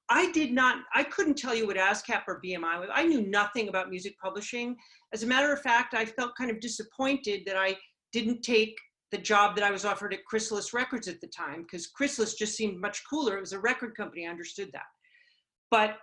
I 0.08 0.30
did 0.32 0.52
not, 0.52 0.78
I 0.94 1.04
couldn't 1.04 1.38
tell 1.38 1.54
you 1.54 1.66
what 1.66 1.76
ASCAP 1.76 2.22
or 2.26 2.40
BMI 2.44 2.80
was. 2.80 2.88
I 2.92 3.04
knew 3.04 3.22
nothing 3.22 3.68
about 3.68 3.90
music 3.90 4.14
publishing. 4.22 4.76
As 5.14 5.22
a 5.22 5.26
matter 5.26 5.52
of 5.52 5.62
fact, 5.62 5.94
I 5.94 6.04
felt 6.04 6.36
kind 6.36 6.50
of 6.50 6.60
disappointed 6.60 7.42
that 7.46 7.56
I 7.56 7.76
didn't 8.12 8.42
take 8.42 8.76
the 9.10 9.18
job 9.18 9.56
that 9.56 9.64
I 9.64 9.70
was 9.70 9.84
offered 9.84 10.14
at 10.14 10.24
Chrysalis 10.24 10.72
Records 10.72 11.08
at 11.08 11.20
the 11.20 11.26
time, 11.26 11.62
because 11.62 11.86
Chrysalis 11.88 12.34
just 12.34 12.56
seemed 12.56 12.80
much 12.80 13.02
cooler. 13.08 13.36
It 13.36 13.40
was 13.40 13.52
a 13.52 13.58
record 13.58 13.96
company, 13.96 14.26
I 14.26 14.30
understood 14.30 14.70
that. 14.72 14.86
But 15.70 15.96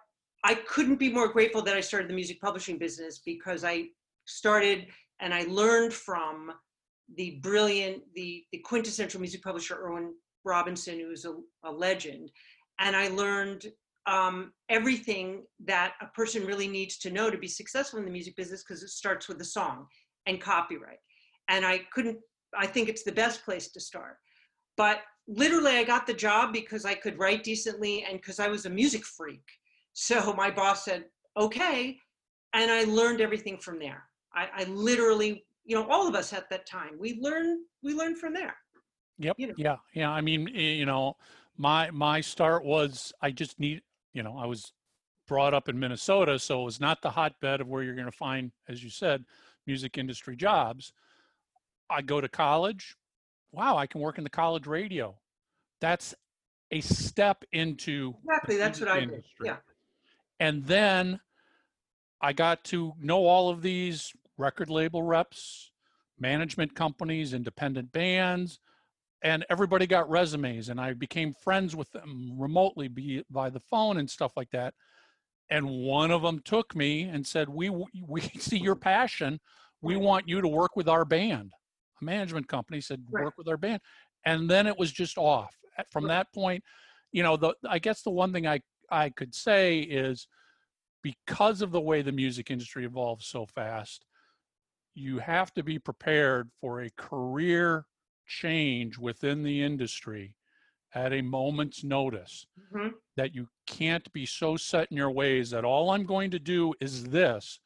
I 0.43 0.55
couldn't 0.55 0.97
be 0.97 1.11
more 1.11 1.27
grateful 1.27 1.61
that 1.63 1.75
I 1.75 1.81
started 1.81 2.09
the 2.09 2.13
music 2.13 2.39
publishing 2.41 2.77
business 2.77 3.21
because 3.25 3.63
I 3.63 3.85
started 4.25 4.87
and 5.19 5.33
I 5.33 5.43
learned 5.43 5.93
from 5.93 6.51
the 7.15 7.39
brilliant, 7.41 8.03
the, 8.13 8.43
the 8.51 8.59
quintessential 8.59 9.19
music 9.19 9.41
publisher, 9.41 9.75
Irwin 9.75 10.13
Robinson, 10.43 10.99
who's 10.99 11.25
a, 11.25 11.35
a 11.63 11.71
legend. 11.71 12.31
And 12.79 12.95
I 12.95 13.07
learned 13.07 13.67
um, 14.05 14.53
everything 14.69 15.43
that 15.65 15.93
a 16.01 16.07
person 16.07 16.45
really 16.45 16.67
needs 16.67 16.97
to 16.99 17.09
know 17.09 17.29
to 17.29 17.37
be 17.37 17.47
successful 17.47 17.99
in 17.99 18.05
the 18.05 18.11
music 18.11 18.35
business 18.35 18.63
because 18.63 18.83
it 18.83 18.89
starts 18.89 19.27
with 19.27 19.41
a 19.41 19.45
song 19.45 19.87
and 20.27 20.39
copyright. 20.39 20.99
And 21.49 21.65
I 21.65 21.81
couldn't 21.93 22.19
I 22.55 22.67
think 22.67 22.89
it's 22.89 23.03
the 23.03 23.11
best 23.11 23.43
place 23.43 23.69
to 23.71 23.79
start. 23.79 24.17
But 24.75 24.99
literally, 25.27 25.71
I 25.71 25.83
got 25.83 26.05
the 26.05 26.13
job 26.13 26.53
because 26.53 26.85
I 26.85 26.93
could 26.93 27.17
write 27.17 27.43
decently 27.43 28.05
and 28.07 28.19
because 28.19 28.39
I 28.39 28.47
was 28.47 28.65
a 28.65 28.69
music 28.69 29.05
freak. 29.05 29.43
So 29.93 30.33
my 30.33 30.51
boss 30.51 30.85
said, 30.85 31.05
okay. 31.35 31.97
And 32.53 32.71
I 32.71 32.83
learned 32.83 33.21
everything 33.21 33.57
from 33.57 33.79
there. 33.79 34.03
I, 34.33 34.47
I 34.55 34.63
literally, 34.65 35.45
you 35.65 35.75
know, 35.75 35.87
all 35.89 36.07
of 36.07 36.15
us 36.15 36.33
at 36.33 36.49
that 36.49 36.67
time, 36.67 36.91
we 36.99 37.19
learned, 37.21 37.61
we 37.83 37.93
learned 37.93 38.19
from 38.19 38.33
there. 38.33 38.55
Yep. 39.19 39.35
You 39.39 39.47
know. 39.47 39.53
Yeah. 39.57 39.75
Yeah. 39.93 40.11
I 40.11 40.21
mean, 40.21 40.47
you 40.47 40.85
know, 40.85 41.15
my 41.57 41.89
my 41.91 42.21
start 42.21 42.63
was 42.63 43.11
I 43.21 43.31
just 43.31 43.59
need, 43.59 43.81
you 44.13 44.21
know, 44.21 44.37
I 44.37 44.45
was 44.45 44.71
brought 45.27 45.53
up 45.53 45.67
in 45.67 45.79
Minnesota, 45.79 46.39
so 46.39 46.61
it 46.61 46.65
was 46.65 46.79
not 46.79 47.01
the 47.01 47.09
hotbed 47.09 47.61
of 47.61 47.67
where 47.67 47.83
you're 47.83 47.95
going 47.95 48.05
to 48.05 48.11
find, 48.11 48.51
as 48.69 48.83
you 48.83 48.89
said, 48.89 49.25
music 49.65 49.97
industry 49.97 50.35
jobs. 50.35 50.93
I 51.89 52.01
go 52.01 52.21
to 52.21 52.27
college. 52.27 52.95
Wow, 53.51 53.77
I 53.77 53.87
can 53.87 54.01
work 54.01 54.17
in 54.17 54.23
the 54.23 54.29
college 54.29 54.67
radio. 54.67 55.15
That's 55.81 56.13
a 56.71 56.81
step 56.81 57.43
into 57.51 58.15
Exactly, 58.25 58.57
that's 58.57 58.79
what 58.79 58.93
music 58.93 59.09
I 59.09 59.15
did. 59.15 59.25
Yeah. 59.43 59.55
And 60.39 60.65
then 60.65 61.19
I 62.21 62.33
got 62.33 62.63
to 62.65 62.93
know 62.99 63.25
all 63.25 63.49
of 63.49 63.61
these 63.61 64.11
record 64.37 64.69
label 64.69 65.01
reps, 65.03 65.71
management 66.19 66.75
companies, 66.75 67.33
independent 67.33 67.91
bands, 67.91 68.59
and 69.23 69.45
everybody 69.49 69.87
got 69.87 70.09
resumes 70.09 70.69
and 70.69 70.79
I 70.79 70.93
became 70.93 71.33
friends 71.33 71.75
with 71.75 71.91
them 71.91 72.33
remotely 72.37 72.87
be 72.87 73.23
by 73.29 73.49
the 73.49 73.59
phone 73.59 73.97
and 73.97 74.09
stuff 74.09 74.33
like 74.35 74.51
that. 74.51 74.73
And 75.49 75.69
one 75.69 76.11
of 76.11 76.21
them 76.21 76.41
took 76.43 76.75
me 76.75 77.03
and 77.03 77.25
said, 77.25 77.47
"We 77.49 77.69
we 77.69 78.21
see 78.39 78.57
your 78.57 78.75
passion. 78.75 79.39
We 79.81 79.95
want 79.95 80.27
you 80.27 80.41
to 80.41 80.47
work 80.47 80.75
with 80.75 80.89
our 80.89 81.05
band." 81.05 81.53
A 82.01 82.05
management 82.05 82.47
company 82.47 82.81
said, 82.81 83.05
Right. 83.11 83.25
"Work 83.25 83.37
with 83.37 83.47
our 83.47 83.57
band." 83.57 83.81
And 84.25 84.49
then 84.49 84.67
it 84.67 84.77
was 84.77 84.91
just 84.91 85.17
off. 85.17 85.57
From 85.91 86.03
Right. 86.03 86.09
that 86.09 86.33
point, 86.33 86.63
you 87.11 87.23
know, 87.23 87.37
the 87.37 87.55
I 87.67 87.79
guess 87.79 88.01
the 88.03 88.11
one 88.11 88.33
thing 88.33 88.47
I 88.47 88.61
I 88.89 89.09
could 89.09 89.33
say 89.35 89.79
is 89.79 90.27
because 91.03 91.61
of 91.61 91.71
the 91.71 91.81
way 91.81 92.01
the 92.03 92.11
music 92.13 92.51
industry 92.51 92.85
evolves 92.85 93.27
so 93.27 93.45
fast, 93.45 94.05
you 94.95 95.19
have 95.19 95.53
to 95.55 95.63
be 95.63 95.79
prepared 95.79 96.51
for 96.61 96.81
a 96.81 96.91
career 96.91 97.87
change 98.27 98.97
within 98.99 99.43
the 99.43 99.61
industry 99.63 100.35
at 100.93 101.13
a 101.13 101.21
moment's 101.23 101.83
notice 101.83 102.47
Mhm. 102.57 102.97
that 103.17 103.35
you 103.35 103.49
can't 103.67 104.11
be 104.13 104.25
so 104.25 104.57
set 104.57 104.89
in 104.91 104.97
your 104.97 105.11
ways 105.11 105.51
that 105.51 105.65
all 105.65 105.91
I'm 105.91 106.05
going 106.05 106.31
to 106.31 106.39
do 106.39 106.73
is 106.81 107.05
this 107.05 107.59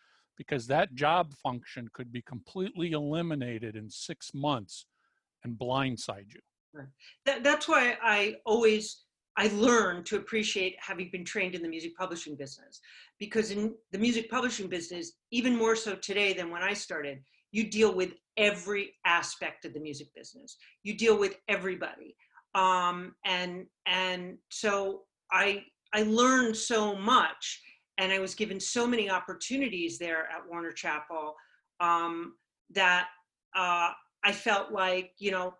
because 0.47 0.65
that 0.67 0.95
job 0.95 1.33
function 1.35 1.87
could 1.93 2.11
be 2.11 2.21
completely 2.23 2.93
eliminated 2.93 3.75
in 3.75 3.87
six 3.89 4.33
months 4.33 4.85
and 5.43 5.57
blindside 5.57 6.25
you. 6.33 6.41
That, 7.25 7.43
that's 7.43 7.67
why 7.67 7.97
I 8.01 8.37
always 8.45 9.03
I 9.37 9.47
learned 9.53 10.05
to 10.07 10.17
appreciate 10.17 10.75
having 10.79 11.09
been 11.11 11.23
trained 11.23 11.53
in 11.53 11.61
the 11.61 11.69
music 11.69 11.95
publishing 11.95 12.35
business 12.35 12.81
because 13.19 13.51
in 13.51 13.75
the 13.91 13.99
music 13.99 14.29
publishing 14.31 14.67
business 14.67 15.13
even 15.31 15.55
more 15.55 15.75
so 15.75 15.95
today 15.95 16.33
than 16.33 16.49
when 16.49 16.63
I 16.63 16.73
started 16.73 17.19
you 17.51 17.69
deal 17.69 17.93
with 17.93 18.13
every 18.37 18.93
aspect 19.05 19.65
of 19.65 19.73
the 19.73 19.79
music 19.79 20.07
business. 20.15 20.57
You 20.83 20.97
deal 20.97 21.19
with 21.19 21.35
everybody. 21.47 22.15
Um, 22.55 23.13
and 23.25 23.65
and 23.85 24.37
so 24.49 25.01
I 25.31 25.63
I 25.93 26.03
learned 26.03 26.55
so 26.55 26.95
much 26.95 27.61
and 28.01 28.11
I 28.11 28.19
was 28.19 28.33
given 28.33 28.59
so 28.59 28.87
many 28.87 29.09
opportunities 29.09 29.99
there 29.99 30.27
at 30.31 30.41
Warner 30.49 30.71
Chappell 30.71 31.35
um, 31.79 32.33
that 32.71 33.07
uh, 33.55 33.91
I 34.23 34.31
felt 34.31 34.71
like 34.71 35.11
you 35.19 35.31
know 35.31 35.53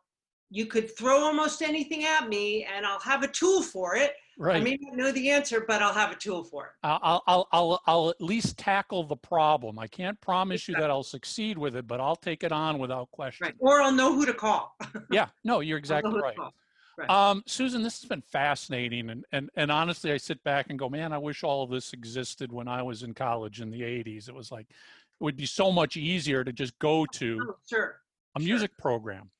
you 0.50 0.66
could 0.66 0.96
throw 0.98 1.20
almost 1.20 1.62
anything 1.62 2.04
at 2.04 2.28
me 2.28 2.66
and 2.66 2.86
I'll 2.86 3.00
have 3.00 3.24
a 3.24 3.28
tool 3.28 3.62
for 3.62 3.96
it. 3.96 4.14
Right. 4.38 4.58
I 4.58 4.60
may 4.60 4.78
not 4.82 4.98
know 4.98 5.12
the 5.12 5.30
answer, 5.30 5.64
but 5.66 5.82
I'll 5.82 5.94
have 5.94 6.12
a 6.12 6.16
tool 6.16 6.44
for 6.44 6.66
it. 6.66 6.72
I'll, 6.84 7.24
I'll, 7.26 7.48
I'll, 7.54 7.82
I'll, 7.86 8.10
at 8.10 8.22
least 8.22 8.58
tackle 8.58 9.04
the 9.04 9.16
problem. 9.16 9.80
I 9.80 9.88
can't 9.88 10.20
promise 10.20 10.68
you 10.68 10.76
that 10.76 10.90
I'll 10.90 11.04
succeed 11.04 11.58
with 11.58 11.78
it, 11.78 11.88
but 11.88 12.02
I'll 12.02 12.18
take 12.18 12.44
it 12.44 12.52
on 12.52 12.80
without 12.80 13.10
question. 13.12 13.46
Right. 13.46 13.56
Or 13.60 13.82
I'll 13.82 13.94
know 13.94 14.14
who 14.14 14.26
to 14.26 14.34
call. 14.34 14.76
Yeah, 15.12 15.28
no, 15.44 15.62
you're 15.62 15.78
exactly 15.78 16.20
right. 16.20 16.36
call. 16.36 16.54
Right. 17.02 17.10
Um, 17.10 17.42
Susan, 17.48 17.82
this 17.82 18.00
has 18.02 18.08
been 18.08 18.22
fascinating, 18.22 19.10
and, 19.10 19.26
and 19.32 19.50
and 19.56 19.72
honestly, 19.72 20.12
I 20.12 20.18
sit 20.18 20.44
back 20.44 20.68
and 20.70 20.78
go, 20.78 20.88
man, 20.88 21.14
I 21.14 21.18
wish 21.18 21.44
all 21.44 21.64
of 21.64 21.72
this 21.72 21.94
existed 21.94 22.52
when 22.52 22.68
I 22.68 22.84
was 22.84 23.02
in 23.02 23.14
college 23.16 23.60
in 23.60 23.72
the 23.72 23.82
'80s. 23.82 24.30
It 24.30 24.36
was 24.36 24.52
like 24.52 24.68
it 24.70 25.24
would 25.24 25.36
be 25.36 25.48
so 25.48 25.72
much 25.72 25.98
easier 25.98 26.44
to 26.44 26.54
just 26.54 26.78
go 26.80 27.06
to 27.14 27.40
Oh, 27.50 27.56
sure. 27.68 28.02
a 28.36 28.40
sure. 28.40 28.46
music 28.48 28.78
program. 28.78 29.32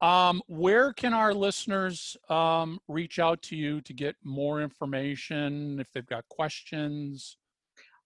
Um, 0.00 0.42
where 0.48 0.92
can 0.92 1.12
our 1.14 1.34
listeners 1.34 2.16
um, 2.30 2.80
reach 2.88 3.18
out 3.18 3.42
to 3.42 3.56
you 3.56 3.80
to 3.82 3.92
get 3.92 4.16
more 4.24 4.62
information 4.62 5.78
if 5.80 5.90
they've 5.92 6.06
got 6.06 6.26
questions? 6.28 7.36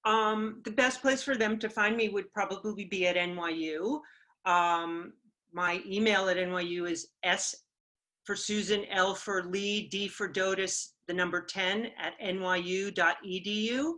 Um, 0.05 0.61
the 0.65 0.71
best 0.71 1.03
place 1.03 1.23
for 1.23 1.37
them 1.37 1.59
to 1.61 1.69
find 1.69 1.97
me 1.97 2.09
would 2.09 2.33
probably 2.33 2.85
be 2.85 3.07
at 3.07 3.17
NYU. 3.17 4.01
Um, 4.45 5.13
my 5.53 5.83
email 5.87 6.29
at 6.29 6.37
NYU 6.37 6.91
is 6.91 7.09
S 7.23 7.55
for 8.29 8.37
Susan, 8.37 8.85
L 8.91 9.15
for 9.15 9.43
Lee, 9.45 9.89
D 9.89 10.07
for 10.07 10.29
Dodes, 10.29 10.93
the 11.07 11.15
number 11.15 11.41
10 11.41 11.87
at 11.99 12.13
nyu.edu. 12.23 13.93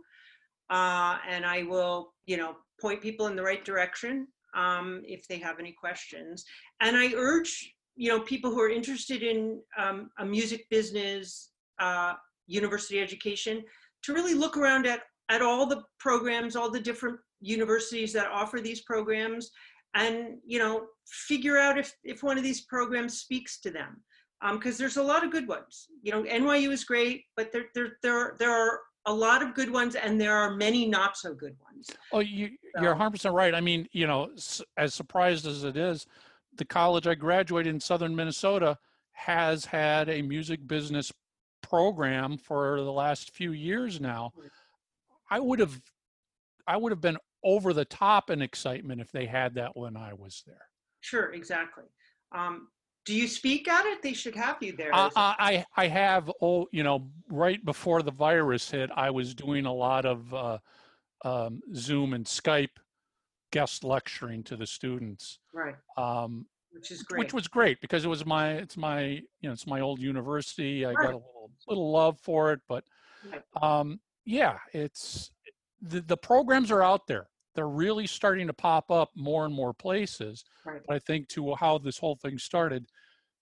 Uh, 0.69 1.17
and 1.27 1.45
I 1.45 1.63
will, 1.63 2.13
you 2.27 2.37
know, 2.37 2.55
point 2.79 3.01
people 3.01 3.27
in 3.27 3.35
the 3.35 3.43
right 3.43 3.65
direction 3.65 4.25
um, 4.55 5.01
if 5.05 5.27
they 5.27 5.37
have 5.39 5.59
any 5.59 5.73
questions. 5.73 6.45
And 6.79 6.95
I 6.95 7.11
urge, 7.13 7.73
you 7.97 8.07
know, 8.07 8.21
people 8.21 8.51
who 8.51 8.61
are 8.61 8.69
interested 8.69 9.21
in 9.21 9.59
um, 9.77 10.09
a 10.17 10.25
music 10.25 10.65
business, 10.69 11.49
uh, 11.79 12.13
university 12.47 13.01
education, 13.01 13.61
to 14.03 14.13
really 14.13 14.33
look 14.33 14.55
around 14.55 14.87
at 14.87 15.01
at 15.27 15.41
all 15.41 15.65
the 15.65 15.83
programs, 15.99 16.55
all 16.55 16.71
the 16.71 16.79
different 16.79 17.19
universities 17.41 18.13
that 18.13 18.27
offer 18.31 18.61
these 18.61 18.81
programs, 18.83 19.51
and 19.93 20.37
you 20.45 20.57
know 20.57 20.85
figure 21.05 21.57
out 21.57 21.77
if 21.77 21.93
if 22.05 22.23
one 22.23 22.37
of 22.37 22.45
these 22.45 22.61
programs 22.61 23.19
speaks 23.19 23.59
to 23.59 23.69
them 23.69 24.01
because 24.53 24.75
um, 24.75 24.77
there's 24.79 24.97
a 24.97 25.03
lot 25.03 25.23
of 25.23 25.31
good 25.31 25.47
ones. 25.47 25.87
You 26.01 26.11
know 26.11 26.23
nyu 26.23 26.71
is 26.71 26.83
great 26.83 27.25
but 27.35 27.51
there 27.51 27.65
there 27.73 27.97
there, 28.01 28.35
there 28.39 28.51
are 28.51 28.79
a 29.05 29.13
lot 29.13 29.41
of 29.41 29.55
good 29.55 29.71
ones 29.71 29.95
and 29.95 30.21
there 30.21 30.35
are 30.35 30.55
many 30.55 30.87
not 30.87 31.17
so 31.17 31.33
good 31.33 31.55
ones. 31.63 31.89
Oh 32.11 32.19
you 32.19 32.51
you're 32.79 32.95
100% 32.95 33.33
right. 33.33 33.53
I 33.53 33.61
mean 33.61 33.87
you 33.91 34.07
know 34.07 34.29
as 34.77 34.93
surprised 34.93 35.45
as 35.45 35.63
it 35.63 35.77
is 35.77 36.05
the 36.57 36.65
college 36.65 37.07
i 37.07 37.15
graduated 37.15 37.73
in 37.73 37.79
southern 37.79 38.13
minnesota 38.13 38.77
has 39.13 39.63
had 39.63 40.09
a 40.09 40.21
music 40.21 40.67
business 40.67 41.13
program 41.61 42.37
for 42.37 42.81
the 42.81 42.91
last 42.91 43.31
few 43.31 43.51
years 43.51 44.01
now. 44.01 44.33
I 45.29 45.39
would 45.39 45.59
have 45.59 45.81
i 46.67 46.75
would 46.75 46.91
have 46.91 47.01
been 47.01 47.17
over 47.43 47.73
the 47.73 47.85
top 47.85 48.29
in 48.29 48.41
excitement 48.41 49.01
if 49.01 49.11
they 49.11 49.25
had 49.25 49.55
that 49.55 49.75
when 49.75 49.97
I 49.97 50.13
was 50.13 50.43
there. 50.45 50.67
Sure, 50.99 51.33
exactly. 51.33 51.85
Um, 52.31 52.67
do 53.05 53.15
you 53.15 53.27
speak 53.27 53.67
at 53.67 53.85
it? 53.85 54.01
They 54.01 54.13
should 54.13 54.35
have 54.35 54.57
you 54.61 54.75
there. 54.75 54.93
Uh, 54.93 55.09
I 55.15 55.65
I 55.75 55.87
have 55.87 56.31
oh 56.41 56.67
you 56.71 56.83
know 56.83 57.09
right 57.29 57.63
before 57.63 58.01
the 58.01 58.11
virus 58.11 58.69
hit, 58.69 58.89
I 58.95 59.09
was 59.09 59.33
doing 59.33 59.65
a 59.65 59.73
lot 59.73 60.05
of 60.05 60.33
uh, 60.33 60.57
um, 61.25 61.61
Zoom 61.73 62.13
and 62.13 62.25
Skype 62.25 62.77
guest 63.51 63.83
lecturing 63.83 64.43
to 64.43 64.55
the 64.55 64.67
students. 64.67 65.39
Right. 65.53 65.75
Um, 65.97 66.45
which 66.71 66.91
is 66.91 67.03
great. 67.03 67.19
Which 67.19 67.33
was 67.33 67.47
great 67.47 67.81
because 67.81 68.05
it 68.05 68.07
was 68.07 68.25
my 68.25 68.53
it's 68.53 68.77
my 68.77 69.03
you 69.03 69.23
know 69.43 69.51
it's 69.51 69.67
my 69.67 69.81
old 69.81 69.99
university. 69.99 70.85
I 70.85 70.89
right. 70.89 70.97
got 70.97 71.13
a 71.13 71.17
little 71.17 71.51
little 71.67 71.91
love 71.91 72.19
for 72.19 72.53
it, 72.53 72.59
but 72.67 72.83
um, 73.61 73.99
yeah, 74.25 74.57
it's 74.73 75.31
the 75.81 76.01
the 76.01 76.17
programs 76.17 76.71
are 76.71 76.83
out 76.83 77.07
there 77.07 77.27
they're 77.55 77.69
really 77.69 78.07
starting 78.07 78.47
to 78.47 78.53
pop 78.53 78.91
up 78.91 79.09
more 79.15 79.45
and 79.45 79.53
more 79.53 79.73
places. 79.73 80.43
Right. 80.65 80.81
But 80.87 80.95
I 80.95 80.99
think 80.99 81.27
to 81.29 81.55
how 81.55 81.77
this 81.77 81.97
whole 81.97 82.15
thing 82.15 82.37
started, 82.37 82.85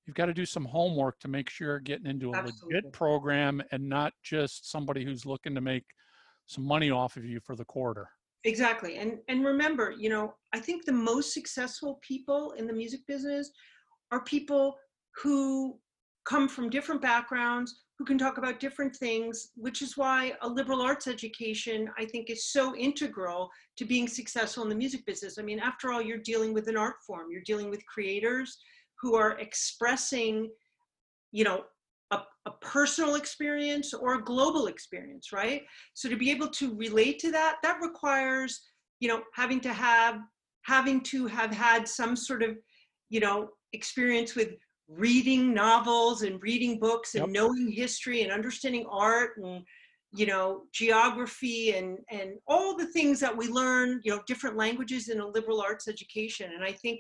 you've 0.06 0.16
got 0.16 0.26
to 0.26 0.34
do 0.34 0.46
some 0.46 0.66
homework 0.66 1.20
to 1.20 1.28
make 1.28 1.50
sure 1.50 1.68
you're 1.68 1.80
getting 1.80 2.08
into 2.08 2.32
a 2.32 2.38
Absolutely. 2.38 2.76
legit 2.76 2.94
program 2.94 3.62
and 3.72 3.88
not 3.88 4.14
just 4.24 4.70
somebody 4.72 5.04
who's 5.04 5.26
looking 5.26 5.54
to 5.56 5.62
make 5.62 5.84
some 6.48 6.66
money 6.66 6.90
off 6.90 7.18
of 7.18 7.26
you 7.26 7.40
for 7.40 7.56
the 7.56 7.66
quarter. 7.66 8.10
Exactly. 8.46 8.98
And 8.98 9.20
and 9.28 9.46
remember, 9.46 9.94
you 9.98 10.10
know, 10.10 10.34
I 10.54 10.60
think 10.60 10.86
the 10.86 10.94
most 10.94 11.34
successful 11.34 12.00
people 12.02 12.54
in 12.54 12.68
the 12.68 12.74
music 12.74 13.02
business 13.06 13.52
are 14.12 14.24
people 14.24 14.78
who 15.22 15.78
come 16.26 16.48
from 16.48 16.70
different 16.70 17.02
backgrounds, 17.02 17.82
who 18.00 18.06
can 18.06 18.18
talk 18.18 18.38
about 18.38 18.62
different 18.62 18.96
things, 18.96 19.50
which 19.56 19.82
is 19.82 19.98
why 19.98 20.34
a 20.42 20.48
liberal 20.48 20.82
arts 20.82 21.08
education, 21.08 21.90
I 21.98 22.06
think, 22.06 22.30
is 22.30 22.46
so 22.46 22.74
integral 22.76 23.50
to 23.78 23.84
being 23.84 24.08
successful 24.08 24.64
in 24.64 24.70
the 24.70 24.76
music 24.76 25.06
business. 25.06 25.38
I 25.38 25.42
mean, 25.42 25.60
after 25.60 25.92
all, 25.92 26.02
you're 26.02 26.18
dealing 26.18 26.54
with 26.54 26.70
an 26.70 26.78
art 26.78 26.96
form, 27.06 27.28
you're 27.30 27.42
dealing 27.46 27.70
with 27.70 27.86
creators 27.86 28.58
who 29.02 29.16
are 29.16 29.38
expressing, 29.40 30.50
you 31.34 31.44
know, 31.44 31.64
a, 32.12 32.20
a 32.46 32.52
personal 32.62 33.16
experience 33.16 33.94
or 33.94 34.16
a 34.16 34.24
global 34.24 34.68
experience, 34.68 35.34
right? 35.34 35.64
So 35.94 36.08
to 36.08 36.16
be 36.16 36.32
able 36.32 36.48
to 36.52 36.74
relate 36.76 37.20
to 37.20 37.32
that, 37.32 37.58
that 37.64 37.80
requires, 37.82 38.62
you 39.02 39.10
know, 39.10 39.22
having 39.34 39.60
to 39.62 39.74
have 39.74 40.20
having 40.64 41.02
to 41.02 41.26
have 41.28 41.52
had 41.52 41.88
some 41.88 42.16
sort 42.16 42.44
of, 42.44 42.58
you 43.10 43.20
know, 43.20 43.50
experience 43.74 44.36
with 44.36 44.50
reading 44.90 45.54
novels 45.54 46.24
and 46.24 46.42
reading 46.42 46.80
books 46.80 47.16
and 47.16 47.26
yep. 47.26 47.30
knowing 47.30 47.72
history 47.72 48.24
and 48.24 48.32
understanding 48.32 48.86
art 48.90 49.32
and 49.38 49.64
you 50.12 50.26
know 50.26 50.64
geography 50.74 51.74
and 51.74 52.00
and 52.10 52.32
all 52.48 52.76
the 52.76 52.88
things 52.88 53.20
that 53.20 53.36
we 53.36 53.48
learn 53.48 54.02
you 54.04 54.12
know 54.12 54.22
different 54.26 54.58
languages 54.58 55.10
in 55.10 55.20
a 55.20 55.28
liberal 55.28 55.62
arts 55.62 55.88
education 55.88 56.52
and 56.56 56.64
i 56.64 56.72
think 56.72 57.00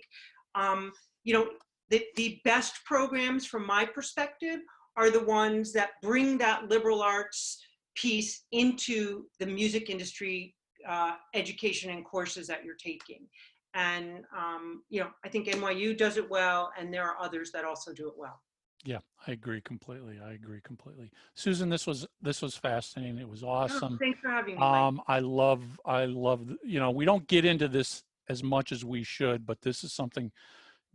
um, 0.55 0.91
you 1.23 1.33
know 1.33 1.47
the, 1.89 2.03
the 2.15 2.39
best 2.45 2.79
programs 2.85 3.45
from 3.45 3.65
my 3.65 3.83
perspective 3.83 4.59
are 4.95 5.09
the 5.09 5.23
ones 5.23 5.73
that 5.73 5.91
bring 6.03 6.37
that 6.37 6.69
liberal 6.69 7.01
arts 7.01 7.59
piece 7.95 8.45
into 8.51 9.25
the 9.39 9.45
music 9.45 9.89
industry 9.89 10.55
uh, 10.87 11.13
education 11.33 11.89
and 11.89 12.05
courses 12.05 12.47
that 12.47 12.63
you're 12.63 12.75
taking 12.75 13.27
and 13.74 14.24
um, 14.36 14.84
you 14.89 14.99
know 14.99 15.09
i 15.24 15.30
think 15.30 15.47
nyu 15.47 15.97
does 15.97 16.17
it 16.17 16.30
well 16.30 16.72
and 16.78 16.93
there 16.93 17.03
are 17.03 17.17
others 17.20 17.51
that 17.51 17.65
also 17.65 17.93
do 17.93 18.07
it 18.07 18.13
well. 18.17 18.41
Yeah 18.86 18.99
i 19.28 19.32
agree 19.32 19.61
completely 19.61 20.20
i 20.24 20.32
agree 20.34 20.61
completely. 20.63 21.11
Susan 21.36 21.70
this 21.70 21.86
was 21.86 22.07
this 22.22 22.41
was 22.41 22.55
fascinating 22.55 23.17
it 23.17 23.30
was 23.30 23.43
awesome. 23.43 23.93
oh, 23.95 23.97
thanks 23.97 24.20
for 24.20 24.30
having 24.30 24.55
me 24.55 24.61
um 24.61 25.01
i 25.07 25.20
love 25.20 25.63
i 25.86 26.05
love 26.05 26.49
you 26.63 26.80
know 26.80 26.91
we 26.91 27.05
don't 27.05 27.28
get 27.28 27.45
into 27.45 27.67
this 27.67 28.03
as 28.30 28.43
much 28.43 28.72
as 28.72 28.86
we 28.86 29.03
should 29.03 29.45
but 29.45 29.61
this 29.61 29.84
is 29.84 29.91
something 29.91 30.32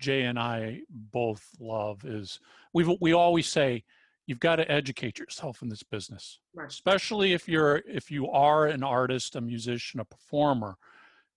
jay 0.01 0.23
and 0.23 0.39
i 0.39 0.81
both 0.91 1.47
love 1.61 2.05
is 2.05 2.41
we 2.73 2.97
we 3.01 3.13
always 3.13 3.47
say 3.47 3.85
you've 4.27 4.41
got 4.41 4.57
to 4.57 4.71
educate 4.71 5.19
yourself 5.19 5.63
in 5.63 5.69
this 5.69 5.83
business. 5.83 6.39
Right. 6.55 6.69
especially 6.69 7.33
if 7.33 7.49
you're 7.49 7.83
if 7.87 8.11
you 8.11 8.31
are 8.31 8.67
an 8.67 8.83
artist 8.83 9.37
a 9.37 9.41
musician 9.41 10.01
a 10.01 10.05
performer 10.05 10.77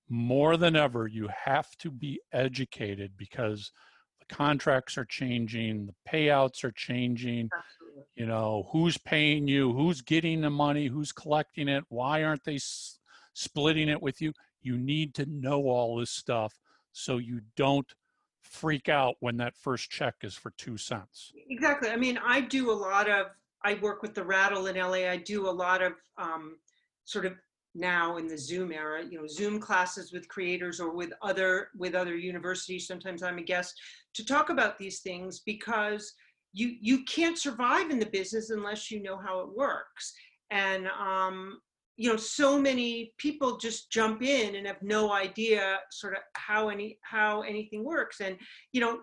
more 0.10 0.58
than 0.58 0.76
ever, 0.76 1.08
you 1.08 1.30
have 1.46 1.70
to 1.80 1.92
be 1.92 2.20
educated 2.32 3.12
because 3.18 3.72
the 4.20 4.34
contracts 4.34 4.98
are 4.98 5.06
changing, 5.06 5.88
the 5.88 5.96
payouts 6.10 6.64
are 6.64 6.72
changing. 6.72 7.50
Absolutely. 7.54 8.04
You 8.16 8.26
know, 8.26 8.68
who's 8.72 8.98
paying 8.98 9.48
you, 9.48 9.74
who's 9.74 10.02
getting 10.02 10.42
the 10.42 10.50
money, 10.50 10.88
who's 10.88 11.12
collecting 11.12 11.68
it, 11.68 11.84
why 11.90 12.24
aren't 12.24 12.44
they 12.44 12.56
s- 12.56 13.00
splitting 13.34 13.90
it 13.90 14.02
with 14.02 14.22
you? 14.22 14.34
You 14.62 14.78
need 14.78 15.14
to 15.16 15.26
know 15.26 15.64
all 15.64 15.98
this 15.98 16.12
stuff 16.12 16.54
so 16.92 17.18
you 17.18 17.42
don't 17.56 17.94
freak 18.42 18.90
out 18.90 19.16
when 19.20 19.38
that 19.38 19.56
first 19.56 19.90
check 19.90 20.16
is 20.24 20.36
for 20.36 20.52
two 20.58 20.78
cents. 20.78 21.32
Exactly. 21.50 21.90
I 21.90 21.98
mean, 21.98 22.18
I 22.18 22.42
do 22.42 22.72
a 22.72 22.74
lot 22.74 23.10
of, 23.10 23.28
I 23.64 23.76
work 23.76 24.02
with 24.02 24.14
the 24.14 24.24
Rattle 24.24 24.68
in 24.68 24.78
LA. 24.78 25.10
I 25.10 25.18
do 25.18 25.50
a 25.50 25.52
lot 25.52 25.82
of 25.82 25.94
um, 26.18 26.58
sort 27.04 27.26
of 27.26 27.34
now 27.78 28.18
in 28.18 28.28
the 28.28 28.38
zoom 28.38 28.72
era 28.72 29.04
you 29.10 29.20
know 29.20 29.28
zoom 29.28 29.60
classes 29.60 30.12
with 30.12 30.28
creators 30.28 30.80
or 30.80 30.92
with 30.92 31.12
other 31.22 31.70
with 31.78 31.96
other 31.96 32.16
universities 32.16 32.88
sometimes 32.88 33.24
i'm 33.24 33.38
a 33.38 33.42
guest 33.44 33.80
to 34.14 34.26
talk 34.26 34.50
about 34.50 34.78
these 34.78 35.00
things 35.00 35.42
because 35.46 36.14
you 36.54 36.76
you 36.82 37.04
can't 37.04 37.38
survive 37.38 37.92
in 37.92 38.00
the 38.00 38.06
business 38.08 38.50
unless 38.50 38.90
you 38.90 39.02
know 39.02 39.18
how 39.18 39.40
it 39.42 39.56
works. 39.56 40.14
And 40.52 40.88
um 40.88 41.60
you 41.98 42.10
know 42.10 42.18
so 42.18 42.60
many 42.60 43.14
people 43.18 43.58
just 43.58 43.92
jump 43.92 44.22
in 44.22 44.56
and 44.56 44.68
have 44.68 44.82
no 44.82 45.12
idea 45.12 45.80
sort 45.92 46.14
of 46.14 46.20
how 46.34 46.70
any 46.70 46.98
how 47.02 47.42
anything 47.42 47.84
works. 47.84 48.22
And 48.22 48.38
you 48.72 48.82
know 48.82 49.02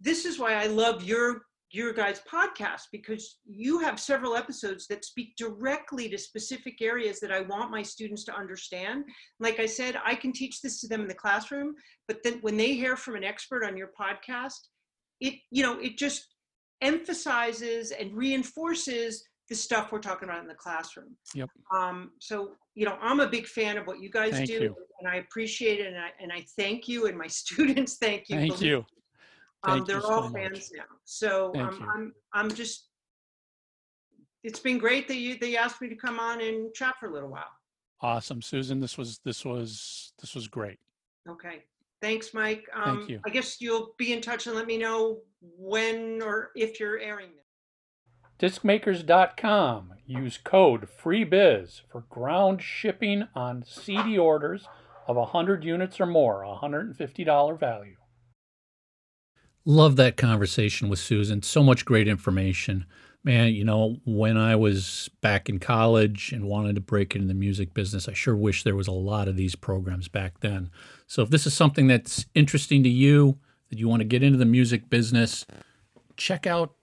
this 0.00 0.24
is 0.24 0.36
why 0.36 0.54
i 0.54 0.66
love 0.66 1.04
your 1.04 1.42
your 1.72 1.92
guys' 1.92 2.20
podcast 2.30 2.82
because 2.92 3.38
you 3.46 3.78
have 3.78 3.98
several 3.98 4.36
episodes 4.36 4.86
that 4.88 5.04
speak 5.04 5.34
directly 5.36 6.08
to 6.08 6.18
specific 6.18 6.82
areas 6.82 7.18
that 7.20 7.32
I 7.32 7.40
want 7.40 7.70
my 7.70 7.82
students 7.82 8.24
to 8.24 8.34
understand. 8.34 9.04
Like 9.40 9.58
I 9.58 9.66
said, 9.66 9.96
I 10.04 10.14
can 10.14 10.32
teach 10.32 10.60
this 10.60 10.80
to 10.82 10.88
them 10.88 11.00
in 11.00 11.08
the 11.08 11.14
classroom, 11.14 11.74
but 12.08 12.18
then 12.22 12.38
when 12.42 12.56
they 12.56 12.74
hear 12.74 12.96
from 12.96 13.16
an 13.16 13.24
expert 13.24 13.64
on 13.64 13.76
your 13.76 13.90
podcast, 13.98 14.68
it 15.20 15.34
you 15.50 15.62
know 15.62 15.78
it 15.80 15.96
just 15.96 16.26
emphasizes 16.82 17.92
and 17.92 18.12
reinforces 18.12 19.24
the 19.48 19.54
stuff 19.54 19.92
we're 19.92 19.98
talking 19.98 20.28
about 20.28 20.42
in 20.42 20.48
the 20.48 20.54
classroom. 20.54 21.16
Yep. 21.34 21.48
Um, 21.74 22.12
so 22.20 22.52
you 22.74 22.86
know, 22.86 22.96
I'm 23.00 23.20
a 23.20 23.28
big 23.28 23.46
fan 23.46 23.76
of 23.76 23.86
what 23.86 24.00
you 24.00 24.10
guys 24.10 24.32
thank 24.32 24.46
do, 24.46 24.54
you. 24.54 24.76
and 25.00 25.08
I 25.08 25.16
appreciate 25.16 25.80
it, 25.80 25.86
and 25.86 25.96
I 25.96 26.10
and 26.20 26.32
I 26.32 26.44
thank 26.58 26.88
you, 26.88 27.06
and 27.06 27.16
my 27.16 27.26
students 27.28 27.96
thank 27.96 28.28
you. 28.28 28.36
Thank 28.36 28.60
you. 28.60 28.84
Um, 29.64 29.84
they're 29.86 30.04
all 30.04 30.28
so 30.28 30.32
fans 30.32 30.72
now. 30.74 30.84
So 31.04 31.52
um, 31.56 31.88
I'm, 31.94 32.12
I'm 32.32 32.50
just, 32.50 32.88
it's 34.42 34.58
been 34.58 34.78
great 34.78 35.06
that 35.08 35.16
you, 35.16 35.38
they 35.38 35.56
asked 35.56 35.80
me 35.80 35.88
to 35.88 35.94
come 35.94 36.18
on 36.18 36.40
and 36.40 36.74
chat 36.74 36.94
for 36.98 37.06
a 37.06 37.12
little 37.12 37.30
while. 37.30 37.44
Awesome, 38.00 38.42
Susan. 38.42 38.80
This 38.80 38.98
was 38.98 39.20
this 39.24 39.44
was 39.44 40.12
this 40.20 40.34
was 40.34 40.48
great. 40.48 40.80
Okay. 41.28 41.62
Thanks, 42.00 42.34
Mike. 42.34 42.68
Um, 42.74 42.98
Thank 42.98 43.10
you. 43.10 43.20
I 43.24 43.30
guess 43.30 43.60
you'll 43.60 43.94
be 43.96 44.12
in 44.12 44.20
touch 44.20 44.48
and 44.48 44.56
let 44.56 44.66
me 44.66 44.76
know 44.76 45.18
when 45.40 46.20
or 46.20 46.50
if 46.56 46.80
you're 46.80 46.98
airing 46.98 47.28
this. 47.36 48.56
Discmakers.com. 48.58 49.94
Use 50.04 50.36
code 50.42 50.88
FREEBIZ 50.88 51.82
for 51.88 52.00
ground 52.10 52.60
shipping 52.60 53.28
on 53.36 53.62
CD 53.64 54.18
orders 54.18 54.66
of 55.06 55.14
100 55.14 55.62
units 55.62 56.00
or 56.00 56.06
more, 56.06 56.42
$150 56.42 57.60
value. 57.60 57.96
Love 59.64 59.96
that 59.96 60.16
conversation 60.16 60.88
with 60.88 60.98
Susan. 60.98 61.42
So 61.42 61.62
much 61.62 61.84
great 61.84 62.08
information. 62.08 62.84
Man, 63.24 63.54
you 63.54 63.64
know, 63.64 64.00
when 64.04 64.36
I 64.36 64.56
was 64.56 65.08
back 65.20 65.48
in 65.48 65.60
college 65.60 66.32
and 66.32 66.46
wanted 66.46 66.74
to 66.74 66.80
break 66.80 67.14
into 67.14 67.28
the 67.28 67.34
music 67.34 67.72
business, 67.72 68.08
I 68.08 68.14
sure 68.14 68.34
wish 68.34 68.64
there 68.64 68.74
was 68.74 68.88
a 68.88 68.92
lot 68.92 69.28
of 69.28 69.36
these 69.36 69.54
programs 69.54 70.08
back 70.08 70.40
then. 70.40 70.70
So 71.06 71.22
if 71.22 71.30
this 71.30 71.46
is 71.46 71.54
something 71.54 71.86
that's 71.86 72.26
interesting 72.34 72.82
to 72.82 72.88
you, 72.88 73.38
that 73.70 73.78
you 73.78 73.88
want 73.88 74.00
to 74.00 74.04
get 74.04 74.24
into 74.24 74.38
the 74.38 74.44
music 74.44 74.90
business, 74.90 75.46
check 76.16 76.46
out 76.46 76.74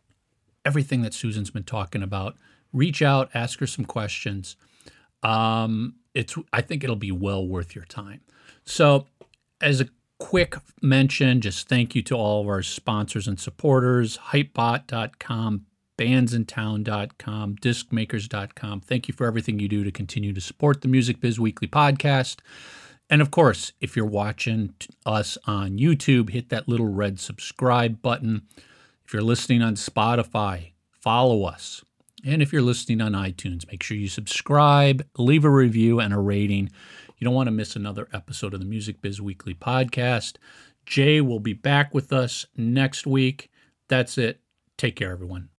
everything 0.63 1.01
that 1.01 1.13
Susan's 1.13 1.51
been 1.51 1.63
talking 1.63 2.01
about. 2.01 2.35
Reach 2.71 3.01
out, 3.01 3.29
ask 3.33 3.59
her 3.59 3.67
some 3.67 3.85
questions. 3.85 4.55
Um, 5.21 5.95
it's 6.13 6.35
I 6.53 6.61
think 6.61 6.83
it'll 6.83 6.95
be 6.95 7.11
well 7.11 7.45
worth 7.45 7.75
your 7.75 7.85
time. 7.85 8.21
So, 8.63 9.07
as 9.61 9.81
a 9.81 9.89
quick 10.19 10.55
mention 10.81 11.39
just 11.39 11.69
thank 11.69 11.95
you 11.95 12.01
to 12.01 12.13
all 12.13 12.41
of 12.41 12.47
our 12.47 12.61
sponsors 12.61 13.27
and 13.27 13.39
supporters 13.39 14.17
hypebot.com 14.31 15.65
bandsintown.com 15.97 17.55
discmakers.com 17.55 18.81
thank 18.81 19.07
you 19.07 19.13
for 19.13 19.25
everything 19.25 19.59
you 19.59 19.67
do 19.69 19.83
to 19.83 19.91
continue 19.91 20.33
to 20.33 20.41
support 20.41 20.81
the 20.81 20.87
music 20.87 21.19
biz 21.21 21.39
weekly 21.39 21.67
podcast. 21.67 22.39
And 23.09 23.21
of 23.21 23.31
course 23.31 23.71
if 23.79 23.95
you're 23.95 24.05
watching 24.05 24.73
us 25.05 25.37
on 25.45 25.77
youtube 25.77 26.29
hit 26.31 26.49
that 26.49 26.67
little 26.67 26.87
red 26.87 27.19
subscribe 27.19 28.01
button. 28.01 28.41
If 29.05 29.13
you're 29.13 29.23
listening 29.23 29.61
on 29.61 29.75
spotify 29.75 30.73
follow 30.91 31.45
us. 31.45 31.83
And 32.25 32.41
if 32.41 32.51
you're 32.51 32.61
listening 32.61 32.99
on 32.99 33.13
itunes 33.13 33.65
make 33.71 33.83
sure 33.83 33.95
you 33.95 34.09
subscribe 34.09 35.05
leave 35.17 35.45
a 35.45 35.49
review 35.49 36.01
and 36.01 36.13
a 36.13 36.19
rating 36.19 36.69
you 37.19 37.25
don't 37.25 37.33
want 37.33 37.47
to 37.47 37.51
miss 37.51 37.75
another 37.75 38.07
episode 38.13 38.53
of 38.53 38.59
the 38.59 38.65
Music 38.65 39.01
Biz 39.01 39.21
Weekly 39.21 39.53
podcast. 39.53 40.37
Jay 40.85 41.21
will 41.21 41.39
be 41.39 41.53
back 41.53 41.93
with 41.93 42.11
us 42.11 42.45
next 42.55 43.05
week. 43.05 43.49
That's 43.87 44.17
it. 44.17 44.39
Take 44.77 44.95
care, 44.95 45.11
everyone. 45.11 45.47